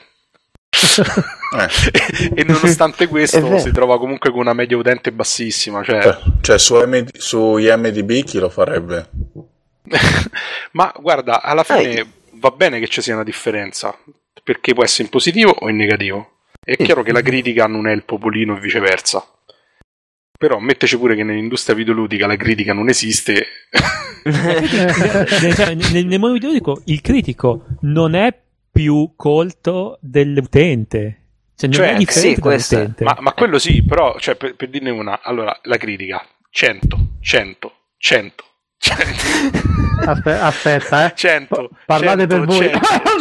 [1.52, 2.32] Eh.
[2.34, 5.82] e nonostante questo si trova comunque con una media utente bassissima.
[5.82, 9.08] Cioè, Cioè, cioè, su, MD, su IMDB chi lo farebbe?
[10.72, 12.06] Ma guarda, alla fine Eh.
[12.34, 13.96] va bene che ci sia una differenza,
[14.42, 16.30] perché può essere in positivo o in negativo.
[16.64, 16.84] È Sì.
[16.84, 19.24] chiaro che la critica non è il popolino e viceversa.
[20.38, 23.46] Però metteci pure che nell'industria videoludica la critica non esiste.
[24.24, 28.32] nel, nel, nel mondo videoludico il critico non è
[28.72, 31.18] più colto dell'utente.
[31.54, 34.70] Cioè, non Cioè, è differente sì, questo ma, ma quello sì, però, cioè, per, per
[34.70, 38.44] dirne una, allora, la critica, 100, 100, 100,
[38.78, 39.08] 100,
[40.04, 41.12] Aspe- aspetta, eh.
[41.14, 42.70] 100, Pa- parlate 100, per voi.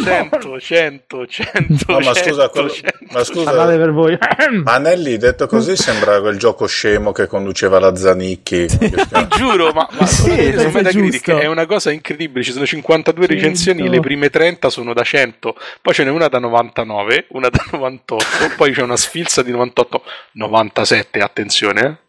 [0.02, 2.98] 100, 100, 100, 100, No, ma 100, scusa, quello- 100.
[3.12, 4.18] ma scusa, Parlate per voi.
[4.64, 8.66] Anelli detto così sembra quel gioco scemo che conduceva la Zanicchi.
[8.66, 8.94] Ti
[9.36, 12.44] giuro, ma, ma Sì, su Metacritic è una cosa incredibile.
[12.44, 13.40] Ci sono 52 Cento.
[13.40, 17.64] recensioni, le prime 30 sono da 100, poi ce n'è una da 99, una da
[17.70, 18.26] 98,
[18.56, 20.02] poi c'è una sfilza di 98,
[20.32, 21.80] 97, attenzione.
[21.86, 22.01] eh.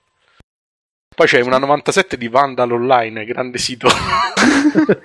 [1.16, 3.88] Poi c'è una 97 di Vandal Online, grande sito,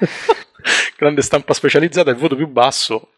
[0.96, 2.10] grande stampa specializzata.
[2.10, 3.10] Il voto più basso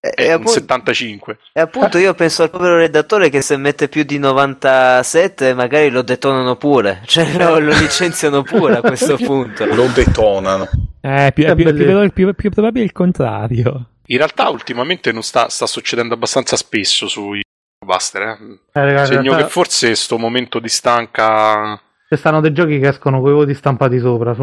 [0.00, 1.38] E, è e un appunto, 75.
[1.52, 6.02] e appunto io penso al povero redattore che se mette più di 97 magari lo
[6.02, 9.64] detonano pure, cioè lo, lo licenziano pure a questo punto.
[9.74, 10.68] Lo detonano.
[11.00, 13.88] Eh, più, È è più, più, più- più probabile il contrario.
[14.06, 17.42] In realtà, ultimamente non sta, sta succedendo abbastanza spesso sui
[17.84, 18.22] Buster.
[18.22, 18.36] Eh.
[18.72, 21.80] Eh, ragazzi, Segno realtà che forse sto momento di stanca.
[22.14, 24.42] Ci stanno dei giochi che escono con i voti stampati sopra, su.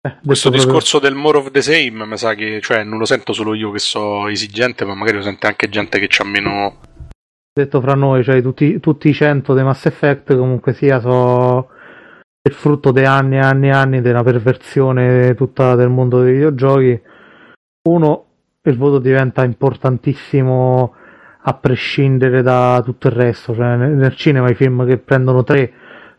[0.00, 3.04] Eh, Questo proprio- discorso del more of the same, mi sa che cioè, non lo
[3.04, 6.76] sento solo io che so esigente, ma magari lo sente anche gente che ha meno.
[7.52, 11.70] detto fra noi, cioè tutti, tutti i 100 dei Mass Effect comunque sia so
[12.48, 17.00] il frutto di anni e anni e anni della perversione tutta del mondo dei videogiochi.
[17.88, 18.24] Uno,
[18.62, 20.94] il voto diventa importantissimo
[21.48, 25.72] a prescindere da tutto il resto, cioè nel, cinema i film che prendono 3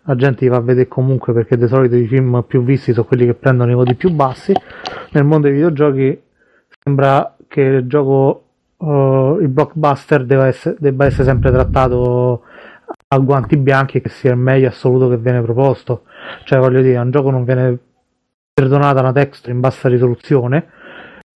[0.03, 3.06] la gente li va a vedere comunque perché di solito i film più visti sono
[3.06, 4.53] quelli che prendono i voti più bassi.
[5.11, 6.19] Nel mondo dei videogiochi
[6.81, 8.45] sembra che il gioco
[8.77, 12.43] uh, il blockbuster debba essere, debba essere sempre trattato
[13.07, 16.06] a guanti bianchi e che sia il meglio assoluto che viene proposto.
[16.43, 17.77] Cioè, voglio dire, un gioco non viene
[18.51, 20.69] perdonata una texture in bassa risoluzione,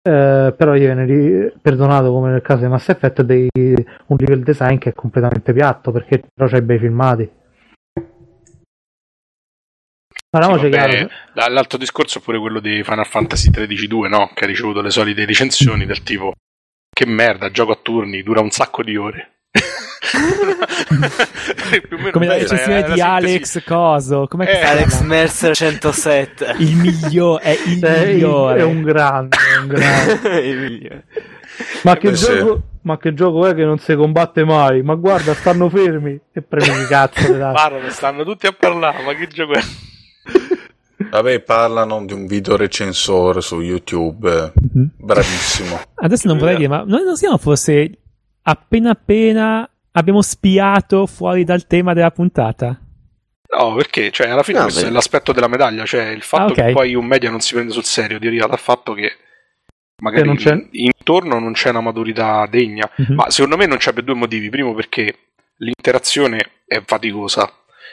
[0.05, 4.43] eh, però gli viene ri- perdonato, come nel caso di Mass Effect, dei, un level
[4.43, 7.29] design che è completamente piatto perché però c'hai bei filmati.
[10.29, 11.09] Parliamoci Sì, vabbè, chiaro.
[11.33, 14.31] la- l'altro discorso è pure quello di Final Fantasy XIII 2, no?
[14.33, 16.33] Che ha ricevuto le solite recensioni del tipo:
[16.91, 19.31] Che merda, gioco a turni, dura un sacco di ore.
[22.11, 23.01] Come la questa recensione la di sintesi.
[23.01, 24.27] Alex Coso.
[24.27, 25.01] Com'è che Eh, Alex?
[25.01, 26.55] Mercer 107.
[26.59, 28.59] Il migliore, è il migliore.
[28.59, 30.39] è un grande, è un grande.
[30.47, 31.05] Il migliore.
[31.83, 32.25] Ma che, Eh, sì.
[32.37, 34.81] gioco, ma che gioco è che non si combatte mai?
[34.81, 37.31] Ma guarda, stanno fermi e premi di cazzo.
[37.37, 39.61] Parlano, stanno tutti a parlare, ma che gioco è?
[41.09, 44.53] Vabbè, parlano di un video recensore su YouTube.
[44.73, 44.89] Mhm.
[44.97, 45.79] Bravissimo.
[45.95, 47.99] Adesso non vorrei dire, ma noi non siamo forse
[48.43, 52.79] appena appena abbiamo spiato fuori dal tema della puntata?
[53.57, 54.87] No, perché cioè, alla fine No, questo beh.
[54.87, 56.65] è l'aspetto della medaglia, cioè il fatto Ah, ok.
[56.67, 59.11] che poi un media non si prende sul serio deriva dal fatto che
[60.01, 62.89] magari non c'è- intorno non c'è una maturità degna.
[62.95, 63.13] Mhm.
[63.13, 64.49] Ma secondo me non c'è per due motivi.
[64.49, 67.47] Primo perché l'interazione è faticosa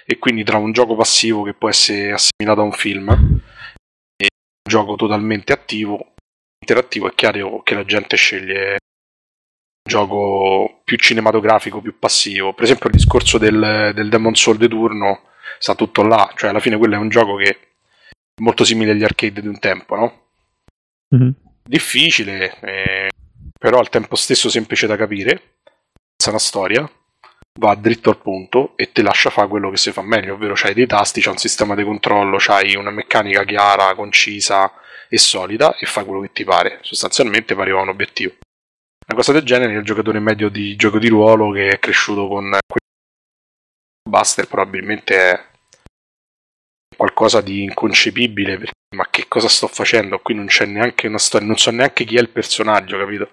[0.06, 4.68] e quindi tra un gioco passivo che può essere assimilato a un film e un
[4.70, 6.14] gioco totalmente attivo,
[6.58, 8.78] interattivo, è chiaro che la gente sceglie
[9.90, 12.54] gioco più cinematografico, più passivo.
[12.54, 15.22] Per esempio il discorso del, del Demon Soul di turno
[15.58, 17.58] sta tutto là, cioè alla fine quello è un gioco che è
[18.40, 20.18] molto simile agli arcade di un tempo, no?
[21.12, 21.34] Mhm.
[21.64, 23.10] difficile, eh,
[23.58, 25.56] però al tempo stesso semplice da capire,
[26.16, 26.90] senza una storia,
[27.58, 30.72] va dritto al punto e ti lascia fare quello che si fa meglio, ovvero c'hai
[30.72, 34.72] dei tasti, c'hai un sistema di controllo, c'hai una meccanica chiara, concisa
[35.08, 36.78] e solida e fai quello che ti pare.
[36.82, 38.34] Sostanzialmente pari a un obiettivo.
[39.10, 42.56] Una cosa del genere il giocatore medio di gioco di ruolo che è cresciuto con
[44.08, 45.44] Buster probabilmente è
[46.96, 50.20] qualcosa di inconcepibile perché ma che cosa sto facendo?
[50.20, 53.30] Qui non c'è neanche una storia, non so neanche chi è il personaggio, capito?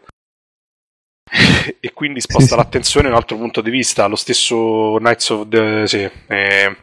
[1.80, 2.56] e quindi sposta sì.
[2.56, 4.08] l'attenzione in un altro punto di vista.
[4.08, 5.86] Lo stesso Knights of the.
[5.86, 6.78] Sì, eh,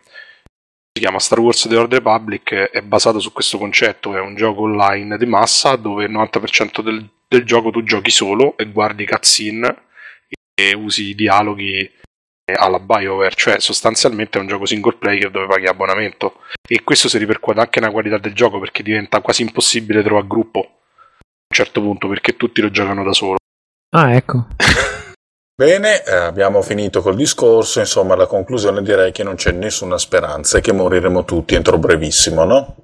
[0.92, 4.16] si chiama Star Wars The Old Republic, è basato su questo concetto.
[4.16, 8.56] È un gioco online di massa dove il 90% del, del gioco tu giochi solo
[8.56, 9.82] e guardi cutscene
[10.54, 15.46] e usi i dialoghi eh, alla BioWare, cioè sostanzialmente è un gioco single player dove
[15.46, 20.02] paghi abbonamento e questo si ripercuote anche nella qualità del gioco perché diventa quasi impossibile
[20.02, 23.36] trovare gruppo a un certo punto perché tutti lo giocano da solo.
[23.96, 24.46] Ah, ecco.
[25.56, 30.58] Bene, eh, abbiamo finito col discorso, insomma, alla conclusione direi che non c'è nessuna speranza
[30.58, 32.74] e che moriremo tutti entro brevissimo, no?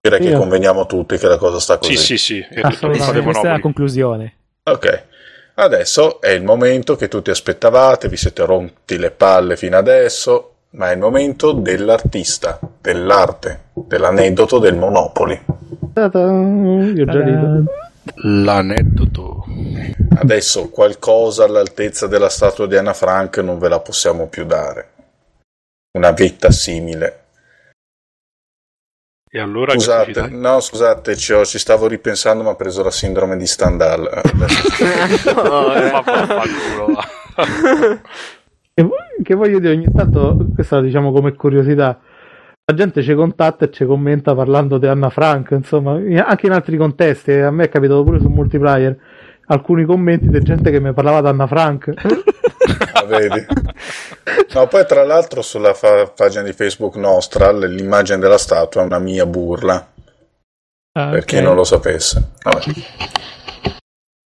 [0.00, 1.96] Direi che Io- conveniamo tutti che la cosa sta così.
[1.96, 3.22] Sì, sì, sì, è Assolutamente.
[3.22, 4.34] Questa è la conclusione.
[4.62, 5.04] Ok,
[5.54, 10.90] adesso è il momento che tutti aspettavate, vi siete rotti le palle fino adesso, ma
[10.90, 15.40] è il momento dell'artista, dell'arte, dell'aneddoto del Monopoli.
[18.22, 19.44] L'aneddoto.
[20.16, 24.90] Adesso qualcosa all'altezza della statua di Anna Frank non ve la possiamo più dare.
[25.98, 27.22] Una vetta simile.
[29.30, 33.36] E allora Scusate, no, scusate, ci, ho- ci stavo ripensando, ma ho preso la sindrome
[33.36, 34.22] di Stendhal.
[34.24, 35.90] Eh, No, eh.
[35.90, 36.02] Ma.
[38.78, 38.88] Che,
[39.24, 41.98] che voglio dire, ogni tanto, questa diciamo come curiosità,
[42.64, 46.52] la gente ci contatta e ci commenta parlando di Anna Frank, insomma, in- anche in
[46.52, 48.96] altri contesti, a me è capitato pure su multiplayer,
[49.48, 51.92] alcuni commenti di gente che mi parlava di Anna Frank.
[52.92, 53.46] Ah, vedi?
[54.52, 58.98] No, poi tra l'altro sulla fa- pagina di Facebook nostra l'immagine della statua è una
[58.98, 59.74] mia burla,
[60.92, 61.24] Ah, per ok.
[61.24, 62.32] chi non lo sapesse.
[62.42, 62.64] Vabbè.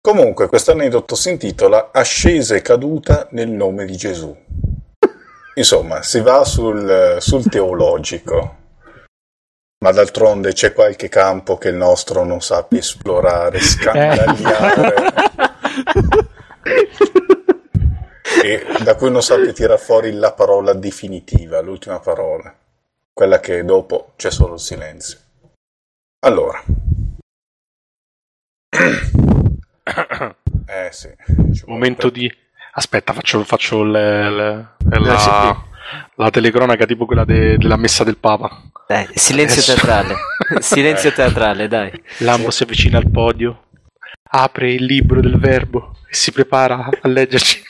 [0.01, 4.35] Comunque, questo aneddoto si intitola Ascesa e caduta nel nome di Gesù.
[5.55, 8.55] Insomma, si va sul, sul teologico.
[9.83, 14.93] Ma d'altronde c'è qualche campo che il nostro non sappia esplorare, scandagliare.
[18.43, 22.55] e da cui non sappia tirare fuori la parola definitiva, l'ultima parola,
[23.11, 25.17] quella che dopo c'è solo il silenzio.
[26.25, 26.63] Allora,
[30.67, 31.09] eh sì,
[31.65, 32.31] Momento di...
[32.73, 35.29] Aspetta, faccio, faccio le- le- la, Ah, sì,
[36.15, 38.61] la telecronaca tipo quella de- della messa del Papa.
[38.87, 40.15] Dai, silenzio Adesso- teatrale.
[40.61, 41.91] Silenzio teatrale, dai.
[42.19, 43.67] Lambo si avvicina al podio,
[44.31, 47.61] apre il libro del verbo e si prepara a leggerci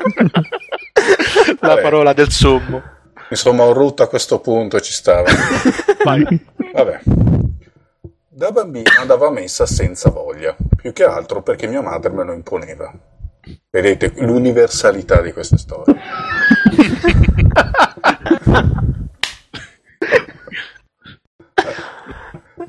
[1.60, 1.82] la Vabbè.
[1.82, 2.82] parola del sommo.
[3.30, 5.28] Insomma, un rutto a questo punto ci stava.
[6.04, 6.24] Vai.
[6.72, 7.00] Vabbè.
[8.32, 12.32] Da bambino andavo a messa senza voglia, più che altro perché mia madre me lo
[12.32, 12.92] imponeva.
[13.70, 15.94] Vedete l'universalità di queste storie.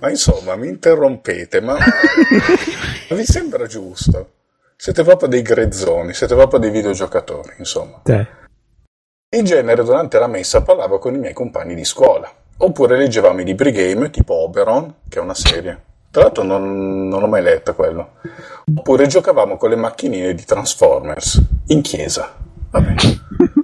[0.02, 4.32] Ma insomma, mi interrompete, ma, ma vi sembra giusto?
[4.76, 8.00] Siete proprio dei grezzoni, siete proprio dei videogiocatori, insomma.
[8.04, 8.28] Te.
[9.36, 12.28] In genere durante la messa parlavo con i miei compagni di scuola,
[12.58, 15.84] oppure leggevamo i libri game tipo Oberon, che è una serie.
[16.10, 18.14] Tra l'altro non, non l'ho mai letto quello.
[18.76, 22.34] Oppure giocavamo con le macchinine di Transformers, in chiesa.
[22.72, 22.96] Vabbè.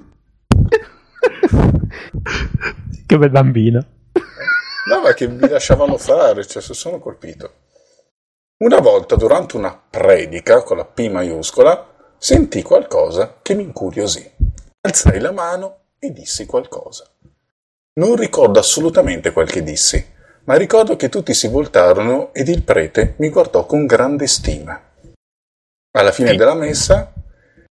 [3.06, 3.86] Che bel bambino.
[4.88, 7.66] No, ma che mi lasciavano fare, cioè sono colpito.
[8.64, 14.30] Una volta durante una predica con la P maiuscola sentì qualcosa che mi incuriosì.
[14.82, 17.06] Alzai la mano e dissi qualcosa.
[18.00, 20.04] Non ricordo assolutamente quel che dissi,
[20.46, 24.82] ma ricordo che tutti si voltarono ed il prete mi guardò con grande stima.
[25.92, 27.12] Alla fine della messa,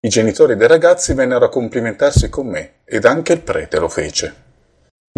[0.00, 4.46] i genitori dei ragazzi vennero a complimentarsi con me ed anche il prete lo fece.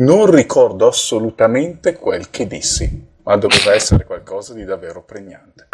[0.01, 5.69] Non ricordo assolutamente quel che dissi, ma doveva essere qualcosa di davvero pregnante.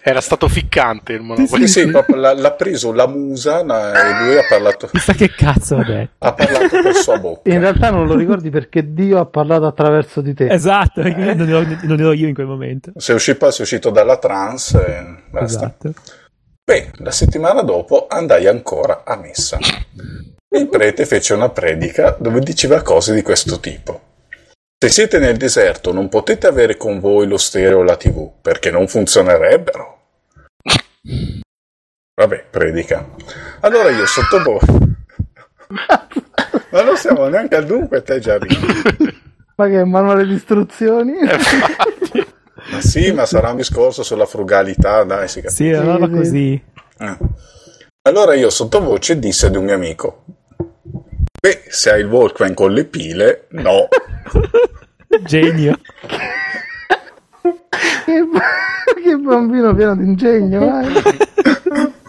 [0.00, 1.66] Era stato ficcante il sì, Monopoly.
[1.66, 5.84] sì, proprio l'ha, l'ha preso la musa e lui ha parlato, Chissà che cazzo ha
[5.84, 6.12] detto.
[6.18, 7.50] ha parlato per sua bocca.
[7.50, 10.48] In realtà non lo ricordi perché Dio ha parlato attraverso di te.
[10.48, 12.92] Esatto, non ero, non ero io in quel momento.
[12.94, 15.66] Sei uscito, sei uscito dalla trance e basta.
[15.66, 15.92] Esatto.
[16.68, 19.56] Beh, la settimana dopo andai ancora a messa.
[20.50, 23.98] Il prete fece una predica dove diceva cose di questo tipo.
[24.78, 28.70] Se siete nel deserto non potete avere con voi lo stereo o la tv, perché
[28.70, 30.00] non funzionerebbero.
[32.14, 33.14] Vabbè, predica.
[33.60, 34.66] Allora io sottovoce...
[36.70, 38.58] Ma non siamo neanche al dunque, te già ridi.
[39.56, 41.14] Ma che manuale di istruzioni?
[42.70, 45.74] Ma sì, ma sarà un discorso sulla frugalità, dai, si capisce.
[45.74, 46.10] Sì, sì.
[46.10, 46.62] così.
[46.98, 47.16] Eh.
[48.02, 50.24] Allora io sottovoce disse ad un mio amico:
[51.40, 53.88] Beh, se hai il Walkman con le pile, no.
[55.24, 55.78] Genio.
[58.04, 58.24] che,
[59.02, 60.92] che bambino pieno di ingegno, vai.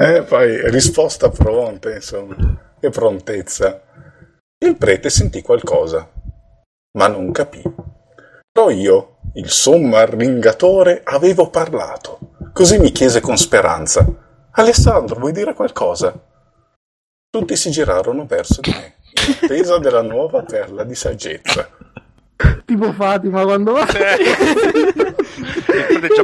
[0.00, 2.36] Eh, poi risposta pronta, insomma.
[2.78, 3.82] Che prontezza.
[4.64, 6.08] Il prete sentì qualcosa,
[6.96, 7.60] ma non capì.
[8.58, 12.18] Però io, il sommo arringatore, avevo parlato.
[12.52, 14.04] Così mi chiese con speranza:
[14.50, 16.12] Alessandro, vuoi dire qualcosa?
[17.30, 18.96] Tutti si girarono verso di me,
[19.28, 21.68] in attesa della nuova perla di saggezza.
[22.64, 23.86] Tipo Fatima quando va.
[23.94, 24.02] Già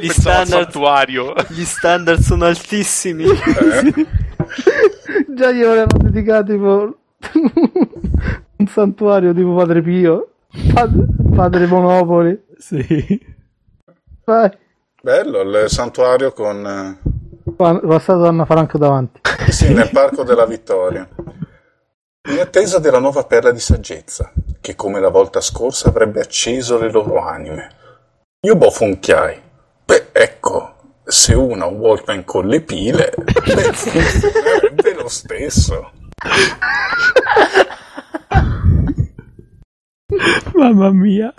[0.01, 1.35] Gli standard- santuario.
[1.51, 3.27] Gli standard sono altissimi.
[3.27, 4.06] Eh?
[5.28, 6.97] Già gli avevano dedicato tipo
[8.56, 10.31] un santuario tipo Padre Pio,
[10.73, 12.45] Padre, Padre Monopoli.
[12.59, 13.33] Sì.
[14.25, 14.51] Vai,
[15.03, 16.67] Bello il santuario con...
[16.67, 19.21] eh, Pa- passato Anna Franco davanti.
[19.51, 21.07] Sì, nel Parco della Vittoria.
[22.31, 24.33] In attesa della nuova perla di saggezza,
[24.63, 27.69] che come la volta scorsa avrebbe acceso le loro anime.
[28.47, 29.43] Io bofonchiai.
[29.85, 30.75] Beh, ecco,
[31.05, 35.91] se uno ha un Walkman con le pile, beh, funzionerebbe lo stesso.
[40.55, 41.32] Mamma mia.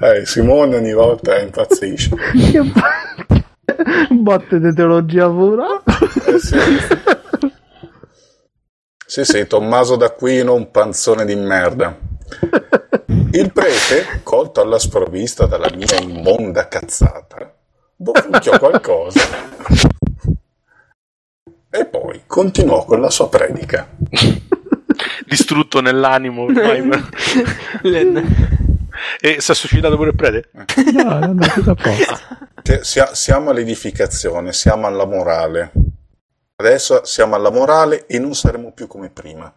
[0.00, 2.10] Eh, Simone ogni volta impazzisce.
[2.32, 2.80] Che bo-
[4.10, 5.82] botte di teologia pura.
[6.26, 6.58] Eh, sì.
[9.06, 11.96] sì, sì, Tommaso d'Aquino, un panzone di merda.
[13.32, 17.54] Il prete, colto alla sprovvista dalla mia immonda cazzata,
[17.96, 19.20] bofonchiò qualcosa
[21.74, 23.88] e poi continuò con la sua predica.
[25.26, 26.88] Distrutto nell'animo ormai.
[29.20, 30.50] e si è suicidato pure il prete?
[30.92, 33.12] No, no, no, tutto a posto.
[33.12, 35.72] Siamo all'edificazione, siamo alla morale.
[36.54, 39.52] Adesso siamo alla morale e non saremo più come prima.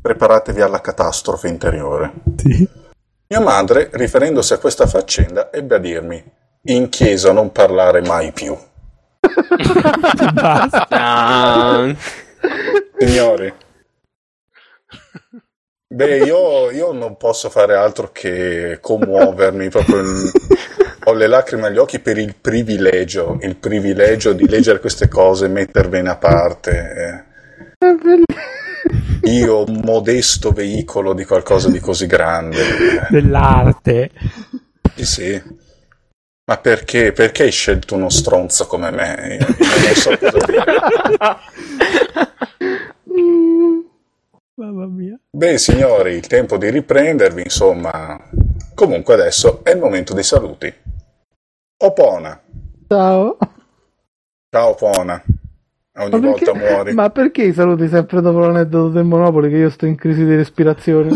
[0.00, 2.12] Preparatevi alla catastrofe interiore.
[2.36, 2.68] Sì.
[3.26, 6.22] Mia madre, riferendosi a questa faccenda, ebbe a dirmi:
[6.66, 8.56] In chiesa non parlare mai più.
[10.34, 11.96] Basta.
[12.98, 13.52] Signori,
[15.88, 20.00] beh, io, io non posso fare altro che commuovermi proprio.
[20.00, 20.30] in-
[21.06, 26.08] Ho le lacrime agli occhi per il privilegio, il privilegio di leggere queste cose, mettervene
[26.10, 27.26] a parte.
[27.80, 29.30] Eh.
[29.30, 32.62] Io, modesto veicolo di qualcosa di così grande.
[33.08, 34.10] Dell'arte.
[34.94, 35.42] Sì, sì.
[36.44, 37.12] Ma perché?
[37.12, 39.38] Perché hai scelto uno stronzo come me?
[39.38, 40.64] Io non so cosa dire.
[44.54, 45.18] Mamma mia.
[45.30, 48.20] Beh, signori, il tempo di riprendervi, insomma.
[48.74, 50.72] Comunque adesso è il momento dei saluti.
[51.84, 52.40] Opona.
[52.88, 53.36] Ciao.
[54.50, 55.22] Ciao Opona.
[55.98, 56.92] Ogni Ma volta perché, muori.
[56.94, 60.34] ma perché i saluti sempre dopo l'aneddoto del Monopoli che io sto in crisi di
[60.36, 61.10] respirazione?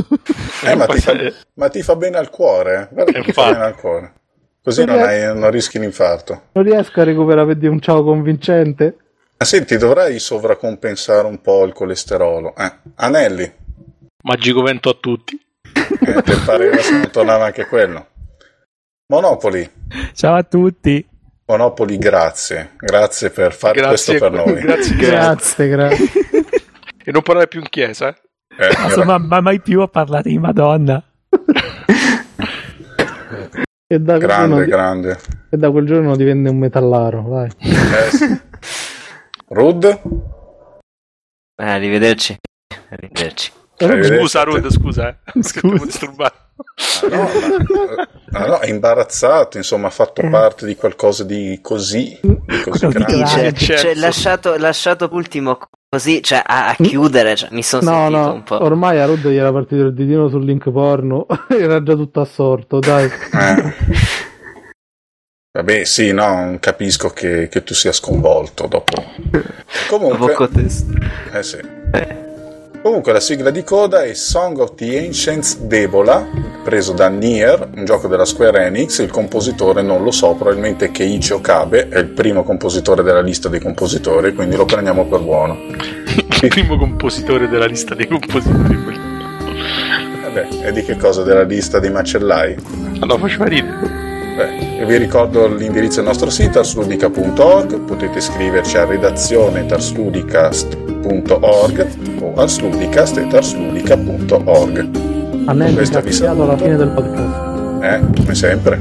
[0.64, 1.12] Eh, ma, ti fa,
[1.54, 2.88] ma ti fa bene al cuore.
[2.90, 2.94] eh.
[2.94, 4.12] Guarda che ti fa bene al cuore.
[4.66, 6.46] Così non, hai- non rischi l'infarto.
[6.50, 8.96] Non riesco a recuperare per dire un ciao convincente.
[9.38, 12.52] Ma senti, dovrai sovracompensare un po' il colesterolo.
[12.56, 13.52] Eh, Anelli.
[14.24, 15.40] Magico vento a tutti.
[15.62, 18.08] Eh, te pareva se non tornava anche quello.
[19.06, 19.70] Monopoli.
[20.14, 21.06] Ciao a tutti.
[21.46, 22.72] Monopoli, grazie.
[22.76, 24.60] Grazie per fare Grazie, questo per noi.
[24.62, 25.68] grazie, grazie.
[25.68, 26.10] Grazie, grazie.
[27.04, 28.16] E non parlare più in chiesa, eh?
[28.58, 31.00] Eh, Insomma, ma mai più a parlare di Madonna.
[33.88, 35.18] E da, quel grande, giorno, grande.
[35.48, 37.48] e da quel giorno divenne un metallaro, vai.
[37.58, 38.40] Eh, sì.
[39.48, 39.84] Rud?
[39.84, 42.36] eh, arrivederci.
[42.90, 43.52] Arrivederci.
[43.78, 44.42] Arrivederci Scusa.
[44.42, 45.16] Rud, scusa, eh.
[45.40, 45.84] Scusa.
[45.84, 46.36] Disturbato.
[47.10, 48.08] No, ma-
[48.40, 52.92] ah, no, è imbarazzato, insomma, ha fatto parte di qualcosa di così, di così di
[52.92, 53.14] grande.
[53.14, 53.82] Dice, certo.
[53.82, 55.58] cioè, lasciato, lasciato ultimo
[55.88, 58.62] così, cioè, a, a chiudere, cioè, mi sono No, sentito no, un po'.
[58.62, 62.78] ormai a Rod gli era partito il ditino sul link porno, era già tutto assorto,
[62.80, 63.04] dai.
[63.06, 63.74] Eh.
[65.52, 69.02] Vabbè, sì, no, capisco che, che tu sia sconvolto dopo.
[69.88, 70.92] Comunque, testo.
[71.32, 71.58] eh sì.
[72.86, 76.24] Comunque la sigla di coda è Song of the Ancients Debola,
[76.62, 81.32] preso da Nier, un gioco della Square Enix, il compositore non lo so, probabilmente Keiichi
[81.32, 85.58] Okabe, è il primo compositore della lista dei compositori, quindi lo prendiamo per buono.
[86.42, 88.78] Il primo compositore della lista dei compositori.
[90.22, 92.54] Vabbè, e di che cosa della lista dei macellai?
[93.00, 94.04] Allora faceva ridere.
[94.36, 99.66] Beh, vi ricordo l'indirizzo del nostro sito arsludica.org, potete scriverci a redazione
[101.06, 101.86] tarsludicast.org
[102.20, 104.88] o arsludicast.arsludica.org.
[105.46, 106.64] A me è Questo vi incazziato alla saluto.
[106.64, 107.82] fine del podcast.
[107.82, 108.80] Eh, come sempre.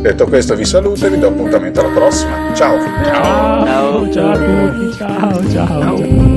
[0.00, 2.52] Detto questo vi saluto e vi do appuntamento alla prossima.
[2.54, 2.78] Ciao!
[2.78, 5.98] Ciao, ciao a tutti, ciao, ciao.
[5.98, 6.35] ciao.